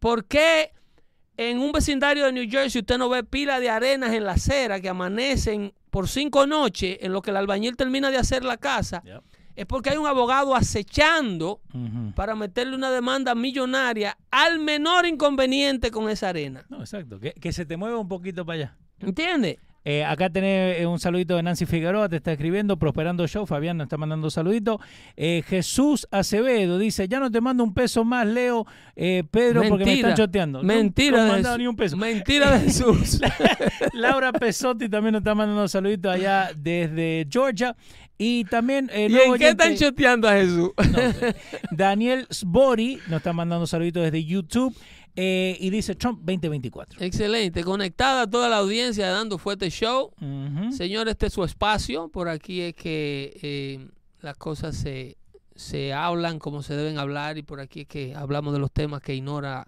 por 0.00 0.24
qué 0.24 0.72
en 1.36 1.58
un 1.58 1.72
vecindario 1.72 2.24
de 2.26 2.32
New 2.32 2.50
Jersey 2.50 2.80
usted 2.80 2.98
no 2.98 3.08
ve 3.08 3.22
pila 3.24 3.60
de 3.60 3.70
arenas 3.70 4.12
en 4.12 4.24
la 4.24 4.32
acera 4.32 4.80
que 4.80 4.88
amanecen 4.88 5.72
por 5.90 6.08
cinco 6.08 6.46
noches 6.46 6.98
en 7.00 7.12
lo 7.12 7.20
que 7.22 7.30
el 7.30 7.36
albañil 7.36 7.76
termina 7.76 8.10
de 8.10 8.16
hacer 8.16 8.44
la 8.44 8.56
casa, 8.56 9.02
Yep. 9.04 9.22
es 9.56 9.66
porque 9.66 9.90
hay 9.90 9.96
un 9.96 10.06
abogado 10.06 10.54
acechando 10.54 11.60
para 12.14 12.34
meterle 12.34 12.76
una 12.76 12.90
demanda 12.90 13.34
millonaria 13.34 14.16
al 14.30 14.60
menor 14.60 15.06
inconveniente 15.06 15.90
con 15.90 16.08
esa 16.08 16.28
arena. 16.28 16.64
No, 16.68 16.80
exacto, 16.80 17.18
que, 17.20 17.32
que 17.32 17.52
se 17.52 17.66
te 17.66 17.76
mueva 17.76 17.98
un 17.98 18.08
poquito 18.08 18.44
para 18.46 18.56
allá. 18.56 18.76
¿Entiendes? 19.00 19.56
Eh, 19.84 20.04
acá 20.04 20.28
tenés 20.28 20.80
eh, 20.80 20.86
un 20.86 20.98
saludito 20.98 21.36
de 21.36 21.42
Nancy 21.42 21.64
Figueroa, 21.64 22.08
te 22.08 22.16
está 22.16 22.32
escribiendo, 22.32 22.78
Prosperando 22.78 23.26
Show, 23.26 23.46
Fabián 23.46 23.78
nos 23.78 23.86
está 23.86 23.96
mandando 23.96 24.26
un 24.26 24.30
saludito. 24.30 24.78
Eh, 25.16 25.42
Jesús 25.46 26.06
Acevedo 26.10 26.78
dice, 26.78 27.08
ya 27.08 27.18
no 27.18 27.30
te 27.30 27.40
mando 27.40 27.64
un 27.64 27.72
peso 27.72 28.04
más, 28.04 28.26
Leo, 28.26 28.66
eh, 28.94 29.24
Pedro, 29.30 29.62
porque 29.68 29.86
me 29.86 29.94
están 29.94 30.14
choteando. 30.14 30.62
Mentira 30.62 31.26
no, 31.26 31.38
no 31.38 31.52
de 31.52 31.58
ni 31.58 31.66
un 31.66 31.76
peso. 31.76 31.96
Mentira 31.96 32.58
de 32.58 32.60
Jesús. 32.64 33.20
Laura 33.94 34.32
Pesotti 34.32 34.88
también 34.88 35.12
nos 35.12 35.20
está 35.20 35.34
mandando 35.34 35.62
un 35.62 35.68
saludito 35.68 36.10
allá 36.10 36.50
desde 36.54 37.26
Georgia. 37.30 37.74
Y 38.18 38.44
también... 38.44 38.90
¿Y 38.94 39.16
en 39.16 39.34
qué 39.38 39.48
están 39.48 39.74
choteando 39.76 40.28
a 40.28 40.34
Jesús? 40.34 40.72
No. 40.76 40.98
Daniel 41.70 42.26
Sbori 42.30 42.98
nos 43.08 43.16
está 43.16 43.32
mandando 43.32 43.62
un 43.62 43.66
saludito 43.66 44.02
desde 44.02 44.22
YouTube 44.22 44.76
eh, 45.16 45.56
y 45.60 45.70
dice 45.70 45.94
Trump 45.94 46.18
2024. 46.20 47.02
Excelente. 47.02 47.64
Conectada 47.64 48.22
a 48.22 48.26
toda 48.30 48.48
la 48.48 48.58
audiencia 48.58 49.06
de 49.06 49.12
Dando 49.12 49.38
Fuerte 49.38 49.70
Show. 49.70 50.12
Ujú. 50.20 50.72
Señor, 50.72 51.08
este 51.08 51.26
es 51.26 51.32
su 51.32 51.44
espacio. 51.44 52.08
Por 52.08 52.28
aquí 52.28 52.60
es 52.60 52.74
que 52.74 53.38
eh, 53.42 53.88
las 54.20 54.36
cosas 54.36 54.76
se, 54.76 55.16
se 55.54 55.92
hablan 55.92 56.38
como 56.38 56.62
se 56.62 56.76
deben 56.76 56.98
hablar 56.98 57.38
y 57.38 57.42
por 57.42 57.60
aquí 57.60 57.82
es 57.82 57.86
que 57.88 58.14
hablamos 58.14 58.52
de 58.52 58.60
los 58.60 58.70
temas 58.70 59.02
que 59.02 59.14
ignora 59.14 59.66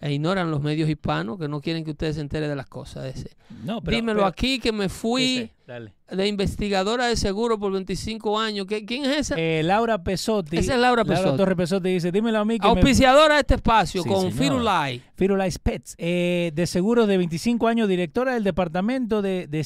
e 0.00 0.12
ignoran 0.12 0.50
los 0.50 0.60
medios 0.60 0.88
hispanos 0.90 1.38
que 1.38 1.48
no 1.48 1.60
quieren 1.60 1.84
que 1.84 1.92
ustedes 1.92 2.16
se 2.16 2.20
enteren 2.20 2.48
de 2.50 2.56
las 2.56 2.66
cosas. 2.66 3.06
Ese. 3.06 3.30
No, 3.64 3.80
pero- 3.80 3.96
Dímelo 3.96 4.18
pero- 4.18 4.26
aquí 4.26 4.58
que 4.58 4.70
me 4.72 4.88
fui 4.88 5.50
Ese, 5.66 5.92
de 6.14 6.26
investigadora 6.28 7.06
de 7.06 7.16
seguro 7.16 7.58
por 7.58 7.72
25 7.72 8.38
años. 8.38 8.66
¿Qué- 8.66 8.84
¿Quién 8.84 9.04
es 9.06 9.16
esa? 9.18 9.34
Eh, 9.38 9.62
Laura 9.62 10.02
Pesotti. 10.02 10.58
Esa 10.58 10.74
es 10.74 10.80
Laura 10.80 11.04
Pesotti. 11.04 11.36
Torres 11.38 11.56
Pesotti 11.56 11.88
dice, 11.88 12.12
dímelo 12.12 12.38
a 12.40 12.44
mí 12.44 12.58
que 12.58 12.66
me... 12.66 12.74
Auspiciadora 12.74 13.34
de 13.34 13.40
este 13.40 13.54
espacio 13.54 14.02
Sí, 14.02 14.08
con. 14.08 14.30
Firulai. 14.32 15.02
Firulais 15.14 15.58
Pets, 15.58 15.94
eh, 15.98 16.50
de 16.54 16.66
seguros 16.66 17.08
de 17.08 17.16
25 17.16 17.66
años, 17.66 17.88
directora 17.88 18.34
del 18.34 18.44
departamento 18.44 19.22
de, 19.22 19.46
de 19.46 19.64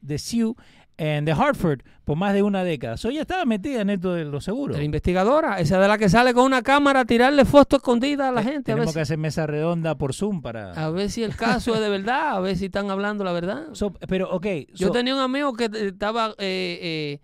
de 0.00 0.18
SIU 0.18 0.56
en 0.98 1.24
The 1.24 1.32
Hartford 1.32 1.80
por 2.04 2.16
más 2.16 2.32
de 2.34 2.42
una 2.42 2.64
década. 2.64 2.96
So 2.96 3.08
ella 3.10 3.22
estaba 3.22 3.44
metida 3.44 3.80
en 3.80 3.90
esto 3.90 4.14
de 4.14 4.24
los 4.24 4.44
seguros. 4.44 4.76
La 4.78 4.84
investigadora, 4.84 5.58
esa 5.60 5.78
de 5.80 5.88
la 5.88 5.98
que 5.98 6.08
sale 6.08 6.32
con 6.34 6.44
una 6.44 6.62
cámara 6.62 7.00
a 7.00 7.04
tirarle 7.04 7.44
fotos 7.44 7.78
escondidas 7.78 8.28
a 8.28 8.32
la 8.32 8.42
Te- 8.42 8.50
gente. 8.52 8.72
A 8.72 8.74
ver, 8.74 8.80
Tenemos 8.84 8.92
si, 8.92 8.94
que 8.96 9.00
hacer 9.02 9.18
mesa 9.18 9.46
redonda 9.46 9.96
por 9.98 10.14
Zoom 10.14 10.40
para... 10.42 10.72
a 10.72 10.90
ver 10.90 11.10
si 11.10 11.22
el 11.22 11.36
caso 11.36 11.74
es 11.74 11.80
de 11.80 11.88
verdad, 11.88 12.36
a 12.36 12.40
ver 12.40 12.56
si 12.56 12.66
están 12.66 12.90
hablando 12.90 13.24
la 13.24 13.32
verdad. 13.32 13.64
So, 13.74 13.92
pero, 14.08 14.30
ok. 14.30 14.46
Yo 14.74 14.90
tenía 14.90 15.14
un 15.14 15.20
amigo 15.20 15.52
que 15.54 15.64
eh, 15.64 15.88
estaba, 15.88 16.30
eh, 16.38 16.78
eh, 16.80 17.20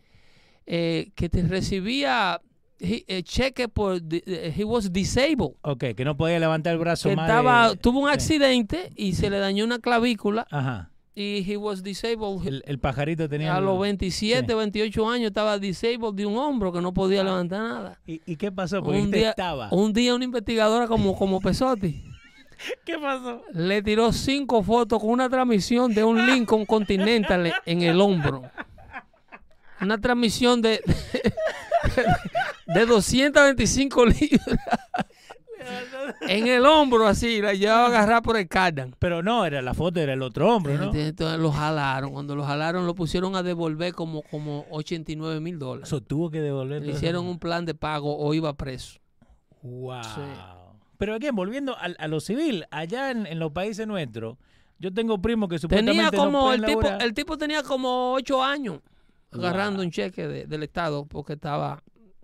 eh, 0.67 1.11
que 1.15 1.29
te 1.29 1.43
recibía 1.43 2.41
he- 2.79 3.05
eh, 3.07 3.23
cheque 3.23 3.69
por, 3.69 4.01
eh, 4.11 4.55
he 4.57 4.65
was 4.65 4.93
disabled. 4.93 5.53
Ok, 5.63 5.85
que 5.97 6.05
no 6.05 6.17
podía 6.17 6.39
levantar 6.41 6.73
el 6.75 6.79
brazo 6.79 7.09
Que 7.09 7.17
más 7.17 7.29
estaba, 7.29 7.71
de- 7.71 7.77
tuvo 7.77 8.01
un 8.01 8.09
accidente 8.11 8.91
y 8.97 9.15
se 9.15 9.31
le 9.31 9.39
dañó 9.39 9.65
una 9.65 9.79
clavícula 9.79 10.47
Ajá. 10.51 10.91
Y 11.15 11.45
he 11.47 11.57
was 11.57 11.83
disabled. 11.83 12.47
El, 12.47 12.63
el 12.67 12.79
pajarito 12.79 13.29
tenía... 13.29 13.55
a 13.55 13.61
los 13.61 13.79
27, 13.81 14.47
sí. 14.49 14.55
28 14.55 15.09
años 15.11 15.27
estaba 15.29 15.59
disabled 15.59 16.15
de 16.15 16.27
un 16.27 16.37
hombro 16.39 16.73
que 16.73 16.81
no 16.81 16.95
podía 16.95 17.23
levantar 17.23 17.61
nada. 17.61 17.99
¿Y, 18.07 18.23
y 18.25 18.37
qué 18.37 18.51
pasó? 18.51 18.83
Porque 18.83 19.01
Un 19.01 19.11
día, 19.11 19.31
estaba. 19.31 19.69
un 19.73 19.93
día 19.93 20.15
una 20.15 20.25
investigadora 20.25 20.87
como, 20.87 21.17
como 21.17 21.41
Pesotti 21.41 22.03
¿Qué 22.85 22.99
pasó? 22.99 23.43
le 23.53 23.83
tiró 23.83 24.13
cinco 24.13 24.63
fotos 24.63 25.01
con 25.01 25.11
una 25.11 25.29
transmisión 25.29 25.93
de 25.93 26.05
un 26.05 26.25
Lincoln 26.27 26.65
Continental 26.65 27.53
en 27.67 27.83
el 27.83 28.01
hombro. 28.01 28.43
Una 29.81 29.99
transmisión 30.01 30.63
de, 30.63 30.81
de 32.67 32.87
225 32.87 34.07
libras 34.07 34.59
en 36.29 36.47
el 36.47 36.65
hombro 36.67 37.07
así, 37.07 37.41
la 37.41 37.55
llevaba 37.55 37.85
a 37.85 37.87
agarrar 37.89 38.23
por 38.23 38.37
el 38.37 38.49
cardan. 38.49 38.95
Pero 38.99 39.23
no, 39.23 39.45
era 39.45 39.63
la 39.63 39.75
foto, 39.75 40.01
era 40.01 40.13
el 40.13 40.23
otro 40.23 40.55
hombro, 40.55 40.75
¿no? 40.77 40.93
Entonces 40.95 41.39
lo 41.39 41.51
jalaron. 41.53 42.13
Cuando 42.13 42.35
lo 42.37 42.45
jalaron 42.45 42.87
lo 42.87 42.95
pusieron 42.95 43.37
a 43.37 43.43
devolver 43.43 43.93
como, 43.95 44.23
como 44.23 44.67
89 44.71 45.41
mil 45.41 45.59
dólares. 45.59 45.89
Eso 45.89 46.01
tuvo 46.01 46.31
que 46.31 46.41
devolver. 46.41 46.83
Le 46.83 46.93
hicieron 46.93 47.27
un 47.27 47.39
plan 47.39 47.65
de 47.65 47.75
pago 47.75 48.17
o 48.17 48.35
iba 48.35 48.53
preso. 48.57 48.99
Wow. 49.63 50.03
Sí. 50.03 50.21
Pero 50.99 51.15
aquí, 51.15 51.29
volviendo 51.33 51.77
a, 51.77 51.87
a 51.99 52.09
lo 52.09 52.21
civil, 52.21 52.65
allá 52.71 53.11
en, 53.11 53.27
en 53.27 53.39
los 53.39 53.51
países 53.53 53.87
nuestros, 53.87 54.37
yo 54.79 54.93
tengo 54.93 55.21
primos 55.21 55.49
que 55.49 55.59
Tenía 55.59 56.07
supuestamente 56.11 56.17
no 56.17 56.23
como, 56.25 56.53
el 56.53 56.65
tipo, 56.65 56.89
el 56.89 57.15
tipo 57.15 57.39
tenía 57.39 57.63
como 57.63 58.13
ocho 58.13 58.43
años 58.43 58.81
agarrando 59.33 59.79
Wow. 59.79 59.85
un 59.87 59.91
cheque 59.91 60.29
de- 60.29 60.47
del 60.47 60.63
Estado 60.63 61.07
porque 61.07 61.33
estaba 61.35 61.83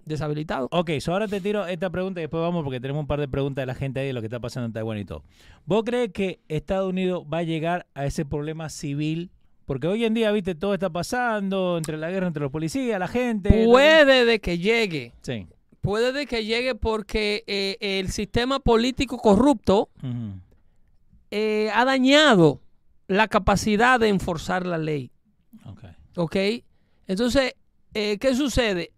deshabilitado. 0.09 0.69
Ok, 0.73 0.91
so 1.01 1.13
ahora 1.13 1.29
te 1.29 1.41
tiro 1.41 1.67
esta 1.67 1.91
pregunta 1.91 2.21
y 2.21 2.25
después 2.25 2.41
vamos 2.41 2.65
porque 2.65 2.81
tenemos 2.81 3.01
un 3.03 3.07
par 3.07 3.21
de 3.21 3.29
preguntas 3.29 3.63
de 3.63 3.67
la 3.67 3.75
gente 3.75 4.01
ahí 4.01 4.09
de 4.09 4.13
lo 4.13 4.21
que 4.21 4.27
está 4.27 4.41
pasando 4.41 4.67
en 4.67 4.73
Taiwán 4.73 4.99
y 4.99 5.05
todo. 5.05 5.23
¿Vos 5.67 5.83
crees 5.85 6.11
que 6.13 6.41
Estados 6.49 6.89
Unidos 6.91 7.25
va 7.33 7.39
a 7.39 7.43
llegar 7.45 7.87
a 7.95 8.07
ese 8.07 8.25
problema 8.25 8.69
civil? 8.69 9.31
Porque 9.67 9.87
hoy 9.87 10.05
en 10.07 10.15
día, 10.15 10.33
viste, 10.33 10.55
todo 10.55 10.73
está 10.73 10.89
pasando 10.91 11.77
entre 11.77 11.99
la 11.99 12.11
guerra 12.11 12.27
entre 12.27 12.43
los 12.43 12.51
policías, 12.51 12.99
la 12.99 13.07
gente. 13.09 13.67
Puede 13.67 14.25
de 14.25 14.41
que 14.41 14.57
llegue, 14.59 15.13
Sí. 15.21 15.47
puede 15.83 16.13
de 16.13 16.27
que 16.27 16.45
llegue 16.47 16.75
porque 16.75 17.45
eh, 17.47 17.77
el 17.81 18.11
sistema 18.11 18.61
político 18.61 19.19
corrupto 19.19 19.91
eh, 21.31 21.71
ha 21.75 21.85
dañado 21.85 22.61
la 23.07 23.29
capacidad 23.29 24.01
de 24.01 24.09
enforzar 24.09 24.67
la 24.67 24.79
ley. 24.79 25.11
Ok. 25.67 25.85
¿Ok? 26.17 26.37
Entonces, 27.07 27.55
eh, 27.95 28.19
¿qué 28.19 28.35
sucede? 28.35 28.93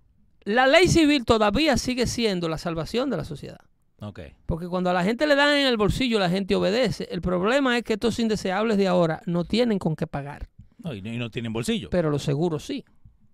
La 0.44 0.66
ley 0.66 0.88
civil 0.88 1.24
todavía 1.24 1.76
sigue 1.76 2.06
siendo 2.06 2.48
la 2.48 2.58
salvación 2.58 3.10
de 3.10 3.16
la 3.16 3.24
sociedad. 3.24 3.60
Ok. 4.00 4.20
Porque 4.46 4.66
cuando 4.68 4.88
a 4.90 4.92
la 4.94 5.04
gente 5.04 5.26
le 5.26 5.34
dan 5.34 5.54
en 5.56 5.66
el 5.66 5.76
bolsillo, 5.76 6.18
la 6.18 6.30
gente 6.30 6.54
obedece. 6.54 7.06
El 7.10 7.20
problema 7.20 7.76
es 7.76 7.84
que 7.84 7.92
estos 7.94 8.18
indeseables 8.18 8.78
de 8.78 8.88
ahora 8.88 9.20
no 9.26 9.44
tienen 9.44 9.78
con 9.78 9.94
qué 9.96 10.06
pagar. 10.06 10.48
No, 10.78 10.94
y, 10.94 11.02
no- 11.02 11.12
y 11.12 11.18
no 11.18 11.30
tienen 11.30 11.52
bolsillo. 11.52 11.90
Pero 11.90 12.08
los 12.08 12.22
seguros 12.22 12.64
sí. 12.64 12.84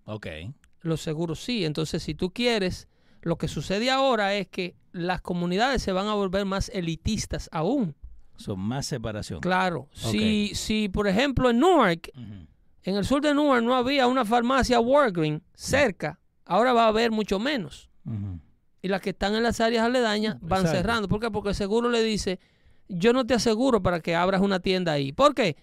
Ok. 0.03 0.27
Los 0.81 0.99
seguros 1.01 1.39
sí. 1.41 1.63
Entonces, 1.63 2.03
si 2.03 2.13
tú 2.15 2.31
quieres, 2.31 2.89
lo 3.21 3.37
que 3.37 3.47
sucede 3.47 3.89
ahora 3.89 4.33
es 4.35 4.47
que 4.49 4.75
las 4.91 5.21
comunidades 5.21 5.81
se 5.81 5.93
van 5.93 6.07
a 6.07 6.13
volver 6.15 6.43
más 6.45 6.69
elitistas 6.73 7.47
aún. 7.53 7.95
Son 8.35 8.59
más 8.59 8.85
separación. 8.85 9.39
Claro. 9.39 9.87
Si, 9.93 10.51
si, 10.53 10.89
por 10.89 11.07
ejemplo, 11.07 11.49
en 11.49 11.59
Newark, 11.59 12.11
en 12.83 12.95
el 12.95 13.05
sur 13.05 13.21
de 13.21 13.33
Newark 13.33 13.63
no 13.63 13.73
había 13.75 14.05
una 14.07 14.25
farmacia 14.25 14.79
Walgreens 14.81 15.41
cerca, 15.55 16.19
ahora 16.47 16.73
va 16.73 16.85
a 16.85 16.87
haber 16.87 17.11
mucho 17.11 17.39
menos. 17.39 17.89
Y 18.81 18.87
las 18.87 19.01
que 19.01 19.09
están 19.09 19.35
en 19.35 19.43
las 19.43 19.59
áreas 19.59 19.85
aledañas 19.85 20.37
van 20.41 20.61
Exacto. 20.61 20.77
cerrando. 20.77 21.07
¿Por 21.07 21.19
qué? 21.19 21.29
Porque 21.29 21.49
el 21.49 21.55
seguro 21.55 21.89
le 21.89 22.03
dice, 22.03 22.39
yo 22.87 23.13
no 23.13 23.25
te 23.25 23.33
aseguro 23.33 23.81
para 23.81 23.99
que 23.99 24.15
abras 24.15 24.41
una 24.41 24.59
tienda 24.59 24.93
ahí. 24.93 25.11
¿Por 25.11 25.35
qué? 25.35 25.57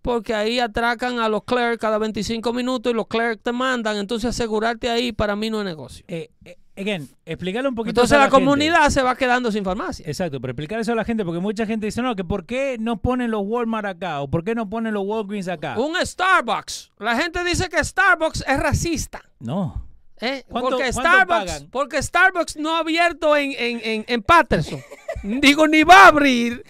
Porque 0.00 0.34
ahí 0.34 0.58
atracan 0.58 1.20
a 1.20 1.28
los 1.28 1.44
clerks 1.44 1.78
cada 1.78 1.98
25 1.98 2.52
minutos 2.52 2.92
y 2.92 2.94
los 2.94 3.06
clerks 3.06 3.42
te 3.42 3.52
mandan. 3.52 3.96
Entonces 3.98 4.30
asegurarte 4.30 4.90
ahí 4.90 5.12
para 5.12 5.36
mí 5.36 5.50
no 5.50 5.60
es 5.60 5.64
negocio. 5.64 6.04
Eh, 6.08 6.30
eh, 6.44 6.56
again, 6.76 7.08
explicarle 7.24 7.68
un 7.68 7.74
poquito 7.74 8.00
Entonces 8.00 8.16
a 8.16 8.20
la, 8.24 8.30
comunidad 8.30 8.88
se 8.90 9.02
va 9.02 9.14
quedando 9.16 9.52
sin 9.52 9.64
farmacia. 9.64 10.04
Exacto, 10.06 10.40
pero 10.40 10.52
explicar 10.52 10.80
eso 10.80 10.92
a 10.92 10.96
la 10.96 11.04
gente 11.04 11.24
porque 11.24 11.40
mucha 11.40 11.66
gente 11.66 11.86
dice, 11.86 12.02
no, 12.02 12.16
que 12.16 12.24
¿por 12.24 12.46
qué 12.46 12.76
no 12.80 12.96
ponen 12.96 13.30
los 13.30 13.42
Walmart 13.44 13.86
acá? 13.86 14.22
¿O 14.22 14.28
por 14.28 14.42
qué 14.44 14.54
no 14.54 14.68
ponen 14.68 14.94
los 14.94 15.04
Walgreens 15.06 15.48
acá? 15.48 15.78
Un 15.78 15.94
Starbucks. 16.04 16.92
La 16.98 17.16
gente 17.16 17.44
dice 17.44 17.68
que 17.68 17.82
Starbucks 17.82 18.44
es 18.46 18.58
racista. 18.58 19.22
No. 19.38 19.91
¿Eh? 20.22 20.44
¿Cuánto- 20.48 20.70
Porque, 20.70 20.92
Starbucks, 20.92 21.26
pagan? 21.52 21.68
porque 21.70 22.02
Starbucks 22.02 22.56
no 22.56 22.74
ha 22.76 22.78
abierto 22.78 23.36
en, 23.36 23.52
en, 23.58 23.80
en, 23.84 24.04
en 24.08 24.22
Patterson. 24.22 24.80
Digo, 25.22 25.68
ni 25.68 25.82
va 25.84 26.04
a 26.04 26.08
abrir. 26.08 26.64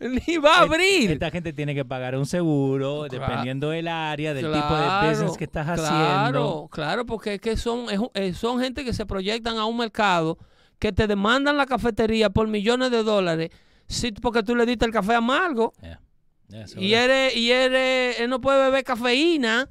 Ni 0.00 0.38
va 0.38 0.56
a 0.56 0.60
abrir. 0.62 1.10
Esta 1.10 1.30
gente 1.30 1.52
tiene 1.52 1.74
que 1.74 1.84
pagar 1.84 2.16
un 2.16 2.24
seguro 2.24 3.06
Claro. 3.08 3.26
dependiendo 3.26 3.68
del 3.70 3.86
área, 3.86 4.32
del 4.32 4.46
tipo 4.46 4.56
de 4.56 4.82
Claro, 4.84 5.10
business 5.10 5.36
que 5.36 5.44
estás 5.44 5.66
Claro, 5.66 5.82
haciendo. 5.84 6.68
claro, 6.72 7.04
porque 7.06 7.34
es 7.34 7.40
que 7.40 7.56
son, 7.58 7.90
es 7.90 8.00
eh, 8.14 8.32
son 8.32 8.60
gente 8.60 8.82
que 8.84 8.94
se 8.94 9.04
proyectan 9.04 9.58
a 9.58 9.66
un 9.66 9.76
mercado 9.76 10.38
que 10.78 10.92
te 10.92 11.06
demandan 11.06 11.58
la 11.58 11.66
cafetería 11.66 12.30
por 12.30 12.48
millones 12.48 12.90
de 12.90 13.02
dólares 13.02 13.50
sí, 13.86 14.12
porque 14.12 14.42
tú 14.42 14.56
le 14.56 14.64
diste 14.64 14.86
el 14.86 14.92
café 14.92 15.14
amargo 15.14 15.74
Yeah. 15.82 16.00
Yeah, 16.48 16.66
y 16.78 16.94
eres, 16.94 17.36
y 17.36 17.52
eres, 17.52 18.18
él 18.20 18.30
no 18.30 18.40
puede 18.40 18.58
beber 18.64 18.82
cafeína 18.82 19.68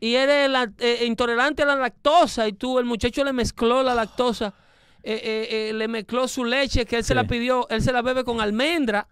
y 0.00 0.14
eres 0.14 0.50
la- 0.50 0.70
eh, 0.78 1.04
intolerante 1.06 1.62
a 1.62 1.66
la 1.66 1.76
lactosa 1.76 2.46
y 2.48 2.52
tú, 2.52 2.78
el 2.78 2.84
muchacho 2.84 3.24
le 3.24 3.32
mezcló 3.32 3.82
la 3.82 3.94
lactosa, 3.94 4.54
eh, 5.02 5.20
eh, 5.22 5.68
eh, 5.68 5.72
le 5.72 5.88
mezcló 5.88 6.28
su 6.28 6.44
leche 6.44 6.84
que 6.84 6.96
él 6.96 7.04
se 7.04 7.14
la 7.14 7.22
pidió, 7.28 7.66
él 7.70 7.80
se 7.82 7.92
la 7.92 8.02
bebe 8.02 8.24
con 8.24 8.40
almendra 8.40 9.06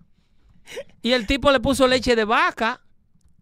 y 1.02 1.12
el 1.12 1.26
tipo 1.26 1.50
le 1.52 1.60
puso 1.60 1.86
leche 1.86 2.16
de 2.16 2.24
vaca 2.24 2.80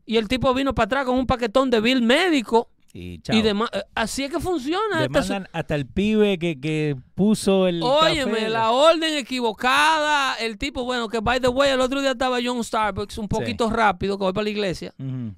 y 0.05 0.17
el 0.19 0.29
tipo 0.29 0.53
vino 0.55 0.75
para 0.75 0.87
atrás 0.87 1.05
con 1.07 1.17
un 1.19 1.27
paquetón 1.27 1.71
de 1.71 1.81
bill 1.81 2.03
médico 2.03 2.69
Y 2.95 3.21
chao. 3.23 3.35
y. 3.37 3.41
Eh, 3.41 3.55
Así 3.95 4.25
es 4.25 4.31
que 4.31 4.39
funciona. 4.39 5.03
esta 5.05 5.23
so- 5.23 5.33
Demandan 5.33 5.49
hasta 5.53 5.75
el 5.75 5.87
pibe 5.87 6.39
que, 6.39 6.61
que 6.61 6.95
puso 7.15 7.67
el 7.67 7.83
Óyeme, 7.83 8.33
café. 8.33 8.49
la 8.51 8.71
orden 8.71 9.15
equivocada, 9.17 10.35
el 10.35 10.59
tipo, 10.59 10.85
bueno, 10.85 11.09
que 11.09 11.21
by 11.21 11.41
the 11.41 11.49
way, 11.49 11.71
el 11.71 11.81
otro 11.81 12.01
día 12.01 12.11
estaba 12.13 12.41
yo 12.41 12.53
en 12.53 12.59
un 12.59 12.65
Starbucks 12.65 13.17
un 13.19 13.29
poquito 13.29 13.71
rápido, 13.71 14.19
que 14.19 14.25
voy 14.25 14.33
para 14.33 14.45
la 14.45 14.51
iglesia, 14.51 14.95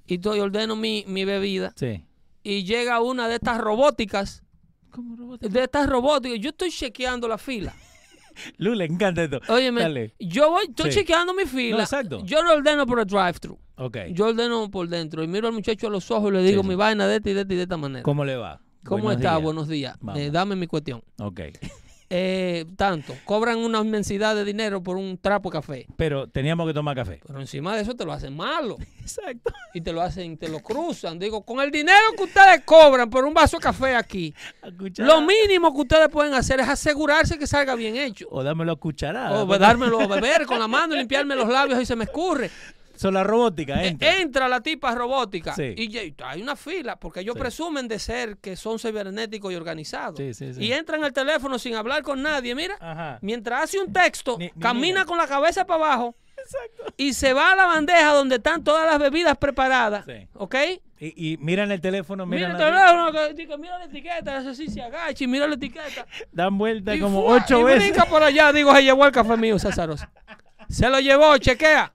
y 0.06 0.14
estoy 0.14 0.40
ordeno 0.40 0.74
mi, 0.76 1.04
mi 1.06 1.24
bebida, 1.24 1.72
Sí. 1.76 2.04
y 2.42 2.64
llega 2.64 3.00
una 3.00 3.28
de 3.28 3.36
estas 3.36 3.58
robóticas, 3.58 4.42
¿Cómo 4.90 5.16
robot? 5.16 5.40
de 5.40 5.62
estas 5.62 5.88
robóticas, 5.88 6.38
yo 6.40 6.50
estoy 6.50 6.70
chequeando 6.70 7.28
la 7.28 7.38
fila. 7.38 7.74
Lu, 8.58 8.74
le 8.74 8.84
encanta 8.86 9.22
esto. 9.22 9.40
Óyeme, 9.48 9.80
Dale. 9.82 10.14
yo 10.18 10.50
voy, 10.50 10.64
estoy 10.68 10.90
Sí. 10.90 10.98
chequeando 11.00 11.34
mi 11.34 11.44
fila, 11.44 11.76
No, 11.76 11.82
exacto. 11.84 12.24
yo 12.24 12.42
lo 12.42 12.52
ordeno 12.54 12.84
por 12.86 12.98
el 12.98 13.06
drive-thru, 13.06 13.58
Ok. 13.76 13.96
yo 14.12 14.26
ordeno 14.26 14.70
por 14.70 14.88
dentro, 14.88 15.22
y 15.22 15.26
miro 15.26 15.48
al 15.48 15.54
muchacho 15.54 15.86
a 15.88 15.90
los 15.90 16.10
ojos 16.10 16.30
y 16.30 16.34
le 16.34 16.42
digo 16.42 16.62
Sí, 16.62 16.66
sí. 16.66 16.68
mi 16.68 16.74
vaina 16.76 17.06
de 17.06 17.16
esta 17.16 17.30
y 17.30 17.34
de 17.34 17.40
esta 17.42 17.52
y 17.54 17.56
de 17.56 17.62
esta 17.64 17.76
manera. 17.76 18.02
¿Cómo 18.02 18.24
le 18.24 18.36
va? 18.36 18.60
¿Cómo 18.84 19.02
Buenos 19.04 19.20
está? 19.20 19.30
días. 19.32 19.42
Buenos 19.42 19.68
días. 19.68 19.96
Eh, 20.14 20.30
dame 20.30 20.56
mi 20.56 20.66
cuestión. 20.66 21.02
Ok. 21.18 21.40
Eh, 22.10 22.66
tanto, 22.76 23.14
cobran 23.24 23.58
una 23.58 23.80
inmensidad 23.80 24.36
de 24.36 24.44
dinero 24.44 24.82
por 24.82 24.96
un 24.98 25.18
trapo 25.18 25.48
de 25.48 25.52
café. 25.54 25.86
Pero 25.96 26.28
teníamos 26.28 26.66
que 26.66 26.74
tomar 26.74 26.94
café. 26.94 27.18
Pero 27.26 27.40
encima 27.40 27.74
de 27.74 27.82
eso 27.82 27.94
te 27.96 28.04
lo 28.04 28.12
hacen 28.12 28.36
malo. 28.36 28.76
Exacto. 29.00 29.50
Y 29.72 29.80
te 29.80 29.92
lo 29.92 30.02
hacen, 30.02 30.36
te 30.36 30.48
lo 30.48 30.60
cruzan. 30.60 31.18
Digo, 31.18 31.44
con 31.44 31.60
el 31.60 31.70
dinero 31.72 31.98
que 32.16 32.24
ustedes 32.24 32.60
cobran 32.64 33.08
por 33.10 33.24
un 33.24 33.34
vaso 33.34 33.56
de 33.56 33.62
café 33.62 33.96
aquí, 33.96 34.32
lo 34.98 35.22
mínimo 35.22 35.74
que 35.74 35.80
ustedes 35.80 36.08
pueden 36.10 36.34
hacer 36.34 36.60
es 36.60 36.68
asegurarse 36.68 37.36
que 37.38 37.46
salga 37.48 37.74
bien 37.74 37.96
hecho. 37.96 38.28
O 38.30 38.44
dámelo 38.44 38.72
a 38.72 38.76
cucharada. 38.76 39.42
O 39.42 39.58
dármelo 39.58 40.00
a 40.02 40.06
beber 40.14 40.46
con 40.46 40.58
la 40.60 40.68
mano 40.68 40.94
y 40.94 40.98
limpiarme 40.98 41.34
los 41.34 41.48
labios 41.48 41.80
y 41.80 41.86
se 41.86 41.96
me 41.96 42.04
escurre. 42.04 42.48
Son 42.96 43.12
la 43.14 43.24
robótica, 43.24 43.82
Eh, 43.82 43.88
entra. 43.88 44.16
Entra 44.18 44.48
la 44.48 44.60
tipa 44.60 44.94
robótica 44.94 45.54
Sí. 45.54 45.74
y 45.76 46.14
hay 46.22 46.42
una 46.42 46.56
fila 46.56 46.96
porque 46.96 47.20
ellos 47.20 47.34
Sí. 47.34 47.40
presumen 47.40 47.88
de 47.88 47.98
ser 47.98 48.36
que 48.38 48.56
son 48.56 48.78
cibernéticos 48.78 49.52
y 49.52 49.56
organizados. 49.56 50.16
Sí, 50.18 50.32
sí, 50.34 50.54
sí. 50.54 50.64
Y 50.64 50.72
entran 50.72 51.02
al 51.04 51.12
teléfono 51.12 51.58
sin 51.58 51.74
hablar 51.74 52.02
con 52.02 52.22
nadie, 52.22 52.54
mira. 52.54 52.76
Ajá. 52.80 53.18
Mientras 53.22 53.64
hace 53.64 53.78
un 53.80 53.92
texto, 53.92 54.36
Ni- 54.38 54.46
ni 54.54 54.60
camina 54.60 55.00
mira. 55.00 55.04
con 55.06 55.18
la 55.18 55.26
cabeza 55.26 55.66
para 55.66 55.84
abajo 55.84 56.14
y 56.96 57.14
se 57.14 57.32
va 57.32 57.52
a 57.52 57.56
la 57.56 57.66
bandeja 57.66 58.12
donde 58.12 58.36
están 58.36 58.62
todas 58.62 58.86
las 58.86 58.98
bebidas 58.98 59.36
preparadas. 59.38 60.04
Sí. 60.04 60.28
¿Ok? 60.34 60.54
Y, 61.00 61.32
y 61.32 61.36
miran 61.38 61.70
el 61.72 61.80
teléfono, 61.80 62.24
Mira 62.26 62.48
miran 62.48 62.60
el 62.62 62.74
la- 62.74 63.10
teléfono, 63.12 63.58
mira 63.58 63.78
la 63.78 63.84
etiqueta, 63.86 64.36
hace 64.38 64.48
así, 64.50 64.68
se 64.68 64.80
agacha 64.82 65.24
y 65.24 65.26
mira 65.26 65.46
la 65.48 65.54
etiqueta. 65.54 66.06
dan 66.32 66.56
vuelta 66.56 66.94
Y 66.94 67.00
como 67.00 67.22
¡fua! 67.22 67.36
ocho 67.36 67.60
y 67.60 67.64
veces. 67.64 67.80
brinca 67.90 68.04
por 68.06 68.22
allá, 68.22 68.52
digo, 68.52 68.74
se 68.74 68.82
llevó 68.82 69.04
el 69.06 69.12
café 69.12 69.36
mío, 69.36 69.58
Césaros. 69.58 70.02
Se 70.68 70.88
lo 70.88 71.00
llevó, 71.00 71.36
chequea. 71.38 71.92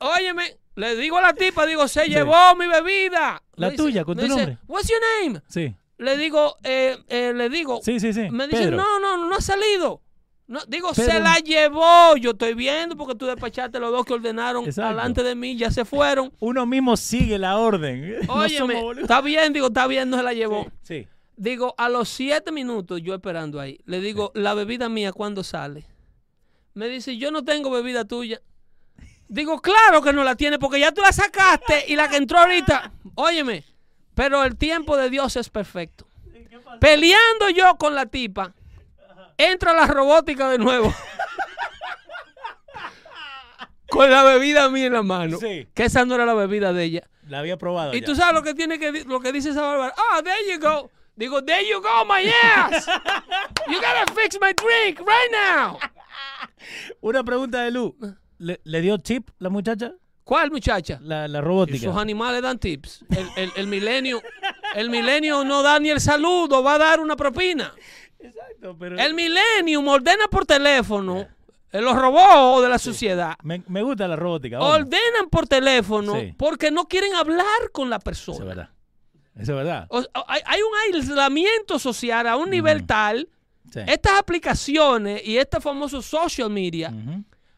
Óyeme, 0.00 0.56
Le 0.76 0.94
digo 0.96 1.18
a 1.18 1.22
la 1.22 1.34
tipa, 1.34 1.66
digo, 1.66 1.88
se 1.88 2.06
llevó 2.06 2.54
mi 2.56 2.66
bebida. 2.68 3.42
La 3.56 3.66
Me 3.66 3.72
dice- 3.72 3.82
tuya, 3.82 4.04
con 4.04 4.16
tu 4.16 4.22
dice, 4.22 4.36
nombre. 4.36 4.58
What's 4.68 4.88
your 4.88 5.00
name? 5.24 5.40
Sí. 5.48 5.74
Le 5.98 6.16
digo, 6.16 6.54
eh, 6.62 6.96
eh, 7.08 7.32
le 7.34 7.48
digo, 7.48 7.80
Sí, 7.82 7.98
sí, 7.98 8.12
sí. 8.12 8.30
me 8.30 8.46
dice, 8.46 8.62
Pedro. 8.64 8.76
no, 8.76 9.00
no, 9.00 9.16
no 9.28 9.34
ha 9.34 9.40
salido. 9.40 10.00
No, 10.46 10.60
digo, 10.68 10.94
se 10.94 11.18
la 11.20 11.36
llevó. 11.40 12.16
Yo 12.16 12.30
estoy 12.30 12.54
viendo 12.54 12.96
porque 12.96 13.16
tú 13.16 13.26
despachaste 13.26 13.80
los 13.80 13.90
dos 13.90 14.06
que 14.06 14.14
ordenaron 14.14 14.64
Exacto. 14.64 14.88
delante 14.90 15.22
de 15.24 15.34
mí, 15.34 15.56
ya 15.56 15.70
se 15.72 15.84
fueron. 15.84 16.32
Uno 16.38 16.64
mismo 16.64 16.96
sigue 16.96 17.36
la 17.38 17.58
orden. 17.58 18.14
No 18.28 18.34
Óyeme, 18.34 18.58
somos 18.58 18.82
boludos. 18.82 19.02
está 19.02 19.20
bien, 19.20 19.52
digo, 19.52 19.66
está 19.66 19.86
bien, 19.88 20.08
no 20.08 20.16
se 20.16 20.22
la 20.22 20.32
llevó. 20.32 20.68
Sí. 20.82 21.06
Digo, 21.36 21.74
a 21.76 21.88
los 21.88 22.08
siete 22.08 22.52
minutos, 22.52 23.02
yo 23.02 23.14
esperando 23.14 23.60
ahí, 23.60 23.78
le 23.84 24.00
digo, 24.00 24.30
la 24.34 24.54
bebida 24.54 24.88
mía, 24.88 25.12
¿cuándo 25.12 25.42
sale? 25.44 25.84
Me 26.74 26.88
dice, 26.88 27.16
yo 27.16 27.30
no 27.30 27.44
tengo 27.44 27.70
bebida 27.70 28.04
tuya. 28.04 28.40
Digo, 29.28 29.60
claro 29.60 30.00
que 30.00 30.12
no 30.12 30.24
la 30.24 30.36
tiene 30.36 30.58
porque 30.58 30.80
ya 30.80 30.92
tú 30.92 31.02
la 31.02 31.12
sacaste 31.12 31.84
y 31.88 31.96
la 31.96 32.08
que 32.08 32.16
entró 32.16 32.38
ahorita. 32.38 32.92
Óyeme, 33.14 33.64
pero 34.14 34.42
el 34.44 34.56
tiempo 34.56 34.96
de 34.96 35.10
Dios 35.10 35.36
es 35.36 35.50
perfecto. 35.50 36.08
Peleando 36.80 37.50
yo 37.50 37.76
con 37.76 37.94
la 37.94 38.06
tipa, 38.06 38.54
entra 39.36 39.74
la 39.74 39.86
robótica 39.86 40.48
de 40.48 40.58
nuevo. 40.58 40.94
con 43.90 44.10
la 44.10 44.22
bebida 44.22 44.68
mía 44.70 44.86
en 44.86 44.92
la 44.94 45.02
mano. 45.02 45.38
Sí. 45.38 45.68
Que 45.74 45.84
esa 45.84 46.04
no 46.04 46.14
era 46.14 46.24
la 46.24 46.34
bebida 46.34 46.72
de 46.72 46.84
ella. 46.84 47.08
La 47.26 47.40
había 47.40 47.58
probado. 47.58 47.94
Y 47.94 48.00
ya. 48.00 48.06
tú 48.06 48.16
sabes 48.16 48.34
lo 48.34 48.42
que 48.42 48.54
tiene 48.54 48.78
que 48.78 49.04
lo 49.04 49.20
que 49.20 49.32
dice 49.32 49.50
esa 49.50 49.62
bárbara. 49.62 49.94
Ah, 49.96 50.22
there 50.22 50.50
you 50.50 50.58
go. 50.58 50.90
Digo, 51.16 51.44
there 51.44 51.68
you 51.68 51.82
go, 51.82 52.04
my 52.04 52.30
ass. 52.44 52.86
You 53.66 53.80
gotta 53.80 54.12
fix 54.14 54.38
my 54.40 54.52
drink 54.52 55.00
right 55.00 55.30
now. 55.32 55.78
Una 57.00 57.22
pregunta 57.24 57.62
de 57.62 57.70
Lu. 57.70 57.96
¿Le, 58.38 58.60
le 58.64 58.80
dio 58.80 58.98
tip 58.98 59.30
la 59.38 59.48
muchacha? 59.50 59.92
¿Cuál 60.24 60.50
muchacha? 60.50 60.98
La, 61.02 61.26
la 61.26 61.40
robótica. 61.40 61.78
Esos 61.78 61.96
animales 61.96 62.42
dan 62.42 62.58
tips. 62.58 63.04
El, 63.10 63.26
el, 63.36 63.52
el 63.56 63.66
milenio, 63.66 64.20
el 64.74 64.90
milenio 64.90 65.42
no 65.44 65.62
da 65.62 65.78
ni 65.80 65.88
el 65.88 66.00
saludo, 66.00 66.62
va 66.62 66.74
a 66.74 66.78
dar 66.78 67.00
una 67.00 67.16
propina. 67.16 67.72
Exacto, 68.18 68.76
pero. 68.78 68.98
El 68.98 69.14
millennium 69.14 69.88
ordena 69.88 70.28
por 70.30 70.44
teléfono. 70.44 71.26
eh, 71.72 71.80
Los 71.80 71.94
robots 71.96 72.62
de 72.62 72.68
la 72.68 72.78
sociedad 72.78 73.36
Me, 73.42 73.62
me 73.68 73.82
gusta 73.82 74.06
la 74.06 74.16
robótica. 74.16 74.58
vamos. 74.58 74.74
ordenan 74.74 75.28
por 75.30 75.46
teléfono 75.46 76.14
Sí. 76.20 76.34
porque 76.36 76.70
no 76.70 76.86
quieren 76.86 77.14
hablar 77.14 77.70
con 77.72 77.88
la 77.90 77.96
Eso 77.96 78.00
es 78.00 78.04
persona. 78.04 78.44
verdad. 78.44 78.68
Eso 79.34 79.52
es 79.52 79.56
verdad. 79.56 79.86
O- 79.88 79.98
o- 80.00 80.24
hay, 80.28 80.42
hay 80.44 80.60
un 80.60 80.96
aislamiento 80.96 81.78
social 81.78 82.26
a 82.26 82.36
un 82.36 82.50
nivel 82.50 82.84
tal 82.86 83.28
Sí. 83.72 83.80
Estas 83.86 84.18
aplicaciones 84.18 85.22
y 85.24 85.36
este 85.38 85.60
famoso 85.60 86.00
social 86.02 86.50
media, 86.50 86.92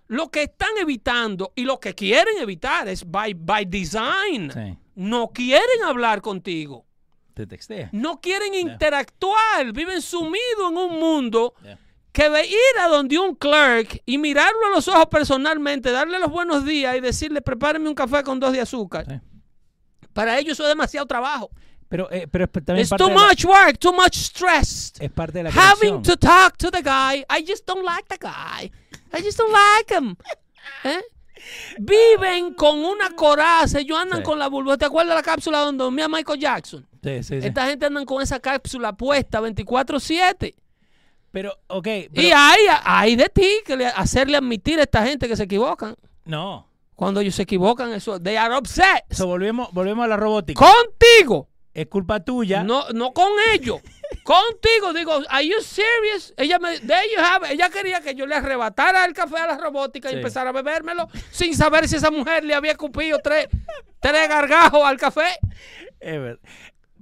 lo 0.08 0.28
que 0.28 0.42
están 0.42 0.70
evitando 0.80 1.52
y 1.54 1.64
lo 1.64 1.78
que 1.78 1.94
quieren 1.94 2.38
evitar 2.40 2.88
es 2.88 3.08
by, 3.08 3.34
by 3.34 3.64
design. 3.64 4.50
Sí. 4.52 4.76
No 4.94 5.28
quieren 5.28 5.82
hablar 5.86 6.20
contigo. 6.20 6.84
Te 7.34 7.46
textea. 7.46 7.88
No 7.92 8.20
quieren 8.20 8.52
interactuar. 8.54 9.72
Viven 9.72 10.02
sumidos 10.02 10.70
en 10.70 10.76
un 10.76 10.98
mundo 10.98 11.54
Yeah. 11.62 11.78
que 12.12 12.26
ir 12.26 12.80
a 12.80 12.88
donde 12.88 13.18
un 13.18 13.34
clerk 13.36 14.02
y 14.04 14.18
mirarlo 14.18 14.66
a 14.66 14.70
los 14.70 14.88
ojos 14.88 15.06
personalmente, 15.06 15.92
darle 15.92 16.18
los 16.18 16.30
buenos 16.30 16.64
días 16.64 16.96
y 16.96 17.00
decirle, 17.00 17.40
prepáreme 17.40 17.88
un 17.88 17.94
café 17.94 18.24
con 18.24 18.40
dos 18.40 18.52
de 18.52 18.60
azúcar. 18.60 19.06
Sí. 19.08 19.14
Para 20.12 20.38
ellos 20.38 20.54
eso 20.54 20.64
es 20.64 20.68
demasiado 20.70 21.06
trabajo. 21.06 21.50
Pero, 21.90 22.10
eh, 22.10 22.26
pero 22.30 22.44
es 22.44 22.50
también 22.52 22.78
It's 22.78 22.88
parte 22.90 23.02
too 23.04 23.10
de 23.10 23.14
la- 23.16 23.26
much 23.28 23.44
work, 23.44 23.78
too 23.78 23.92
much 23.92 24.14
stress. 24.16 24.92
es 24.98 25.10
parte 25.10 25.38
de 25.38 25.42
la 25.44 25.50
having 25.50 25.90
conexión. 25.96 26.02
to 26.02 26.16
talk 26.16 26.56
to 26.56 26.70
the 26.70 26.80
guy. 26.82 27.18
I 27.28 27.44
just 27.46 27.66
don't 27.66 27.84
like 27.84 28.04
the 28.08 28.16
guy. 28.18 28.70
I 29.12 29.22
just 29.22 29.36
don't 29.36 29.52
like 29.52 29.92
him. 29.94 30.16
¿Eh? 30.84 31.02
Viven 31.78 32.54
con 32.54 32.84
una 32.84 33.10
coraza. 33.10 33.80
Ellos 33.80 33.98
andan 33.98 34.18
Sí. 34.18 34.24
con 34.24 34.38
la 34.38 34.48
burbuja. 34.48 34.78
¿Te 34.78 34.84
acuerdas 34.84 35.10
de 35.10 35.14
la 35.16 35.22
cápsula 35.22 35.58
donde 35.60 35.82
dormía 35.82 36.08
Michael 36.08 36.38
Jackson? 36.38 36.86
Sí, 37.02 37.22
sí, 37.22 37.40
sí. 37.40 37.46
Esta 37.46 37.66
gente 37.66 37.86
andan 37.86 38.04
con 38.04 38.22
esa 38.22 38.38
cápsula 38.40 38.92
puesta 38.92 39.40
24-7. 39.40 40.54
Pero, 41.32 41.56
ok. 41.68 41.86
Y 42.12 42.30
hay, 42.32 42.60
hay 42.84 43.16
de 43.16 43.28
ti 43.28 43.48
que 43.64 43.76
le- 43.76 43.86
hacerle 43.86 44.36
admitir 44.36 44.78
a 44.80 44.82
esta 44.82 45.04
gente 45.04 45.28
que 45.28 45.36
se 45.36 45.44
equivocan. 45.44 45.96
No. 46.24 46.68
Cuando 46.94 47.20
ellos 47.20 47.34
se 47.34 47.42
equivocan, 47.42 47.92
eso, 47.92 48.20
they 48.20 48.36
are 48.36 48.56
upset. 48.58 49.04
So, 49.10 49.26
volvemos, 49.26 49.72
volvemos 49.72 50.04
a 50.04 50.08
la 50.08 50.16
robótica. 50.16 50.60
Contigo. 50.64 51.48
Es 51.82 51.86
culpa 51.88 52.20
tuya. 52.20 52.62
No, 52.64 52.84
no 52.94 53.12
con 53.12 53.28
ellos. 53.52 53.80
Contigo, 54.24 54.92
digo, 54.92 55.20
¿are 55.28 55.46
you 55.46 55.60
serious? 55.60 56.34
Ella 56.36 56.58
me, 56.58 56.78
there 56.80 57.02
you 57.14 57.20
have 57.22 57.46
it. 57.46 57.52
ella 57.52 57.68
quería 57.70 58.00
que 58.00 58.14
yo 58.14 58.26
le 58.26 58.34
arrebatara 58.34 59.04
el 59.04 59.12
café 59.12 59.36
a 59.38 59.46
la 59.46 59.56
robótica 59.58 60.08
y 60.08 60.12
Sí. 60.12 60.16
empezara 60.18 60.50
a 60.50 60.52
bebérmelo 60.52 61.08
sin 61.30 61.54
saber 61.54 61.88
si 61.88 61.96
esa 61.96 62.10
mujer 62.10 62.44
le 62.44 62.54
había 62.54 62.76
cupido 62.76 63.18
tres, 63.22 63.48
tres 64.00 64.28
gargajos 64.28 64.82
al 64.84 64.96
café. 64.98 65.38
Es 66.00 66.20
ver- 66.20 66.40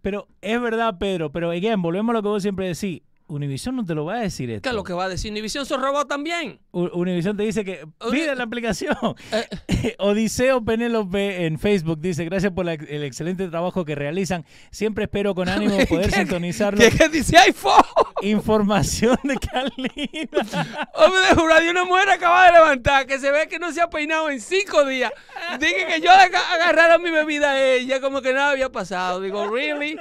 Pero 0.02 0.28
es 0.40 0.60
verdad, 0.60 0.96
Pedro. 0.98 1.32
Pero, 1.32 1.50
again, 1.50 1.82
volvemos 1.82 2.10
a 2.12 2.14
lo 2.14 2.22
que 2.22 2.28
vos 2.28 2.42
siempre 2.42 2.66
decís. 2.66 3.02
Univision 3.28 3.76
no 3.76 3.84
te 3.84 3.94
lo 3.94 4.04
va 4.04 4.14
a 4.16 4.20
decir 4.20 4.50
esto. 4.50 4.62
¿Qué 4.62 4.68
es 4.70 4.74
lo 4.74 4.84
que 4.84 4.92
va 4.92 5.04
a 5.04 5.08
decir? 5.08 5.30
Univision 5.30 5.64
se 5.66 5.76
robó 5.76 6.06
también. 6.06 6.58
U- 6.72 6.88
Univision 6.94 7.36
te 7.36 7.42
dice 7.44 7.64
que 7.64 7.86
pide 8.10 8.34
la 8.34 8.44
aplicación. 8.44 8.96
Eh, 9.32 9.94
Odiseo 9.98 10.64
Penélope 10.64 11.46
en 11.46 11.58
Facebook 11.58 12.00
dice, 12.00 12.24
gracias 12.24 12.52
por 12.52 12.64
la- 12.64 12.72
el 12.74 13.04
excelente 13.04 13.48
trabajo 13.48 13.84
que 13.84 13.94
realizan. 13.94 14.44
Siempre 14.70 15.04
espero 15.04 15.34
con 15.34 15.48
ánimo 15.48 15.76
poder 15.88 16.10
¿Qué- 16.10 16.16
sintonizarlo. 16.16 16.78
¿Qué, 16.80 16.90
qué 16.90 17.08
dice 17.08 17.36
iPhone? 17.38 17.82
Información 18.22 19.16
de 19.22 19.36
Carlina. 19.36 20.46
Hombre, 20.94 21.66
y 21.66 21.68
una 21.68 21.84
mujer 21.84 22.08
acaba 22.10 22.46
de 22.46 22.52
levantar 22.52 23.06
que 23.06 23.18
se 23.18 23.30
ve 23.30 23.46
que 23.48 23.58
no 23.58 23.70
se 23.72 23.80
ha 23.80 23.88
peinado 23.90 24.30
en 24.30 24.40
cinco 24.40 24.84
días. 24.84 25.12
Dije 25.60 25.86
que 25.86 26.00
yo 26.00 26.10
agarrara 26.10 26.98
mi 26.98 27.10
bebida 27.10 27.52
a 27.52 27.62
ella 27.74 28.00
como 28.00 28.20
que 28.22 28.32
nada 28.32 28.50
había 28.50 28.70
pasado. 28.70 29.20
Digo, 29.20 29.48
¿really? 29.50 29.96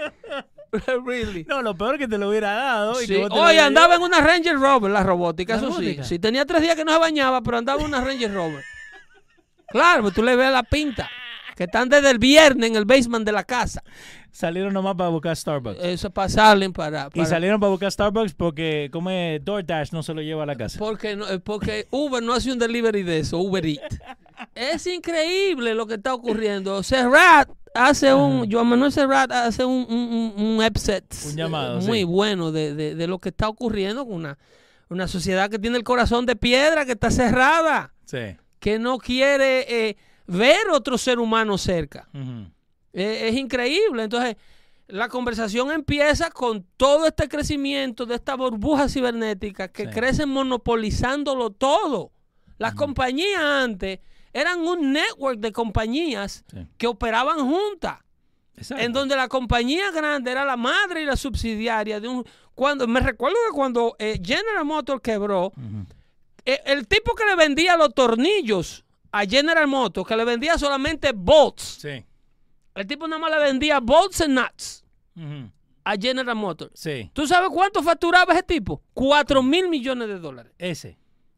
¿Really? 1.05 1.43
No, 1.45 1.61
lo 1.61 1.76
peor 1.76 1.97
que 1.97 2.07
te 2.07 2.18
lo 2.18 2.30
hubiera 2.30 2.53
dado. 2.53 3.01
y 3.01 3.05
Sí. 3.07 3.13
que 3.13 3.20
vos 3.20 3.30
te 3.30 3.36
lo 3.36 3.41
Oye, 3.43 3.59
andaba 3.59 3.95
en 3.95 4.01
una 4.01 4.22
Ranger 4.22 4.57
Rover, 4.59 4.91
la 4.91 5.03
robótica, 5.03 5.53
¿La 5.53 5.59
eso 5.59 5.68
robótica? 5.70 6.03
sí. 6.03 6.09
Sí, 6.15 6.20
tenía 6.20 6.45
tres 6.45 6.61
días 6.61 6.76
que 6.76 6.84
no 6.86 6.91
se 6.93 6.99
bañaba, 6.99 7.41
pero 7.41 7.57
andaba 7.57 7.80
en 7.82 7.88
una 7.88 8.01
Ranger 8.01 8.34
Rover. 8.34 8.63
Claro, 9.68 10.03
pues 10.03 10.13
tú 10.13 10.24
le 10.24 10.36
ves 10.36 10.51
la 10.51 10.63
pinta. 10.63 11.09
Que 11.55 11.63
están 11.63 11.89
desde 11.89 12.11
el 12.11 12.20
viernes 12.20 12.70
en 12.70 12.76
el 12.76 12.86
basement 12.86 13.26
de 13.26 13.32
la 13.32 13.43
casa. 13.43 13.82
Salieron 14.32 14.72
nomás 14.76 14.93
para 14.95 15.09
buscar 15.09 15.36
Starbucks. 15.36 15.80
Eso 15.82 16.11
para 16.11 16.30
salen 16.30 16.72
para, 16.72 17.09
Y 17.15 17.26
salieron 17.26 17.59
para 17.59 17.72
buscar 17.72 17.91
Starbucks 17.91 18.36
porque 18.36 18.89
como 18.93 19.09
es 19.09 19.43
DoorDash 19.43 19.91
no 19.91 20.03
se 20.03 20.13
lo 20.13 20.22
lleva 20.22 20.43
a 20.43 20.45
la 20.45 20.55
casa. 20.55 20.78
porque, 20.78 21.15
no- 21.15 21.28
eh, 21.28 21.39
porque 21.39 21.88
Uber 21.89 22.22
no 22.22 22.34
hace 22.34 22.51
un 22.51 22.59
delivery 22.59 23.01
de 23.01 23.20
eso, 23.22 23.39
Uber 23.39 23.65
Eat. 23.65 23.82
Es 24.53 24.86
increíble 24.86 25.74
lo 25.74 25.88
que 25.88 25.95
está 25.95 26.13
ocurriendo. 26.13 26.84
Serrat 26.84 27.49
hace 27.74 28.13
un, 28.13 28.51
Joan 28.51 28.68
Manuel 28.68 28.91
Serrat 28.91 29.32
hace 29.32 29.63
un, 29.65 29.86
un, 29.89 30.34
un, 30.38 30.45
un 30.59 30.65
upset 30.65 31.05
Un 31.26 31.36
llamado, 31.36 31.82
muy 31.82 31.99
sí. 31.99 32.03
bueno 32.03 32.51
de, 32.51 32.74
de, 32.74 32.95
de 32.95 33.07
lo 33.07 33.20
que 33.20 33.30
está 33.30 33.47
ocurriendo 33.49 34.05
con 34.05 34.15
una, 34.15 34.38
una 34.89 35.07
sociedad 35.07 35.49
que 35.49 35.59
tiene 35.59 35.78
el 35.78 35.84
corazón 35.84 36.26
de 36.26 36.36
piedra, 36.36 36.86
que 36.86 36.93
está 36.93 37.11
cerrada, 37.11 37.93
Sí. 38.05 38.38
que 38.59 38.80
no 38.80 38.97
quiere 38.99 39.89
eh, 39.89 39.97
ver 40.28 40.70
otro 40.72 40.97
ser 40.97 41.20
humano 41.20 41.57
cerca. 41.57 42.07
Eh, 42.93 43.28
es 43.30 43.36
increíble. 43.36 44.03
Entonces, 44.03 44.38
la 44.88 45.09
conversación 45.09 45.72
empieza 45.72 46.32
con 46.32 46.65
todo 46.78 47.05
este 47.05 47.28
crecimiento 47.28 48.05
de 48.05 48.15
esta 48.15 48.36
burbuja 48.36 48.88
cibernética 48.88 49.68
que 49.68 49.84
Sí. 49.84 49.89
crecen 49.91 50.30
monopolizándolo 50.30 51.49
todo. 51.49 52.11
Las 52.57 52.74
compañías 52.76 53.41
antes 53.41 53.99
eran 54.39 54.59
un 54.61 54.91
network 54.93 55.39
de 55.39 55.51
compañías 55.51 56.43
Sí. 56.51 56.67
que 56.77 56.88
operaban 56.88 57.39
juntas. 57.49 57.99
Exacto. 58.55 58.83
En 58.83 58.91
donde 58.93 59.15
la 59.15 59.27
compañía 59.27 59.91
grande 59.91 60.31
era 60.31 60.43
la 60.45 60.57
madre 60.57 61.03
y 61.03 61.05
la 61.05 61.15
subsidiaria 61.15 61.99
de 61.99 62.07
un 62.07 62.25
cuando 62.55 62.88
me 62.88 62.99
recuerdo 62.99 63.38
que 63.49 63.55
cuando 63.55 63.95
eh, 63.99 64.19
General 64.23 64.65
Motors 64.65 65.01
quebró, 65.01 65.51
eh, 66.43 66.59
el 66.65 66.88
tipo 66.88 67.13
que 67.13 67.23
le 67.25 67.35
vendía 67.35 67.77
los 67.77 67.93
tornillos 67.93 68.83
a 69.11 69.25
General 69.25 69.67
Motors, 69.67 70.07
que 70.07 70.15
le 70.15 70.25
vendía 70.25 70.57
solamente 70.57 71.11
bolts, 71.13 71.77
Sí. 71.81 72.03
el 72.73 72.88
tipo 72.88 73.07
nada 73.07 73.19
más 73.19 73.29
le 73.31 73.39
vendía 73.43 73.79
bolts 73.79 74.21
and 74.21 74.39
nuts 74.39 74.83
a 75.83 75.95
General 75.95 76.35
Motors. 76.35 76.71
Sí. 76.73 77.11
¿Tú 77.13 77.27
sabes 77.27 77.49
cuánto 77.51 77.83
facturaba 77.83 78.33
ese 78.33 78.43
tipo? 78.43 78.81
Cuatro 78.93 79.43
mil 79.43 79.69
millones 79.69 80.07
de 80.07 80.17
dólares. 80.19 80.51
Ese. 80.57 80.97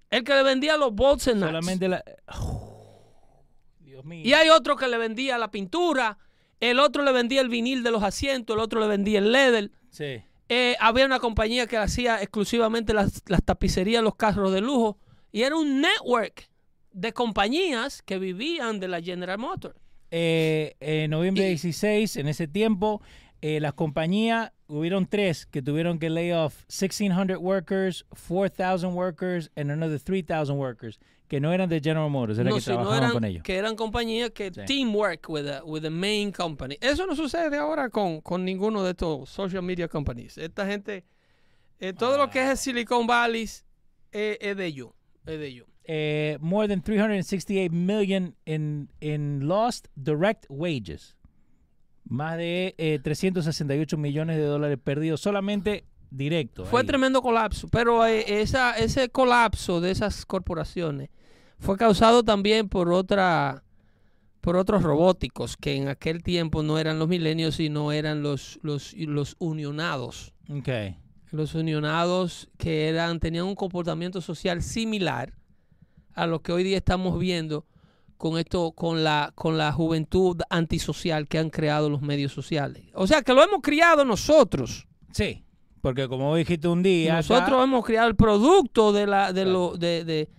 El 0.09 0.23
que 0.23 0.33
le 0.33 0.41
vendía 0.43 0.77
los 0.77 0.93
bolts 0.93 1.27
and 1.27 1.37
nuts. 1.41 1.49
Solamente 1.49 1.87
la... 1.89 2.01
Dios 4.01 4.05
mío. 4.05 4.21
Y 4.25 4.33
hay 4.33 4.49
otro 4.49 4.75
que 4.75 4.87
le 4.87 4.97
vendía 4.97 5.37
la 5.37 5.51
pintura, 5.51 6.17
el 6.59 6.79
otro 6.79 7.03
le 7.03 7.11
vendía 7.11 7.41
el 7.41 7.49
vinil 7.49 7.83
de 7.83 7.91
los 7.91 8.03
asientos, 8.03 8.55
el 8.55 8.61
otro 8.61 8.79
le 8.79 8.87
vendía 8.87 9.19
el 9.19 9.31
leather. 9.31 9.71
Sí. 9.91 10.21
Eh, 10.49 10.75
había 10.79 11.05
una 11.05 11.19
compañía 11.19 11.67
que 11.67 11.77
hacía 11.77 12.21
exclusivamente 12.21 12.93
las, 12.93 13.21
las 13.27 13.43
tapicerías, 13.43 14.03
los 14.03 14.15
carros 14.15 14.51
de 14.51 14.61
lujo. 14.61 14.97
Y 15.31 15.43
era 15.43 15.55
un 15.55 15.79
network 15.81 16.49
de 16.91 17.13
compañías 17.13 18.01
que 18.01 18.17
vivían 18.17 18.79
de 18.79 18.87
la 18.87 19.01
General 19.01 19.37
Motors. 19.37 19.75
Eh, 20.11 20.75
en 20.79 21.11
noviembre 21.11 21.43
Y- 21.45 21.49
16, 21.49 22.15
en 22.17 22.27
ese 22.27 22.47
tiempo, 22.47 22.99
eh, 23.41 23.59
las 23.59 23.73
compañías, 23.73 24.51
hubieron 24.67 25.05
tres 25.07 25.45
que 25.45 25.61
tuvieron 25.61 25.97
que 25.99 26.09
lay 26.09 26.31
off 26.31 26.63
1,600 26.67 27.37
workers, 27.39 28.05
4,000 28.27 28.93
workers, 28.95 29.49
and 29.55 29.71
another 29.71 29.99
3,000 29.99 30.57
workers, 30.57 30.99
que 31.27 31.39
no 31.39 31.51
eran 31.53 31.69
de 31.69 31.79
General 31.79 32.09
Motors, 32.09 32.37
era 32.39 32.49
No, 32.49 32.55
que 32.57 32.61
no 32.61 32.65
trabajaban 32.65 32.97
eran, 33.03 33.11
con 33.11 33.23
ellos. 33.25 33.43
que 33.43 33.55
eran 33.57 33.75
compañías 33.75 34.31
que 34.31 34.51
Sí. 34.51 34.61
teamwork 34.65 35.29
with 35.29 35.43
the, 35.45 35.61
with 35.63 35.81
the 35.81 35.89
main 35.89 36.31
company. 36.31 36.77
Eso 36.81 37.05
no 37.05 37.15
sucede 37.15 37.55
ahora 37.57 37.89
con, 37.89 38.21
con 38.21 38.43
ninguno 38.43 38.83
de 38.83 38.91
estos 38.91 39.29
social 39.29 39.61
media 39.63 39.87
companies. 39.87 40.37
Esta 40.37 40.65
gente, 40.65 41.05
eh, 41.79 41.93
todo 41.93 42.17
lo 42.17 42.29
que 42.29 42.41
es 42.43 42.49
el 42.49 42.57
Silicon 42.57 43.07
Valley 43.07 43.47
eh, 44.11 44.37
es 44.41 44.57
de 44.57 44.65
ellos. 44.65 44.89
Es 45.25 45.39
de 45.39 45.47
ellos. 45.47 45.67
Eh, 45.91 46.37
more 46.41 46.67
than 46.67 46.81
368 46.83 47.71
million 47.71 48.35
in, 48.45 48.89
in 48.99 49.47
lost 49.47 49.87
direct 49.95 50.45
wages. 50.49 51.15
Más 52.09 52.37
de 52.37 52.75
eh, 52.77 52.99
368 53.01 53.95
millones 53.97 54.35
de 54.37 54.43
dólares 54.43 54.77
perdidos 54.83 55.21
solamente 55.21 55.85
directo. 56.11 56.65
Fue 56.65 56.81
ahí. 56.81 56.87
tremendo 56.87 57.21
colapso, 57.21 57.67
pero 57.69 58.05
eh, 58.05 58.41
esa, 58.41 58.77
ese 58.77 59.09
colapso 59.09 59.79
de 59.79 59.91
esas 59.91 60.25
corporaciones 60.25 61.09
fue 61.59 61.77
causado 61.77 62.23
también 62.23 62.67
por 62.67 62.91
otra 62.91 63.63
por 64.41 64.55
otros 64.55 64.81
robóticos 64.83 65.57
que 65.57 65.75
en 65.75 65.89
aquel 65.89 66.23
tiempo 66.23 66.63
no 66.63 66.79
eran 66.79 66.97
los 66.97 67.09
milenios 67.09 67.55
sino 67.55 67.91
eran 67.91 68.23
los 68.23 68.57
los 68.63 68.93
los 68.93 69.35
unionados 69.39 70.33
Ok. 70.49 70.69
los 71.31 71.53
unionados 71.55 72.49
que 72.57 72.87
eran 72.87 73.19
tenían 73.19 73.43
un 73.45 73.55
comportamiento 73.55 74.21
social 74.21 74.63
similar 74.63 75.33
a 76.13 76.25
lo 76.25 76.41
que 76.41 76.53
hoy 76.53 76.63
día 76.63 76.77
estamos 76.77 77.19
viendo 77.19 77.65
con 78.19 78.37
esto 78.37 78.73
con 78.73 79.03
la 79.03 79.31
con 79.33 79.57
la 79.57 79.71
juventud 79.71 80.39
antisocial 80.51 81.27
que 81.27 81.39
han 81.39 81.49
creado 81.49 81.89
los 81.89 82.01
medios 82.03 82.31
sociales 82.33 82.83
o 82.93 83.07
sea 83.07 83.23
que 83.23 83.33
lo 83.33 83.41
hemos 83.43 83.61
criado 83.61 84.05
nosotros 84.05 84.85
Sí, 85.11 85.43
porque 85.81 86.07
como 86.07 86.35
dijiste 86.35 86.67
un 86.67 86.83
día. 86.83 87.13
acá- 87.17 87.27
nosotros 87.35 87.63
hemos 87.63 87.83
creado 87.85 88.09
el 88.09 88.15
producto 88.15 88.91
de 88.93 89.07
la 89.07 89.33
de 89.33 89.41
Claro. 89.43 89.51
lo 89.71 89.77
de, 89.77 90.03
de, 90.03 90.29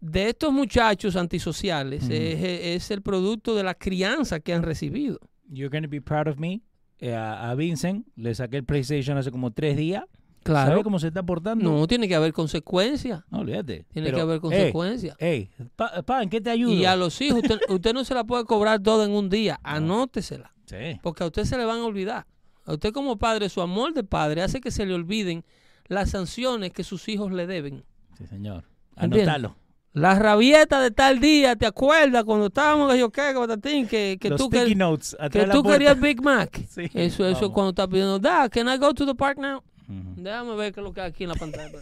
de 0.00 0.28
estos 0.28 0.52
muchachos 0.52 1.16
antisociales 1.16 2.04
Ujú. 2.04 2.12
es, 2.12 2.42
es 2.84 2.90
el 2.92 3.02
producto 3.02 3.54
de 3.54 3.64
la 3.64 3.74
crianza 3.74 4.40
que 4.40 4.54
han 4.54 4.62
recibido 4.62 5.18
You're 5.48 5.68
going 5.68 5.82
to 5.82 5.90
be 5.90 6.00
proud 6.00 6.28
of 6.28 6.38
me. 6.38 6.62
Eh, 6.98 7.12
a, 7.14 7.50
a 7.50 7.54
Vincent 7.54 8.06
le 8.16 8.34
saqué 8.34 8.56
el 8.56 8.64
PlayStation 8.64 9.18
hace 9.18 9.30
como 9.30 9.50
tres 9.52 9.76
días. 9.76 10.04
Claro 10.46 10.70
¿Sabe 10.70 10.82
cómo 10.82 10.98
se 10.98 11.08
está 11.08 11.22
portando? 11.22 11.70
no 11.70 11.86
tiene 11.86 12.08
que 12.08 12.14
haber 12.14 12.32
consecuencias 12.32 13.22
No, 13.30 13.40
olvídate. 13.40 13.84
tiene 13.92 14.06
Pero, 14.06 14.16
que 14.16 14.22
haber 14.22 14.40
consecuencias 14.40 15.16
Ey, 15.18 15.50
pa, 15.76 16.02
pa, 16.02 16.22
¿en 16.22 16.30
qué 16.30 16.40
te 16.40 16.50
ayudo? 16.50 16.72
y 16.72 16.84
a 16.84 16.96
los 16.96 17.20
hijos 17.20 17.42
usted, 17.42 17.58
usted 17.68 17.92
no 17.94 18.04
se 18.04 18.14
la 18.14 18.24
puede 18.24 18.44
cobrar 18.44 18.80
toda 18.82 19.04
en 19.04 19.12
un 19.12 19.28
día 19.28 19.60
anótesela 19.62 20.52
Sí. 20.66 20.98
porque 21.02 21.22
a 21.22 21.26
usted 21.26 21.44
se 21.44 21.56
le 21.56 21.64
van 21.64 21.78
a 21.80 21.84
olvidar 21.84 22.26
a 22.64 22.72
usted 22.72 22.92
como 22.92 23.16
padre 23.18 23.48
su 23.48 23.60
amor 23.62 23.92
de 23.94 24.02
padre 24.04 24.42
hace 24.42 24.60
que 24.60 24.70
se 24.70 24.84
le 24.86 24.94
olviden 24.94 25.44
las 25.86 26.10
sanciones 26.10 26.72
que 26.72 26.82
sus 26.82 27.08
hijos 27.08 27.30
le 27.32 27.46
deben 27.46 27.84
Sí, 28.18 28.26
señor. 28.26 28.64
Anótalo. 28.96 29.56
La 29.92 30.14
rabieta 30.18 30.80
de 30.80 30.90
tal 30.90 31.20
día, 31.20 31.56
¿te 31.56 31.64
acuerdas 31.64 32.24
cuando 32.24 32.46
estábamos 32.46 32.98
yo 32.98 33.10
qué, 33.10 33.32
que 33.62 33.86
que, 33.86 34.18
que 34.20 34.28
Los 34.30 34.38
tú, 34.38 34.50
quer- 34.50 34.76
notes 34.76 35.16
que 35.30 35.46
tú 35.46 35.62
querías 35.62 35.98
Big 35.98 36.22
Mac? 36.22 36.50
Sí, 36.68 36.82
eso, 36.92 37.26
eso 37.26 37.46
es 37.46 37.50
cuando 37.52 37.70
está 37.70 37.86
pidiendo, 37.88 38.18
da, 38.18 38.48
can 38.48 38.68
I 38.68 38.76
go 38.76 38.92
to 38.92 39.06
the 39.06 39.14
park 39.14 39.38
now? 39.38 39.62
Déjame 39.88 40.54
ver 40.56 40.72
qué 40.72 40.80
es 40.80 40.84
lo 40.84 40.92
que 40.92 41.00
hay 41.00 41.08
aquí 41.10 41.24
en 41.24 41.30
la 41.30 41.34
pantalla. 41.36 41.78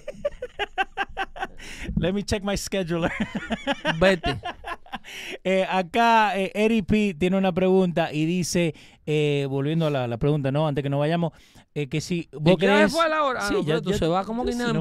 Let 1.99 2.13
me 2.13 2.23
check 2.23 2.43
my 2.43 2.57
scheduler. 2.57 3.13
Vete. 3.99 4.41
Eh, 5.45 5.67
acá 5.69 6.33
eh, 6.39 6.51
Eri 6.55 6.81
P 6.81 7.15
tiene 7.19 7.37
una 7.37 7.53
pregunta 7.53 8.11
y 8.11 8.25
dice, 8.25 8.75
eh, 9.05 9.47
volviendo 9.51 9.87
a 9.87 9.91
la, 9.91 10.09
la 10.09 10.17
pregunta, 10.17 10.51
¿no? 10.51 10.67
Antes 10.67 10.83
que 10.83 10.89
nos 10.89 10.99
vayamos, 10.99 11.33
eh, 11.75 11.89
que 11.89 12.01
si 12.01 12.29
vos 12.33 12.55
¿Y 12.57 12.63
ya 12.63 12.77
crees... 12.77 12.93
fue 12.93 13.09
la 13.11 13.23
hora? 13.23 13.47
Ah, 13.47 13.51
no, 13.51 13.83
tú 13.83 13.93
se 13.93 14.07
va 14.07 14.25
como 14.25 14.45
Guinea 14.45 14.71
en 14.71 14.77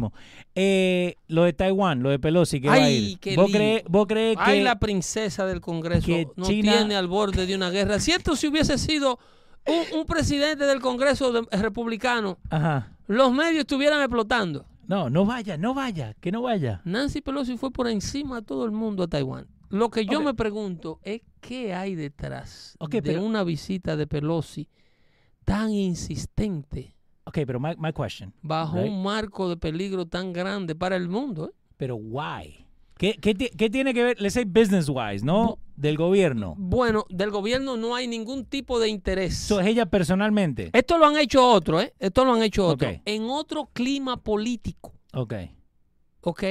no. 0.00 0.12
Eh, 0.56 1.14
lo 1.28 1.44
de 1.44 1.52
Taiwán, 1.52 2.02
lo 2.02 2.10
de 2.10 2.18
Pelosi, 2.18 2.60
que 2.60 2.68
va 2.68 2.74
a 2.74 2.90
ir. 2.90 3.18
qué 3.20 3.36
¿Vos, 3.36 3.50
crees, 3.52 3.84
¿Vos 3.88 4.06
crees 4.08 4.36
que...? 4.36 4.42
Ay, 4.42 4.62
la 4.62 4.80
princesa 4.80 5.46
del 5.46 5.60
Congreso 5.60 6.06
que 6.06 6.26
no 6.34 6.46
China- 6.46 6.78
tiene 6.78 6.96
al 6.96 7.06
borde 7.06 7.46
de 7.46 7.54
una 7.54 7.70
guerra. 7.70 8.00
Cierto, 8.00 8.34
si 8.34 8.48
hubiese 8.48 8.78
sido 8.78 9.20
un, 9.66 10.00
un 10.00 10.06
presidente 10.06 10.64
del 10.64 10.80
Congreso 10.80 11.32
de- 11.32 11.56
republicano, 11.58 12.38
Ajá. 12.50 12.92
los 13.06 13.32
medios 13.32 13.60
estuvieran 13.60 14.00
explotando. 14.00 14.64
No, 14.86 15.10
no 15.10 15.24
vaya, 15.26 15.56
no 15.56 15.74
vaya, 15.74 16.14
que 16.20 16.30
no 16.30 16.42
vaya. 16.42 16.80
Nancy 16.84 17.20
Pelosi 17.20 17.56
fue 17.56 17.70
por 17.72 17.88
encima 17.88 18.36
de 18.36 18.46
todo 18.46 18.64
el 18.64 18.70
mundo 18.70 19.02
a 19.02 19.08
Taiwán. 19.08 19.46
Lo 19.68 19.90
que 19.90 20.06
yo 20.06 20.18
Ok. 20.20 20.24
me 20.24 20.34
pregunto 20.34 21.00
es 21.02 21.22
qué 21.40 21.74
hay 21.74 21.96
detrás 21.96 22.76
Ok, 22.78 22.90
de 22.92 23.02
pero- 23.02 23.24
una 23.24 23.42
visita 23.42 23.96
de 23.96 24.06
Pelosi 24.06 24.68
tan 25.44 25.70
insistente 25.72 26.94
Ok, 27.24 27.38
pero 27.46 27.58
my, 27.58 27.74
my 27.78 27.92
question. 27.92 28.32
bajo 28.42 28.76
Right. 28.76 28.88
un 28.92 29.02
marco 29.02 29.48
de 29.48 29.56
peligro 29.56 30.06
tan 30.06 30.32
grande 30.32 30.76
para 30.76 30.94
el 30.94 31.08
mundo. 31.08 31.48
¿eh? 31.48 31.54
Pero 31.76 31.96
why? 31.96 32.64
¿Qué, 32.98 33.14
qué, 33.20 33.34
ti- 33.34 33.50
qué 33.56 33.68
tiene 33.68 33.92
que 33.92 34.02
ver, 34.02 34.20
let's 34.20 34.34
say 34.34 34.44
business 34.44 34.88
wise, 34.88 35.24
no? 35.24 35.58
Del 35.76 35.96
gobierno. 35.98 36.54
Bueno, 36.56 37.04
del 37.10 37.30
gobierno 37.30 37.76
no 37.76 37.94
hay 37.94 38.06
ningún 38.08 38.46
tipo 38.46 38.80
de 38.80 38.88
interés. 38.88 39.34
Eso 39.44 39.60
es 39.60 39.66
ella 39.66 39.84
personalmente. 39.86 40.70
Esto 40.72 40.96
lo 40.96 41.04
han 41.06 41.16
hecho 41.18 41.46
otros, 41.46 41.82
¿eh? 41.82 41.94
Esto 41.98 42.24
lo 42.24 42.32
han 42.32 42.42
hecho 42.42 42.66
otros. 42.66 42.94
Ok. 42.94 43.02
En 43.04 43.24
otro 43.24 43.68
clima 43.72 44.16
político, 44.22 44.94
Ok, 45.12 45.34
¿ok? 46.22 46.42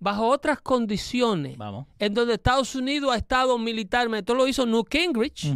Bajo 0.00 0.28
otras 0.28 0.60
condiciones, 0.60 1.56
vamos. 1.56 1.86
en 1.98 2.12
donde 2.12 2.34
Estados 2.34 2.74
Unidos 2.74 3.10
ha 3.14 3.16
estado 3.16 3.58
militarmente. 3.58 4.18
Esto 4.20 4.34
lo 4.34 4.46
hizo 4.46 4.66
Newt 4.66 4.88
Gingrich. 4.92 5.46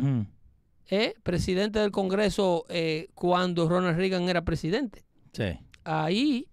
Eh, 0.91 1.13
presidente 1.23 1.81
del 1.81 1.91
Congreso 1.91 2.65
eh, 2.71 3.09
cuando 3.15 3.69
Ronald 3.69 3.99
Reagan 3.99 4.27
era 4.31 4.43
presidente. 4.43 5.05
Sí. 5.35 5.45
Ahí, 5.85 6.48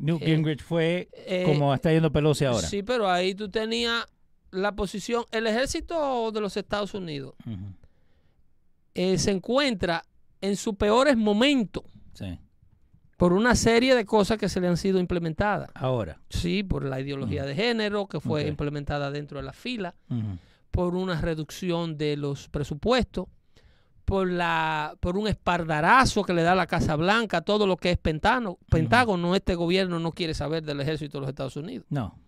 Newt 0.00 0.22
Eh, 0.22 0.26
Gingrich 0.26 0.62
fue 0.62 1.08
eh, 1.12 1.44
como 1.46 1.72
está 1.74 1.92
yendo 1.92 2.10
Pelosi 2.10 2.44
ahora. 2.46 2.66
sí, 2.66 2.82
pero 2.82 3.08
ahí 3.10 3.34
tú 3.34 3.48
tenías 3.50 4.04
la 4.50 4.72
posición, 4.74 5.24
el 5.30 5.46
ejército 5.46 6.32
de 6.32 6.40
los 6.40 6.56
Estados 6.56 6.94
Unidos 6.94 7.34
eh, 8.94 9.18
se 9.18 9.30
encuentra 9.30 10.02
en 10.40 10.56
sus 10.56 10.74
peores 10.74 11.16
momentos 11.16 11.84
Sí. 12.14 12.38
por 13.16 13.32
una 13.32 13.54
serie 13.54 13.94
de 13.94 14.04
cosas 14.04 14.36
que 14.38 14.48
se 14.48 14.60
le 14.60 14.66
han 14.68 14.76
sido 14.76 14.98
implementadas. 14.98 15.70
Ahora. 15.74 16.20
Sí, 16.30 16.62
por 16.62 16.84
la 16.84 17.00
ideología 17.00 17.44
de 17.44 17.54
género 17.54 18.06
que 18.08 18.20
fue 18.20 18.46
implementada 18.48 19.10
dentro 19.10 19.38
de 19.38 19.44
la 19.44 19.52
fila, 19.52 19.94
por 20.70 20.96
una 20.96 21.20
reducción 21.20 21.96
de 21.98 22.16
los 22.16 22.48
presupuestos, 22.48 23.26
por 24.10 24.28
la 24.30 24.96
por 25.00 25.16
un 25.16 25.28
espardarazo 25.28 26.22
que 26.24 26.34
le 26.34 26.42
da 26.42 26.54
la 26.54 26.66
Casa 26.66 26.96
Blanca 26.96 27.40
todo 27.42 27.66
lo 27.66 27.76
que 27.76 27.92
es 27.92 27.96
Pentágono. 27.98 28.58
Pentágono, 28.68 29.34
este 29.36 29.54
gobierno 29.54 29.98
no 30.00 30.12
quiere 30.12 30.34
saber 30.34 30.62
del 30.64 30.80
ejército 30.80 31.18
de 31.18 31.20
los 31.22 31.28
Estados 31.28 31.56
Unidos 31.56 31.86
No. 31.90 32.18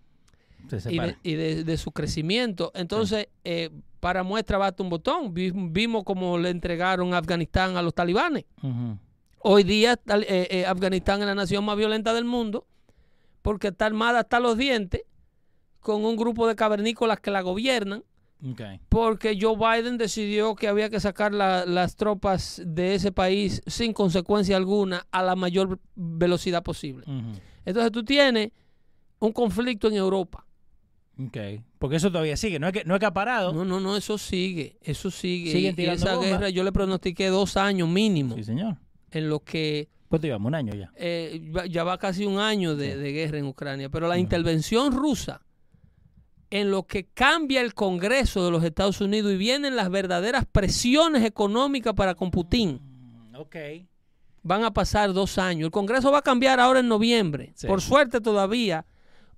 Se 0.70 0.92
y, 0.92 0.96
de, 0.98 1.18
y 1.24 1.34
de- 1.34 1.64
de 1.64 1.76
su 1.76 1.90
crecimiento. 1.90 2.70
Entonces, 2.74 3.26
eh, 3.44 3.68
para 3.98 4.22
muestra 4.22 4.58
basta 4.58 4.82
un 4.82 4.90
botón. 4.90 5.34
Vi- 5.34 5.50
Vimos 5.52 6.04
cómo 6.04 6.38
le 6.38 6.50
entregaron 6.50 7.12
Afganistán 7.14 7.76
a 7.76 7.82
los 7.82 7.92
talibanes. 7.94 8.44
Hoy 9.40 9.64
día 9.64 9.94
eh, 10.08 10.46
eh, 10.50 10.66
Afganistán 10.66 11.20
es 11.20 11.26
la 11.26 11.34
nación 11.34 11.64
más 11.64 11.76
violenta 11.76 12.14
del 12.14 12.24
mundo 12.24 12.64
porque 13.42 13.68
está 13.68 13.86
armada 13.86 14.20
hasta 14.20 14.38
los 14.38 14.56
dientes 14.56 15.02
con 15.80 16.04
un 16.04 16.14
grupo 16.16 16.46
de 16.46 16.54
cavernícolas 16.54 17.18
que 17.18 17.32
la 17.32 17.40
gobiernan 17.40 18.04
Porque 18.88 19.38
Joe 19.40 19.56
Biden 19.56 19.98
decidió 19.98 20.54
que 20.56 20.66
había 20.68 20.90
que 20.90 20.98
sacar 21.00 21.32
la- 21.32 21.64
las 21.64 21.94
tropas 21.96 22.60
de 22.64 22.94
ese 22.96 23.12
país 23.12 23.62
sin 23.66 23.92
consecuencia 23.92 24.56
alguna 24.56 25.06
a 25.12 25.22
la 25.22 25.36
mayor 25.36 25.78
velocidad 25.94 26.62
posible. 26.62 27.04
Entonces 27.64 27.92
tú 27.92 28.04
tienes 28.04 28.50
un 29.20 29.32
conflicto 29.32 29.86
en 29.88 29.94
Europa. 29.94 30.44
Ok. 31.24 31.36
Porque 31.78 31.96
eso 31.96 32.10
todavía 32.10 32.36
sigue. 32.36 32.58
No 32.58 32.66
es 32.66 32.72
que, 32.72 32.84
no 32.84 32.94
es 32.94 33.00
que 33.00 33.06
ha 33.06 33.12
parado. 33.14 33.52
No, 33.52 33.64
no, 33.64 33.78
no, 33.78 33.96
eso 33.96 34.18
sigue, 34.18 34.78
eso 34.80 35.10
sigue. 35.10 35.52
Siguen 35.52 35.74
Y 35.78 35.84
esa 35.84 36.16
guerra 36.16 36.48
yo 36.48 36.64
le 36.64 36.72
pronostiqué 36.72 37.28
dos 37.28 37.56
años 37.56 37.88
mínimo 37.88 38.34
Sí, 38.34 38.42
señor. 38.44 38.76
en 39.10 39.28
lo 39.28 39.40
que 39.40 39.88
¿Cuánto 40.08 40.26
llevamos? 40.26 40.48
Un 40.48 40.54
año 40.56 40.74
ya. 40.74 40.90
eh, 40.96 41.52
ya 41.70 41.84
va 41.84 41.96
casi 41.98 42.24
un 42.26 42.38
año 42.38 42.74
de, 42.76 42.92
Sí. 42.94 42.98
de 42.98 43.12
guerra 43.12 43.38
en 43.38 43.46
Ucrania, 43.46 43.88
pero 43.88 44.08
la 44.08 44.18
intervención 44.18 44.92
rusa 44.92 45.42
en 46.52 46.70
lo 46.70 46.82
que 46.82 47.04
cambia 47.06 47.62
el 47.62 47.72
Congreso 47.72 48.44
de 48.44 48.50
los 48.50 48.62
Estados 48.62 49.00
Unidos 49.00 49.32
y 49.32 49.36
vienen 49.36 49.74
las 49.74 49.88
verdaderas 49.90 50.44
presiones 50.50 51.24
económicas 51.24 51.94
para 51.94 52.14
con 52.14 52.30
Putin, 52.30 52.78
Mm, 52.82 53.36
Ok. 53.36 53.56
van 54.42 54.62
a 54.64 54.70
pasar 54.72 55.12
dos 55.14 55.38
años. 55.38 55.64
El 55.66 55.70
Congreso 55.70 56.12
va 56.12 56.18
a 56.18 56.22
cambiar 56.22 56.60
ahora 56.60 56.80
en 56.80 56.88
noviembre. 56.88 57.52
Sí. 57.56 57.66
Por 57.66 57.80
suerte 57.80 58.20
todavía, 58.20 58.84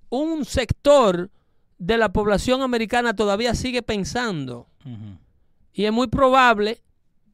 un 0.09 0.43
sector 0.45 1.29
de 1.77 1.97
la 1.97 2.09
población 2.11 2.61
americana 2.61 3.15
todavía 3.15 3.53
sigue 3.55 3.81
pensando 3.81 4.67
y 5.73 5.85
es 5.85 5.91
muy 5.91 6.07
probable 6.07 6.81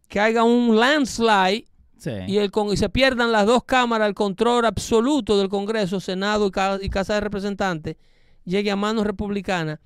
que 0.07 0.19
haya 0.19 0.43
un 0.43 0.75
landslide 0.79 1.65
Sí. 1.97 2.11
y, 2.27 2.37
el, 2.37 2.51
y 2.71 2.77
se 2.77 2.89
pierdan 2.89 3.31
las 3.31 3.45
dos 3.45 3.63
cámaras, 3.63 4.07
el 4.07 4.15
control 4.15 4.65
absoluto 4.65 5.37
del 5.37 5.49
Congreso, 5.49 5.99
Senado 5.99 6.51
y 6.81 6.89
Casa 6.89 7.13
de 7.15 7.19
Representantes, 7.19 7.95
llegue 8.45 8.71
a 8.71 8.75
manos 8.75 9.05
republicanas 9.05 9.79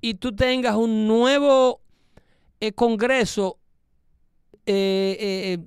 y 0.00 0.14
tú 0.14 0.34
tengas 0.34 0.76
un 0.76 1.06
nuevo 1.06 1.80
eh, 2.60 2.72
Congreso 2.72 3.58
eh, 4.66 5.16
eh, 5.20 5.58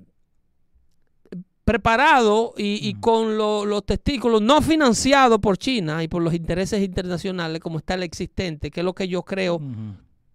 preparado 1.64 2.54
y, 2.56 2.86
y 2.88 2.94
con 2.94 3.36
lo- 3.36 3.66
los 3.66 3.84
testículos 3.84 4.40
no 4.40 4.62
financiados 4.62 5.38
por 5.38 5.58
China 5.58 6.02
y 6.02 6.08
por 6.08 6.22
los 6.22 6.32
intereses 6.32 6.82
internacionales 6.82 7.60
como 7.60 7.78
está 7.78 7.94
el 7.94 8.02
existente, 8.02 8.70
que 8.70 8.80
es 8.80 8.84
lo 8.84 8.94
que 8.94 9.06
yo 9.06 9.22
creo, 9.22 9.60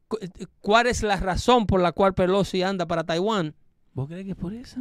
cu- 0.07 0.17
cuál 0.61 0.88
es 0.88 1.01
la 1.01 1.17
razón 1.17 1.65
por 1.65 1.81
la 1.81 1.91
cual 1.91 2.13
Pelosi 2.13 2.61
anda 2.61 2.86
para 2.86 3.03
Taiwán. 3.03 3.55
¿Vos 3.93 4.07
crees 4.07 4.25
que 4.25 4.31
es 4.31 4.38
por 4.38 4.53
eso? 4.53 4.79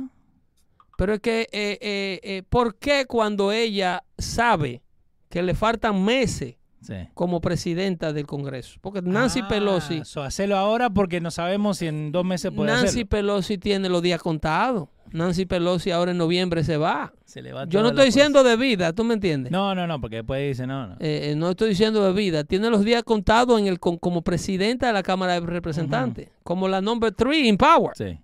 Pero 0.99 1.15
es 1.15 1.21
que, 1.21 1.43
eh, 1.53 1.79
eh, 1.81 2.21
eh, 2.23 2.43
¿por 2.49 2.77
qué 2.77 3.07
cuando 3.07 3.51
ella 3.51 4.05
sabe 4.19 4.83
que 5.31 5.43
le 5.43 5.55
faltan 5.55 6.05
meses 6.05 6.57
Sí. 6.83 6.95
como 7.15 7.41
presidenta 7.41 8.13
del 8.13 8.27
Congreso? 8.27 8.79
Porque 8.81 9.01
Nancy 9.03 9.41
Ah, 9.45 9.49
Pelosi, 9.49 10.03
hacelo 10.17 10.57
ahora 10.57 10.91
porque 10.91 11.21
no 11.21 11.31
sabemos 11.31 11.79
si 11.79 11.87
en 11.87 12.11
dos 12.13 12.25
meses 12.25 12.51
puede 12.51 12.71
Nancy 12.73 12.87
hacerlo. 12.87 13.09
Pelosi 13.09 13.57
tiene 13.59 13.89
los 13.89 14.03
días 14.03 14.21
contados. 14.21 14.89
Nancy 15.13 15.45
Pelosi 15.47 15.91
ahora 15.91 16.11
en 16.11 16.19
noviembre 16.19 16.65
se 16.65 16.77
va. 16.79 17.13
Se 17.25 17.41
le 17.43 17.53
va 17.53 17.67
Yo 17.67 17.83
no 17.83 17.91
estoy 17.91 18.07
diciendo 18.07 18.43
de 18.43 18.57
vida, 18.57 18.93
¿tú 18.95 19.05
me 19.05 19.15
entiendes? 19.15 19.53
No, 19.53 19.75
no, 19.75 19.87
no, 19.87 20.01
porque 20.01 20.17
después 20.17 20.41
dice 20.49 20.67
no, 20.67 20.87
no. 20.89 20.95
Eh, 20.95 21.31
eh, 21.31 21.35
no 21.37 21.51
estoy 21.51 21.69
diciendo 21.71 22.03
de 22.05 22.13
vida. 22.15 22.45
Tiene 22.45 22.69
los 22.71 22.83
días 22.85 23.03
contados 23.05 23.61
en 23.61 23.67
el 23.67 23.79
con- 23.79 23.99
como 23.99 24.23
presidenta 24.23 24.87
de 24.89 24.93
la 24.95 25.03
Cámara 25.03 25.35
de 25.35 25.47
Representantes. 25.47 26.31
Como 26.43 26.67
la 26.67 26.81
number 26.81 27.13
three 27.13 27.47
in 27.47 27.57
power. 27.57 27.93
Sí. 27.95 28.19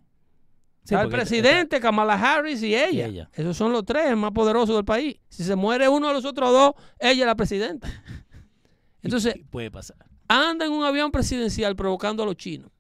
Sí, 0.85 0.95
Está 0.95 1.03
el 1.03 1.11
presidente, 1.11 1.81
Kamala 1.81 2.15
Harris 2.15 2.63
y 2.63 2.75
ella. 2.75 3.07
Y 3.07 3.11
ella. 3.11 3.31
Esos 3.35 3.55
son 3.59 3.73
los 3.73 3.85
tres 3.85 4.17
más 4.17 4.31
poderosos 4.33 4.75
del 4.75 4.87
país. 4.87 5.17
Si 5.29 5.45
se 5.45 5.55
muere 5.55 5.87
uno 5.91 6.09
de 6.09 6.15
los 6.15 6.25
otros 6.25 6.51
dos, 6.51 6.73
ella 6.99 7.21
es 7.25 7.27
la 7.27 7.35
presidenta. 7.35 7.87
Entonces, 9.03 9.35
puede 9.51 9.71
pasar. 9.71 9.97
anda 10.29 10.67
en 10.67 10.73
un 10.73 10.85
avión 10.85 11.11
presidencial 11.11 11.75
provocando 11.77 12.23
a 12.23 12.27
los 12.27 12.37
chinos. 12.37 12.71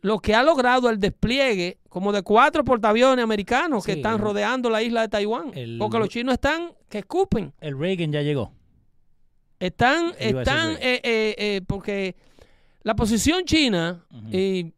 Lo 0.00 0.18
que 0.18 0.34
ha 0.34 0.42
logrado 0.42 0.90
el 0.90 0.98
despliegue 0.98 1.78
como 1.88 2.12
de 2.12 2.22
cuatro 2.22 2.62
portaaviones 2.64 3.22
americanos 3.22 3.84
que 3.86 3.92
están 3.92 4.18
rodeando 4.18 4.68
la 4.68 4.82
isla 4.82 5.00
de 5.02 5.08
Taiwán. 5.08 5.52
El- 5.54 5.78
Porque 5.78 5.98
los 5.98 6.08
chinos 6.10 6.34
están 6.34 6.72
que 6.88 6.98
escupen. 6.98 7.52
El 7.60 7.78
Reagan 7.78 8.12
ya 8.12 8.20
llegó. 8.22 8.52
Están, 9.58 10.12
están, 10.18 10.72
eh, 10.72 11.00
eh, 11.02 11.34
eh, 11.38 11.60
porque 11.66 12.16
la 12.82 12.94
posición 12.96 13.44
china, 13.44 14.04
y 14.30 14.72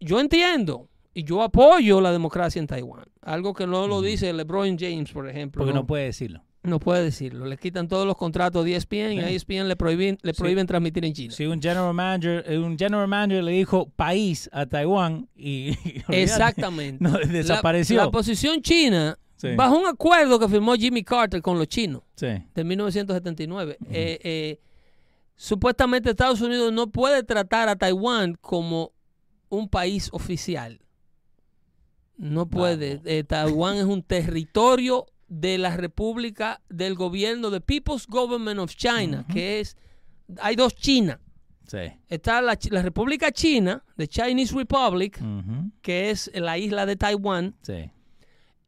yo 0.00 0.18
entiendo, 0.18 0.88
y 1.12 1.22
yo 1.22 1.42
apoyo 1.42 2.00
la 2.00 2.10
democracia 2.10 2.58
en 2.58 2.66
Taiwán. 2.66 3.04
Algo 3.22 3.54
que 3.54 3.66
no 3.66 3.86
lo 3.86 4.02
dice 4.02 4.32
LeBron 4.32 4.76
James, 4.78 5.12
por 5.12 5.28
ejemplo. 5.28 5.60
Porque 5.60 5.72
no, 5.72 5.80
no 5.82 5.86
puede 5.86 6.06
decirlo. 6.06 6.42
No 6.64 6.80
puede 6.80 7.04
decirlo. 7.04 7.46
Le 7.46 7.56
quitan 7.56 7.86
todos 7.88 8.06
los 8.06 8.16
contratos 8.16 8.64
de 8.64 8.74
ESPN 8.74 9.12
y 9.12 9.20
a 9.20 9.28
Sí. 9.28 9.34
ESPN 9.34 9.68
le 9.68 9.76
prohíben, 9.76 10.18
le 10.22 10.32
Sí. 10.34 10.38
prohíben 10.40 10.66
transmitir 10.66 11.04
en 11.04 11.12
China. 11.12 11.32
Si 11.34 11.46
un 11.46 11.60
general 11.62 11.94
manager, 11.94 12.44
eh, 12.48 12.58
un 12.58 12.76
general 12.78 13.06
manager 13.06 13.44
le 13.44 13.52
dijo 13.52 13.88
país 13.90 14.48
a 14.52 14.66
Taiwán 14.66 15.28
y, 15.36 15.68
Exactamente. 16.08 17.04
No, 17.04 17.10
La- 17.18 17.26
desapareció. 17.26 17.96
La, 17.96 18.10
posición 18.10 18.60
china, 18.62 19.18
Sí. 19.36 19.54
bajo 19.56 19.78
un 19.78 19.86
acuerdo 19.86 20.38
que 20.38 20.48
firmó 20.48 20.74
Jimmy 20.74 21.04
Carter 21.04 21.40
con 21.42 21.58
los 21.58 21.68
chinos 21.68 22.02
Sí. 22.16 22.28
de 22.54 22.64
1979, 22.64 23.76
eh, 23.90 24.18
eh, 24.24 24.60
supuestamente 25.36 26.10
Estados 26.10 26.40
Unidos 26.40 26.72
no 26.72 26.86
puede 26.90 27.22
tratar 27.24 27.68
a 27.68 27.76
Taiwán 27.76 28.36
como 28.40 28.92
un 29.50 29.68
país 29.68 30.08
oficial. 30.12 30.80
No 32.16 32.46
puede. 32.46 33.00
Eh, 33.04 33.24
Taiwán 33.24 33.76
es 33.76 33.84
un 33.84 34.02
territorio 34.02 35.06
de 35.40 35.58
la 35.58 35.76
República 35.76 36.60
del 36.68 36.94
Gobierno 36.94 37.50
de 37.50 37.60
People's 37.60 38.06
Government 38.06 38.60
of 38.60 38.74
China, 38.76 39.24
que 39.32 39.60
es 39.60 39.76
hay 40.40 40.54
dos 40.56 40.74
China. 40.76 41.18
Sí. 41.66 41.78
Está 42.08 42.40
la, 42.42 42.58
la 42.70 42.82
República 42.82 43.32
China, 43.32 43.82
the 43.96 44.06
Chinese 44.06 44.54
Republic, 44.54 45.18
que 45.82 46.10
es 46.10 46.30
la 46.34 46.56
isla 46.58 46.86
de 46.86 46.96
Taiwán, 46.96 47.54
Sí. 47.62 47.90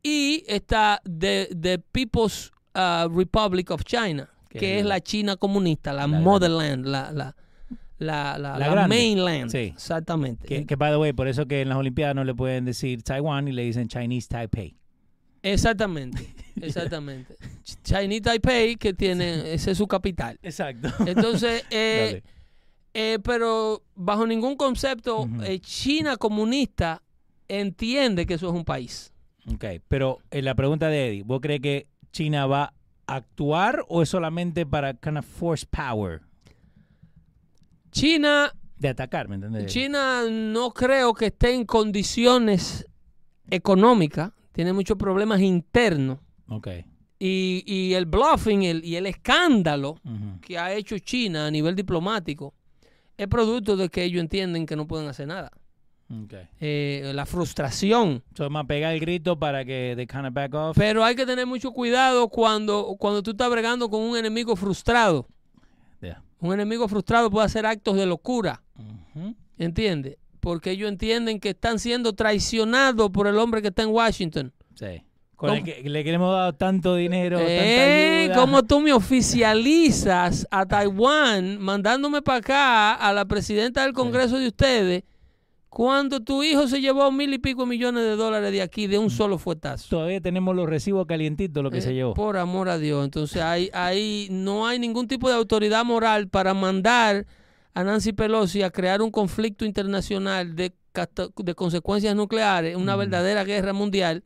y 0.02 0.44
está 0.48 1.00
the, 1.04 1.48
the 1.60 1.78
People's 1.78 2.50
uh, 2.74 3.08
Republic 3.14 3.70
of 3.70 3.84
China, 3.84 4.28
Que 4.48 4.58
que 4.58 4.78
es 4.80 4.84
la- 4.86 5.00
China 5.00 5.36
comunista, 5.36 5.92
la, 5.92 6.06
la 6.06 6.18
motherland, 6.20 6.86
la, 6.86 7.12
la, 7.12 7.36
la, 7.98 8.38
la, 8.38 8.58
La 8.58 8.74
la 8.74 8.88
mainland. 8.88 9.50
Sí. 9.50 9.58
Exactamente. 9.74 10.46
Que, 10.46 10.66
que, 10.66 10.74
by 10.76 10.90
the 10.90 10.96
way, 10.98 11.12
por 11.12 11.28
eso 11.28 11.46
que 11.46 11.60
en 11.60 11.68
las 11.68 11.78
Olimpiadas 11.78 12.14
no 12.16 12.24
le 12.24 12.34
pueden 12.34 12.64
decir 12.64 13.02
Taiwán 13.02 13.46
y 13.48 13.52
le 13.52 13.62
dicen 13.62 13.88
Chinese 13.88 14.28
Taipei. 14.28 14.76
Exactamente. 15.42 16.34
Exactamente. 16.60 17.36
Ch- 17.64 17.78
Chinese 17.82 18.20
Taipei, 18.22 18.76
que 18.76 18.94
tiene, 18.94 19.52
ese 19.52 19.72
es 19.72 19.78
su 19.78 19.86
capital. 19.86 20.38
Exacto. 20.42 20.88
Entonces, 21.06 21.64
eh, 21.70 22.22
eh, 22.94 23.18
pero 23.22 23.82
bajo 23.94 24.26
ningún 24.26 24.56
concepto, 24.56 25.28
eh, 25.42 25.58
China 25.60 26.16
comunista 26.16 27.02
entiende 27.48 28.26
que 28.26 28.34
eso 28.34 28.48
es 28.48 28.54
un 28.54 28.64
país. 28.64 29.12
Ok, 29.52 29.64
pero 29.86 30.18
eh, 30.30 30.42
la 30.42 30.54
pregunta 30.54 30.88
de 30.88 31.08
Eddie, 31.08 31.22
¿vos 31.22 31.40
crees 31.40 31.60
que 31.60 31.86
China 32.10 32.46
va 32.46 32.72
a 33.06 33.16
actuar 33.16 33.84
o 33.88 34.02
es 34.02 34.08
solamente 34.08 34.66
para 34.66 34.94
kind 34.94 35.18
of 35.18 35.24
force 35.26 35.64
power 35.70 36.22
China 37.90 38.52
de 38.78 38.88
atacar, 38.88 39.28
¿me 39.28 39.36
entiendes? 39.36 39.66
China 39.72 40.22
no 40.30 40.70
creo 40.72 41.14
que 41.14 41.26
esté 41.26 41.54
en 41.54 41.64
condiciones 41.64 42.86
económicas, 43.48 44.32
tiene 44.52 44.72
muchos 44.72 44.96
problemas 44.98 45.40
internos 45.40 46.18
Ok. 46.48 46.68
y, 47.18 47.62
y 47.66 47.94
el 47.94 48.06
bluffing 48.06 48.62
el- 48.64 48.84
y 48.84 48.96
el 48.96 49.06
escándalo 49.06 49.92
ujú. 50.04 50.40
que 50.40 50.58
ha 50.58 50.72
hecho 50.74 50.98
China 50.98 51.46
a 51.46 51.50
nivel 51.50 51.74
diplomático 51.74 52.54
es 53.16 53.26
producto 53.28 53.76
de 53.76 53.88
que 53.88 54.04
ellos 54.04 54.20
entienden 54.20 54.66
que 54.66 54.76
no 54.76 54.86
pueden 54.86 55.08
hacer 55.08 55.26
nada. 55.26 55.50
Ok. 56.08 56.34
Eh, 56.60 57.10
la 57.14 57.26
frustración. 57.26 58.22
So, 58.36 58.48
más 58.50 58.66
pegar 58.66 58.92
el 58.94 59.00
grito 59.00 59.38
para 59.38 59.64
que 59.64 59.94
they 59.96 60.06
kind 60.06 60.26
of 60.26 60.32
back 60.34 60.54
off. 60.54 60.76
Pero 60.78 61.02
hay 61.02 61.16
que 61.16 61.26
tener 61.26 61.46
mucho 61.46 61.72
cuidado 61.72 62.28
cuando, 62.28 62.94
cuando 62.98 63.22
tú 63.22 63.30
estás 63.32 63.50
bregando 63.50 63.88
con 63.90 64.02
un 64.02 64.16
enemigo 64.16 64.54
frustrado. 64.54 65.26
Yeah. 66.00 66.22
Un 66.38 66.52
enemigo 66.52 66.86
frustrado 66.86 67.30
puede 67.30 67.46
hacer 67.46 67.64
actos 67.66 67.96
de 67.96 68.06
locura. 68.06 68.62
Ujú. 69.16 69.34
¿Entiendes? 69.58 70.18
Porque 70.38 70.70
ellos 70.72 70.88
entienden 70.90 71.40
que 71.40 71.48
están 71.48 71.78
siendo 71.80 72.12
traicionados 72.12 73.10
por 73.10 73.26
el 73.26 73.36
hombre 73.38 73.62
que 73.62 73.68
está 73.68 73.82
en 73.82 73.88
Washington. 73.88 74.52
Sí. 74.74 75.02
Con 75.36 75.50
el 75.50 75.62
que 75.64 75.82
le 75.88 76.02
queremos 76.02 76.32
dar 76.34 76.54
tanto 76.54 76.94
dinero, 76.96 77.38
Eh, 77.38 78.24
tanta 78.26 78.30
ayuda. 78.32 78.34
¿Cómo 78.40 78.62
tú 78.62 78.80
me 78.80 78.92
oficializas 78.94 80.46
a 80.50 80.66
Taiwán 80.66 81.58
mandándome 81.60 82.22
para 82.22 82.38
acá 82.38 82.94
a 82.94 83.12
la 83.12 83.24
presidenta 83.26 83.82
del 83.82 83.92
Congreso 83.92 84.38
de 84.38 84.48
ustedes 84.48 85.02
cuando 85.68 86.20
tu 86.20 86.42
hijo 86.42 86.66
se 86.68 86.80
llevó 86.80 87.12
mil 87.12 87.34
y 87.34 87.38
pico 87.38 87.66
millones 87.66 88.02
de 88.04 88.16
dólares 88.16 88.50
de 88.50 88.62
aquí 88.62 88.86
de 88.86 88.98
un 88.98 89.10
solo 89.10 89.36
fuetazo? 89.36 89.88
Todavía 89.90 90.22
tenemos 90.22 90.56
los 90.56 90.66
recibos 90.68 91.06
calientitos, 91.06 91.62
lo 91.62 91.70
que 91.70 91.78
Eh, 91.78 91.82
se 91.82 91.92
llevó. 91.92 92.14
Por 92.14 92.38
amor 92.38 92.70
a 92.70 92.78
Dios. 92.78 93.04
Entonces, 93.04 93.42
ahí, 93.42 93.68
ahí 93.74 94.28
no 94.30 94.66
hay 94.66 94.78
ningún 94.78 95.06
tipo 95.06 95.28
de 95.28 95.34
autoridad 95.34 95.84
moral 95.84 96.28
para 96.28 96.54
mandar 96.54 97.26
a 97.74 97.84
Nancy 97.84 98.14
Pelosi 98.14 98.62
a 98.62 98.70
crear 98.70 99.02
un 99.02 99.10
conflicto 99.10 99.66
internacional 99.66 100.56
de, 100.56 100.72
consecuencias 101.54 102.16
nucleares, 102.16 102.74
una 102.74 102.92
Ujú. 102.92 103.00
verdadera 103.00 103.44
guerra 103.44 103.74
mundial, 103.74 104.24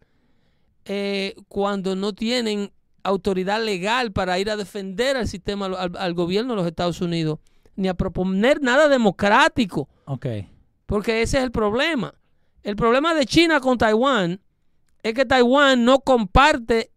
eh, 0.93 1.37
cuando 1.47 1.95
no 1.95 2.15
tienen 2.15 2.73
autoridad 3.05 3.65
legal 3.65 4.11
para 4.11 4.41
ir 4.41 4.51
a 4.51 4.57
defender 4.57 5.17
al 5.17 5.29
sistema, 5.29 5.67
al, 5.67 5.97
al 5.97 6.15
gobierno 6.15 6.55
de 6.55 6.57
los 6.57 6.67
Estados 6.67 7.01
Unidos, 7.01 7.39
ni 7.77 7.87
a 7.87 7.95
proponer 7.95 8.61
nada 8.61 8.89
democrático. 8.89 9.89
Porque 10.87 11.23
ese 11.23 11.39
es 11.39 11.45
el 11.45 11.53
problema. 11.53 12.13
El 12.65 12.75
problema 12.75 13.15
de 13.15 13.25
China 13.25 13.61
con 13.61 13.79
Taiwán 13.79 14.41
es 15.05 15.15
que 15.15 15.25
Taiwán 15.25 15.85
no 15.85 16.01
comparte 16.01 16.91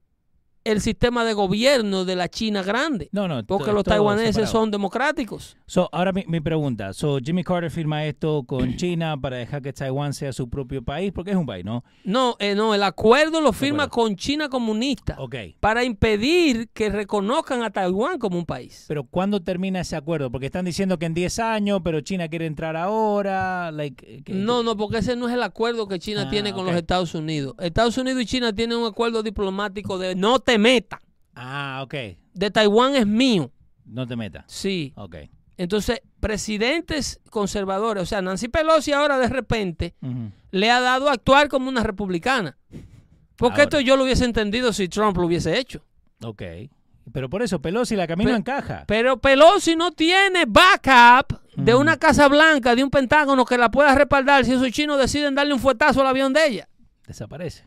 el 0.64 0.82
sistema 0.82 1.26
de 1.26 1.34
gobierno 1.34 2.06
de 2.06 2.16
la 2.16 2.30
China 2.30 2.64
grande. 2.64 3.10
No, 3.12 3.28
no. 3.28 3.44
Porque 3.46 3.72
los 3.74 3.84
taiwaneses 3.84 4.50
son 4.50 4.72
democráticos. 4.72 5.58
So, 5.66 5.90
ahora 5.92 6.12
mi, 6.14 6.24
mi 6.28 6.40
pregunta. 6.40 6.94
So, 6.94 7.18
Jimmy 7.20 7.44
Carter 7.44 7.72
firma 7.72 8.06
esto 8.06 8.44
con 8.44 8.76
China 8.78 9.18
para 9.20 9.38
dejar 9.38 9.62
que 9.62 9.74
Taiwán 9.74 10.14
sea 10.14 10.32
su 10.34 10.50
propio 10.50 10.84
país, 10.84 11.12
porque 11.14 11.32
es 11.32 11.38
un 11.38 11.46
país, 11.46 11.66
¿no? 11.66 11.84
No, 12.04 12.36
eh, 12.40 12.56
no, 12.56 12.74
el 12.76 12.84
acuerdo 12.84 13.42
lo 13.42 13.52
firma 13.54 13.84
acuerdo. 13.84 14.08
con 14.10 14.16
China 14.16 14.50
comunista 14.50 15.16
Ok. 15.20 15.36
para 15.60 15.84
impedir 15.84 16.70
que 16.74 16.90
reconozcan 16.90 17.64
a 17.64 17.70
Taiwán 17.72 18.20
como 18.20 18.38
un 18.38 18.46
país. 18.46 18.86
Pero 18.88 19.04
¿cuándo 19.04 19.42
termina 19.42 19.82
ese 19.82 19.96
acuerdo? 19.96 20.32
Porque 20.32 20.46
están 20.48 20.66
diciendo 20.66 20.98
que 21.00 21.06
en 21.06 21.14
10 21.14 21.40
años, 21.40 21.82
pero 21.84 22.02
China 22.02 22.28
quiere 22.28 22.46
entrar 22.46 22.76
ahora. 22.76 23.72
Like, 23.72 24.06
eh, 24.18 24.22
que- 24.24 24.34
No, 24.34 24.64
no, 24.64 24.78
porque 24.78 25.00
ese 25.00 25.16
no 25.16 25.28
es 25.28 25.34
el 25.34 25.44
acuerdo 25.44 25.88
que 25.88 26.00
China 26.00 26.24
Ah, 26.28 26.30
tiene 26.30 26.52
con 26.52 26.62
ok. 26.62 26.68
los 26.68 26.76
Estados 26.76 27.16
Unidos. 27.16 27.56
Estados 27.60 27.98
Unidos 27.98 28.22
y 28.22 28.26
China 28.26 28.54
tienen 28.54 28.78
un 28.78 28.86
acuerdo 28.88 29.24
diplomático 29.24 29.98
de 29.98 30.16
no 30.16 30.40
te 30.40 30.53
metas. 30.58 31.00
Ah, 31.36 31.82
ok. 31.84 31.94
De 32.34 32.52
Taiwán 32.52 32.96
es 32.96 33.06
mío. 33.08 33.52
No 33.86 34.08
te 34.08 34.16
metas. 34.16 34.46
Sí. 34.48 34.94
Ok. 34.96 35.16
Entonces, 35.58 36.02
presidentes 36.20 37.20
conservadores, 37.30 38.04
o 38.04 38.06
sea, 38.06 38.22
Nancy 38.22 38.48
Pelosi 38.48 38.92
ahora 38.92 39.18
de 39.20 39.30
repente 39.30 39.94
le 40.52 40.72
ha 40.72 40.80
dado 40.80 41.10
a 41.10 41.14
actuar 41.14 41.48
como 41.48 41.70
una 41.70 41.84
republicana. 41.84 42.58
Porque 43.36 43.62
Ahora. 43.62 43.64
esto 43.64 43.80
yo 43.80 43.96
lo 43.98 44.04
hubiese 44.04 44.26
entendido 44.26 44.74
si 44.74 44.88
Trump 44.88 45.18
lo 45.18 45.26
hubiese 45.26 45.58
hecho. 45.60 45.84
Ok. 46.24 46.42
Pero 47.12 47.30
por 47.30 47.42
eso, 47.44 47.62
Pelosi 47.62 47.96
la 47.96 48.08
camino 48.08 48.30
Pe- 48.32 48.38
encaja. 48.38 48.86
Pero 48.88 49.20
Pelosi 49.20 49.76
no 49.76 49.92
tiene 49.92 50.46
backup 50.48 51.40
de 51.56 51.76
una 51.76 51.98
Casa 51.98 52.28
Blanca, 52.30 52.76
de 52.76 52.84
un 52.84 52.90
Pentágono 52.90 53.44
que 53.46 53.58
la 53.58 53.70
pueda 53.70 53.94
respaldar 53.94 54.46
si 54.46 54.54
esos 54.54 54.70
chinos 54.72 54.98
deciden 54.98 55.36
darle 55.36 55.54
un 55.54 55.60
fuetazo 55.60 56.02
al 56.02 56.08
avión 56.08 56.32
de 56.34 56.46
ella. 56.48 56.70
Desaparece. 57.06 57.66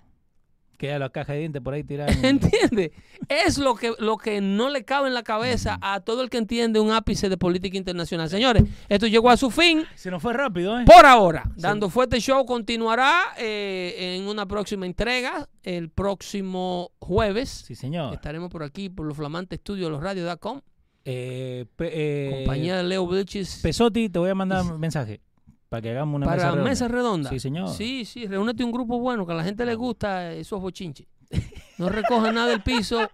Queda 0.76 0.98
la 0.98 1.08
caja 1.10 1.32
de 1.32 1.40
dientes 1.40 1.62
por 1.62 1.74
ahí 1.74 1.82
tirada. 1.84 2.12
en- 2.12 2.24
¿Entiendes? 2.24 2.90
Es 3.28 3.58
lo 3.58 3.74
que, 3.74 3.92
lo 3.98 4.16
que 4.16 4.40
no 4.40 4.68
le 4.70 4.84
cabe 4.84 5.08
en 5.08 5.14
la 5.14 5.22
cabeza 5.22 5.78
a 5.80 6.00
todo 6.00 6.22
el 6.22 6.30
que 6.30 6.38
entiende 6.38 6.80
un 6.80 6.90
ápice 6.92 7.28
de 7.28 7.36
política 7.36 7.76
internacional. 7.76 8.28
Señores, 8.28 8.64
esto 8.88 9.06
llegó 9.06 9.30
a 9.30 9.36
su 9.36 9.50
fin. 9.50 9.84
Se 9.94 10.10
nos 10.10 10.22
fue 10.22 10.32
rápido, 10.32 10.78
¿eh? 10.78 10.84
Por 10.84 11.06
ahora, 11.06 11.50
Dando 11.56 11.88
Fuerte 11.90 12.20
Show 12.20 12.44
continuará 12.46 13.12
eh, 13.38 14.16
en 14.18 14.28
una 14.28 14.46
próxima 14.46 14.86
entrega 14.86 15.48
el 15.62 15.90
próximo 15.90 16.92
jueves. 16.98 17.48
Sí, 17.66 17.74
señor. 17.74 18.14
Estaremos 18.14 18.50
por 18.50 18.62
aquí, 18.62 18.88
por 18.88 19.06
los 19.06 19.16
flamantes 19.16 19.58
estudios 19.58 19.86
de 19.86 19.90
los 19.90 20.02
radios.com. 20.02 20.60
Eh, 21.04 21.64
eh, 21.78 22.30
Compañía 22.44 22.76
de 22.76 22.82
Leo 22.82 23.06
Vilchis. 23.06 23.60
Pesotti, 23.62 24.08
te 24.08 24.18
voy 24.18 24.30
a 24.30 24.34
mandar 24.34 24.62
un 24.64 24.80
mensaje 24.80 25.20
para 25.68 25.82
que 25.82 25.90
hagamos 25.90 26.16
una 26.16 26.26
para 26.26 26.36
mesa 26.36 26.50
redonda. 26.50 26.70
mesa 26.70 26.88
redonda. 26.88 27.30
Sí, 27.30 27.40
señor. 27.40 27.68
Sí, 27.70 28.04
sí, 28.04 28.26
reúnete 28.26 28.62
un 28.64 28.72
grupo 28.72 28.98
bueno, 28.98 29.26
que 29.26 29.32
a 29.32 29.36
la 29.36 29.44
gente 29.44 29.64
le 29.64 29.74
gusta 29.74 30.32
esos 30.32 30.60
bochinches. 30.60 31.06
No 31.78 31.90
recojan 31.90 32.34
nada 32.34 32.48
del 32.48 32.62
piso 32.62 33.10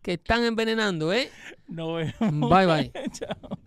que 0.00 0.14
están 0.14 0.42
envenenando, 0.44 1.12
¿eh? 1.12 1.30
Nos 1.68 1.96
vemos. 2.18 2.48
Bye, 2.50 2.66
bye. 2.66 2.92
Chao. 3.12 3.58